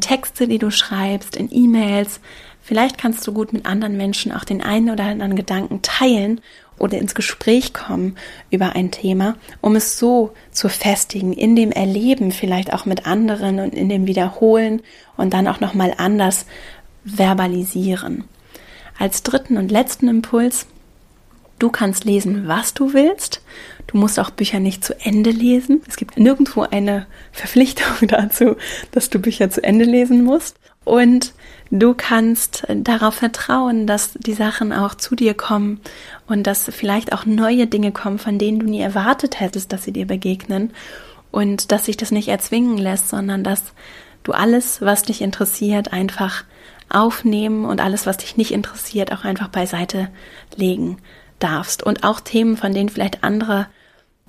Texte, 0.00 0.46
die 0.48 0.58
du 0.58 0.70
schreibst, 0.70 1.36
in 1.36 1.48
E-Mails. 1.50 2.20
Vielleicht 2.60 2.98
kannst 2.98 3.26
du 3.26 3.32
gut 3.32 3.52
mit 3.52 3.66
anderen 3.66 3.96
Menschen 3.96 4.32
auch 4.32 4.44
den 4.44 4.62
einen 4.62 4.90
oder 4.90 5.04
anderen 5.04 5.36
Gedanken 5.36 5.82
teilen 5.82 6.40
oder 6.78 6.98
ins 6.98 7.14
Gespräch 7.14 7.72
kommen 7.72 8.16
über 8.50 8.74
ein 8.74 8.90
Thema, 8.90 9.36
um 9.60 9.76
es 9.76 9.98
so 9.98 10.32
zu 10.50 10.68
festigen, 10.68 11.32
in 11.32 11.56
dem 11.56 11.72
Erleben 11.72 12.32
vielleicht 12.32 12.72
auch 12.72 12.84
mit 12.84 13.06
anderen 13.06 13.60
und 13.60 13.72
in 13.72 13.88
dem 13.88 14.06
Wiederholen 14.06 14.82
und 15.16 15.32
dann 15.32 15.48
auch 15.48 15.60
nochmal 15.60 15.94
anders 15.96 16.44
verbalisieren. 17.04 18.24
Als 18.98 19.22
dritten 19.22 19.56
und 19.56 19.70
letzten 19.70 20.08
Impuls 20.08 20.66
Du 21.58 21.70
kannst 21.70 22.04
lesen, 22.04 22.48
was 22.48 22.74
du 22.74 22.92
willst. 22.92 23.42
Du 23.86 23.96
musst 23.96 24.20
auch 24.20 24.30
Bücher 24.30 24.60
nicht 24.60 24.84
zu 24.84 24.98
Ende 25.00 25.30
lesen. 25.30 25.82
Es 25.88 25.96
gibt 25.96 26.18
nirgendwo 26.18 26.62
eine 26.62 27.06
Verpflichtung 27.32 28.08
dazu, 28.08 28.56
dass 28.90 29.08
du 29.08 29.18
Bücher 29.18 29.48
zu 29.48 29.64
Ende 29.64 29.86
lesen 29.86 30.22
musst. 30.22 30.58
Und 30.84 31.32
du 31.70 31.94
kannst 31.94 32.64
darauf 32.68 33.14
vertrauen, 33.14 33.86
dass 33.86 34.12
die 34.12 34.34
Sachen 34.34 34.72
auch 34.72 34.94
zu 34.94 35.16
dir 35.16 35.34
kommen 35.34 35.80
und 36.26 36.46
dass 36.46 36.64
vielleicht 36.64 37.12
auch 37.12 37.24
neue 37.24 37.66
Dinge 37.66 37.90
kommen, 37.90 38.18
von 38.18 38.38
denen 38.38 38.60
du 38.60 38.66
nie 38.66 38.80
erwartet 38.80 39.40
hättest, 39.40 39.72
dass 39.72 39.84
sie 39.84 39.92
dir 39.92 40.06
begegnen. 40.06 40.72
Und 41.30 41.72
dass 41.72 41.86
sich 41.86 41.96
das 41.96 42.10
nicht 42.10 42.28
erzwingen 42.28 42.76
lässt, 42.76 43.08
sondern 43.08 43.42
dass 43.42 43.62
du 44.24 44.32
alles, 44.32 44.82
was 44.82 45.02
dich 45.02 45.22
interessiert, 45.22 45.92
einfach 45.92 46.44
aufnehmen 46.88 47.64
und 47.64 47.80
alles, 47.80 48.06
was 48.06 48.18
dich 48.18 48.36
nicht 48.36 48.52
interessiert, 48.52 49.12
auch 49.12 49.24
einfach 49.24 49.48
beiseite 49.48 50.08
legen 50.54 50.98
darfst. 51.38 51.82
Und 51.82 52.04
auch 52.04 52.20
Themen, 52.20 52.56
von 52.56 52.72
denen 52.72 52.88
vielleicht 52.88 53.24
andere 53.24 53.66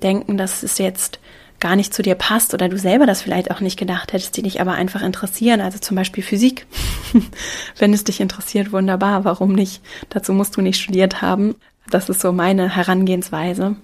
denken, 0.02 0.36
dass 0.36 0.62
es 0.62 0.78
jetzt 0.78 1.18
gar 1.60 1.74
nicht 1.74 1.92
zu 1.92 2.02
dir 2.02 2.14
passt 2.14 2.54
oder 2.54 2.68
du 2.68 2.78
selber 2.78 3.06
das 3.06 3.22
vielleicht 3.22 3.50
auch 3.50 3.60
nicht 3.60 3.78
gedacht 3.78 4.12
hättest, 4.12 4.36
die 4.36 4.42
dich 4.42 4.60
aber 4.60 4.72
einfach 4.72 5.02
interessieren. 5.02 5.60
Also 5.60 5.78
zum 5.78 5.96
Beispiel 5.96 6.22
Physik. 6.22 6.66
Wenn 7.78 7.92
es 7.92 8.04
dich 8.04 8.20
interessiert, 8.20 8.72
wunderbar. 8.72 9.24
Warum 9.24 9.52
nicht? 9.52 9.82
Dazu 10.10 10.32
musst 10.32 10.56
du 10.56 10.60
nicht 10.60 10.80
studiert 10.80 11.20
haben. 11.20 11.56
Das 11.90 12.08
ist 12.08 12.20
so 12.20 12.32
meine 12.32 12.68
Herangehensweise. 12.68 13.76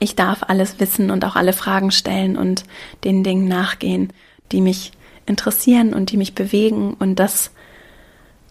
Ich 0.00 0.16
darf 0.16 0.44
alles 0.44 0.80
wissen 0.80 1.10
und 1.10 1.24
auch 1.24 1.36
alle 1.36 1.52
Fragen 1.52 1.90
stellen 1.90 2.36
und 2.36 2.64
den 3.04 3.22
Dingen 3.22 3.48
nachgehen, 3.48 4.12
die 4.50 4.60
mich 4.60 4.92
interessieren 5.26 5.94
und 5.94 6.10
die 6.10 6.16
mich 6.16 6.34
bewegen. 6.34 6.94
Und 6.94 7.16
das 7.16 7.50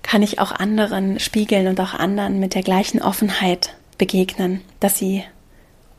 kann 0.03 0.21
ich 0.21 0.39
auch 0.39 0.51
anderen 0.51 1.19
spiegeln 1.19 1.67
und 1.67 1.79
auch 1.79 1.93
anderen 1.93 2.39
mit 2.39 2.53
der 2.53 2.61
gleichen 2.61 3.01
Offenheit 3.01 3.75
begegnen, 3.97 4.61
dass 4.79 4.97
sie 4.97 5.23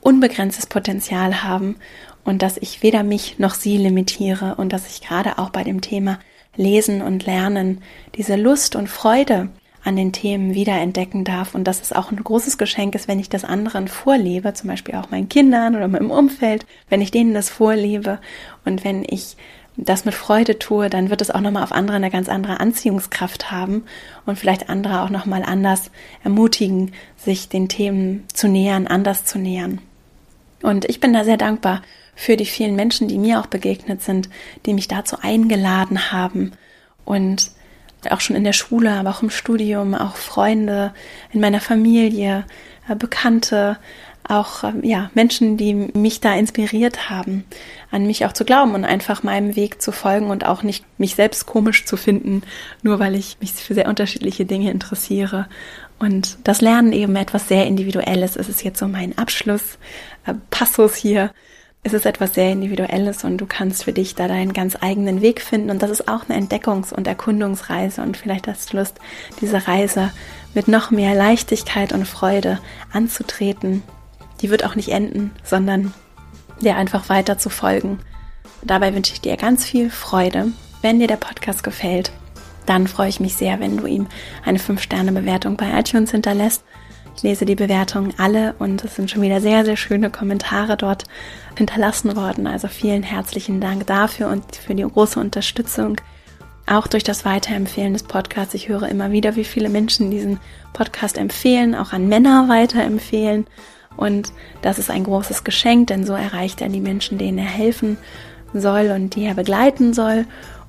unbegrenztes 0.00 0.66
Potenzial 0.66 1.42
haben 1.42 1.76
und 2.24 2.42
dass 2.42 2.58
ich 2.58 2.82
weder 2.82 3.02
mich 3.02 3.38
noch 3.38 3.54
sie 3.54 3.76
limitiere 3.76 4.54
und 4.56 4.72
dass 4.72 4.86
ich 4.86 5.00
gerade 5.00 5.38
auch 5.38 5.50
bei 5.50 5.64
dem 5.64 5.80
Thema 5.80 6.18
Lesen 6.56 7.02
und 7.02 7.26
Lernen 7.26 7.82
diese 8.14 8.36
Lust 8.36 8.76
und 8.76 8.88
Freude 8.88 9.48
an 9.82 9.96
den 9.96 10.12
Themen 10.12 10.54
wiederentdecken 10.54 11.24
darf 11.24 11.54
und 11.54 11.64
dass 11.64 11.82
es 11.82 11.92
auch 11.92 12.10
ein 12.10 12.22
großes 12.22 12.56
Geschenk 12.56 12.94
ist, 12.94 13.06
wenn 13.06 13.20
ich 13.20 13.28
das 13.28 13.44
anderen 13.44 13.86
vorlebe, 13.88 14.54
zum 14.54 14.68
Beispiel 14.68 14.94
auch 14.94 15.10
meinen 15.10 15.28
Kindern 15.28 15.76
oder 15.76 15.88
meinem 15.88 16.10
Umfeld, 16.10 16.64
wenn 16.88 17.02
ich 17.02 17.10
denen 17.10 17.34
das 17.34 17.50
vorlebe 17.50 18.18
und 18.64 18.82
wenn 18.84 19.04
ich 19.06 19.36
das 19.76 20.04
mit 20.04 20.14
Freude 20.14 20.58
tue, 20.58 20.88
dann 20.88 21.10
wird 21.10 21.20
es 21.20 21.30
auch 21.30 21.40
nochmal 21.40 21.64
auf 21.64 21.72
andere 21.72 21.96
eine 21.96 22.10
ganz 22.10 22.28
andere 22.28 22.60
Anziehungskraft 22.60 23.50
haben 23.50 23.84
und 24.24 24.38
vielleicht 24.38 24.68
andere 24.68 25.02
auch 25.02 25.10
nochmal 25.10 25.42
anders 25.42 25.90
ermutigen, 26.22 26.92
sich 27.16 27.48
den 27.48 27.68
Themen 27.68 28.24
zu 28.32 28.46
nähern, 28.46 28.86
anders 28.86 29.24
zu 29.24 29.38
nähern. 29.38 29.80
Und 30.62 30.84
ich 30.84 31.00
bin 31.00 31.12
da 31.12 31.24
sehr 31.24 31.36
dankbar 31.36 31.82
für 32.14 32.36
die 32.36 32.46
vielen 32.46 32.76
Menschen, 32.76 33.08
die 33.08 33.18
mir 33.18 33.40
auch 33.40 33.46
begegnet 33.46 34.02
sind, 34.02 34.28
die 34.66 34.74
mich 34.74 34.86
dazu 34.86 35.16
eingeladen 35.20 36.12
haben 36.12 36.52
und 37.04 37.50
auch 38.10 38.20
schon 38.20 38.36
in 38.36 38.44
der 38.44 38.52
Schule, 38.52 38.92
aber 38.92 39.10
auch 39.10 39.22
im 39.22 39.30
Studium, 39.30 39.94
auch 39.94 40.16
Freunde 40.16 40.92
in 41.32 41.40
meiner 41.40 41.60
Familie, 41.60 42.44
äh, 42.88 42.94
Bekannte, 42.94 43.78
auch 44.28 44.64
ähm, 44.64 44.82
ja 44.82 45.10
Menschen, 45.14 45.56
die 45.56 45.74
mich 45.74 46.20
da 46.20 46.34
inspiriert 46.34 47.10
haben, 47.10 47.44
an 47.90 48.06
mich 48.06 48.24
auch 48.24 48.32
zu 48.32 48.44
glauben 48.44 48.74
und 48.74 48.84
einfach 48.84 49.22
meinem 49.22 49.56
Weg 49.56 49.82
zu 49.82 49.92
folgen 49.92 50.30
und 50.30 50.46
auch 50.46 50.62
nicht 50.62 50.84
mich 50.98 51.14
selbst 51.14 51.46
komisch 51.46 51.84
zu 51.84 51.96
finden, 51.96 52.42
nur 52.82 52.98
weil 52.98 53.14
ich 53.14 53.36
mich 53.40 53.52
für 53.52 53.74
sehr 53.74 53.88
unterschiedliche 53.88 54.46
Dinge 54.46 54.70
interessiere. 54.70 55.46
Und 55.98 56.38
das 56.44 56.60
Lernen 56.60 56.92
eben 56.92 57.14
etwas 57.16 57.48
sehr 57.48 57.66
Individuelles. 57.66 58.36
Es 58.36 58.48
ist 58.48 58.64
jetzt 58.64 58.78
so 58.78 58.88
mein 58.88 59.16
Abschluss, 59.16 59.78
äh, 60.26 60.88
hier. 60.94 61.30
Es 61.86 61.92
ist 61.92 62.06
etwas 62.06 62.34
sehr 62.34 62.50
Individuelles 62.50 63.24
und 63.24 63.36
du 63.36 63.44
kannst 63.46 63.84
für 63.84 63.92
dich 63.92 64.14
da 64.14 64.26
deinen 64.26 64.54
ganz 64.54 64.74
eigenen 64.80 65.20
Weg 65.20 65.42
finden. 65.42 65.70
Und 65.70 65.82
das 65.82 65.90
ist 65.90 66.08
auch 66.08 66.28
eine 66.28 66.40
Entdeckungs- 66.40 66.94
und 66.94 67.06
Erkundungsreise. 67.06 68.00
Und 68.00 68.16
vielleicht 68.16 68.48
hast 68.48 68.72
du 68.72 68.78
Lust, 68.78 68.98
diese 69.42 69.68
Reise 69.68 70.10
mit 70.54 70.66
noch 70.66 70.90
mehr 70.90 71.14
Leichtigkeit 71.14 71.92
und 71.92 72.08
Freude 72.08 72.58
anzutreten 72.90 73.82
die 74.40 74.50
wird 74.50 74.64
auch 74.64 74.74
nicht 74.74 74.88
enden, 74.90 75.30
sondern 75.42 75.92
dir 76.60 76.76
einfach 76.76 77.08
weiter 77.08 77.38
zu 77.38 77.50
folgen. 77.50 77.98
Dabei 78.62 78.94
wünsche 78.94 79.12
ich 79.12 79.20
dir 79.20 79.36
ganz 79.36 79.64
viel 79.64 79.90
Freude. 79.90 80.52
Wenn 80.82 80.98
dir 80.98 81.06
der 81.06 81.16
Podcast 81.16 81.62
gefällt, 81.62 82.12
dann 82.66 82.86
freue 82.88 83.08
ich 83.08 83.20
mich 83.20 83.36
sehr, 83.36 83.60
wenn 83.60 83.76
du 83.76 83.86
ihm 83.86 84.06
eine 84.44 84.58
5-Sterne-Bewertung 84.58 85.56
bei 85.56 85.78
iTunes 85.78 86.10
hinterlässt. 86.10 86.64
Ich 87.16 87.22
lese 87.22 87.44
die 87.44 87.54
Bewertungen 87.54 88.14
alle 88.18 88.54
und 88.58 88.82
es 88.84 88.96
sind 88.96 89.10
schon 89.10 89.22
wieder 89.22 89.40
sehr, 89.40 89.64
sehr 89.64 89.76
schöne 89.76 90.10
Kommentare 90.10 90.76
dort 90.76 91.04
hinterlassen 91.56 92.16
worden. 92.16 92.46
Also 92.46 92.68
vielen 92.68 93.02
herzlichen 93.02 93.60
Dank 93.60 93.86
dafür 93.86 94.28
und 94.28 94.56
für 94.56 94.74
die 94.74 94.82
große 94.82 95.20
Unterstützung. 95.20 95.96
Auch 96.66 96.86
durch 96.86 97.04
das 97.04 97.24
Weiterempfehlen 97.24 97.92
des 97.92 98.04
Podcasts. 98.04 98.54
Ich 98.54 98.68
höre 98.68 98.88
immer 98.88 99.12
wieder, 99.12 99.36
wie 99.36 99.44
viele 99.44 99.68
Menschen 99.68 100.10
diesen 100.10 100.40
Podcast 100.72 101.18
empfehlen, 101.18 101.74
auch 101.74 101.92
an 101.92 102.08
Männer 102.08 102.48
weiterempfehlen. 102.48 103.46
Und 103.96 104.32
das 104.62 104.78
ist 104.78 104.90
ein 104.90 105.04
großes 105.04 105.44
Geschenk, 105.44 105.88
denn 105.88 106.04
so 106.04 106.14
erreicht 106.14 106.60
er 106.60 106.68
die 106.68 106.80
Menschen, 106.80 107.18
denen 107.18 107.38
er 107.38 107.44
helfen 107.44 107.96
soll 108.52 108.90
und 108.94 109.14
die 109.14 109.24
er 109.24 109.34
begleiten 109.34 109.94
soll. 109.94 110.26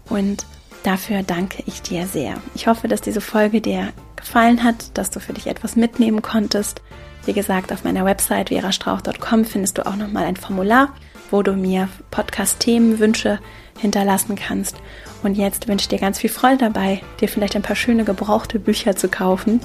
Und 0.09 0.45
dafür 0.84 1.23
danke 1.23 1.63
ich 1.65 1.82
dir 1.82 2.05
sehr. 2.07 2.36
Ich 2.53 2.67
hoffe, 2.67 2.88
dass 2.88 3.01
diese 3.01 3.21
Folge 3.21 3.61
dir 3.61 3.89
gefallen 4.15 4.63
hat, 4.63 4.97
dass 4.97 5.09
du 5.09 5.19
für 5.19 5.34
dich 5.34 5.47
etwas 5.47 5.76
mitnehmen 5.76 6.21
konntest. 6.21 6.82
Wie 7.26 7.34
gesagt, 7.34 7.71
auf 7.71 7.84
meiner 7.84 8.05
Website 8.05 8.49
verastrauch.com 8.49 9.45
findest 9.45 9.78
du 9.78 9.86
auch 9.88 9.95
nochmal 9.95 10.26
ein 10.26 10.36
Formular, 10.36 10.89
wo 11.32 11.41
du 11.41 11.53
mir 11.53 11.89
Podcast-Themenwünsche 12.11 13.39
hinterlassen 13.80 14.36
kannst. 14.36 14.78
Und 15.23 15.36
jetzt 15.36 15.67
wünsche 15.67 15.86
ich 15.86 15.89
dir 15.89 15.99
ganz 15.99 16.19
viel 16.19 16.30
Freude 16.30 16.57
dabei, 16.57 17.01
dir 17.19 17.28
vielleicht 17.28 17.55
ein 17.55 17.63
paar 17.63 17.76
schöne 17.76 18.03
gebrauchte 18.03 18.59
Bücher 18.59 18.95
zu 18.95 19.09
kaufen 19.09 19.59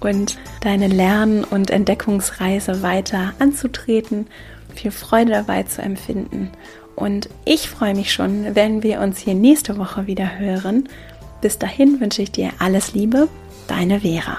und 0.00 0.38
deine 0.62 0.88
Lern- 0.88 1.44
und 1.44 1.70
Entdeckungsreise 1.70 2.82
weiter 2.82 3.34
anzutreten, 3.38 4.26
viel 4.74 4.90
Freude 4.90 5.32
dabei 5.32 5.62
zu 5.64 5.82
empfinden. 5.82 6.50
Und 6.96 7.28
ich 7.44 7.68
freue 7.68 7.94
mich 7.94 8.12
schon, 8.12 8.54
wenn 8.54 8.82
wir 8.82 9.00
uns 9.00 9.18
hier 9.18 9.34
nächste 9.34 9.78
Woche 9.78 10.06
wieder 10.06 10.38
hören. 10.38 10.88
Bis 11.40 11.58
dahin 11.58 12.00
wünsche 12.00 12.22
ich 12.22 12.32
dir 12.32 12.50
alles 12.58 12.92
Liebe, 12.92 13.28
deine 13.68 14.00
Vera. 14.00 14.38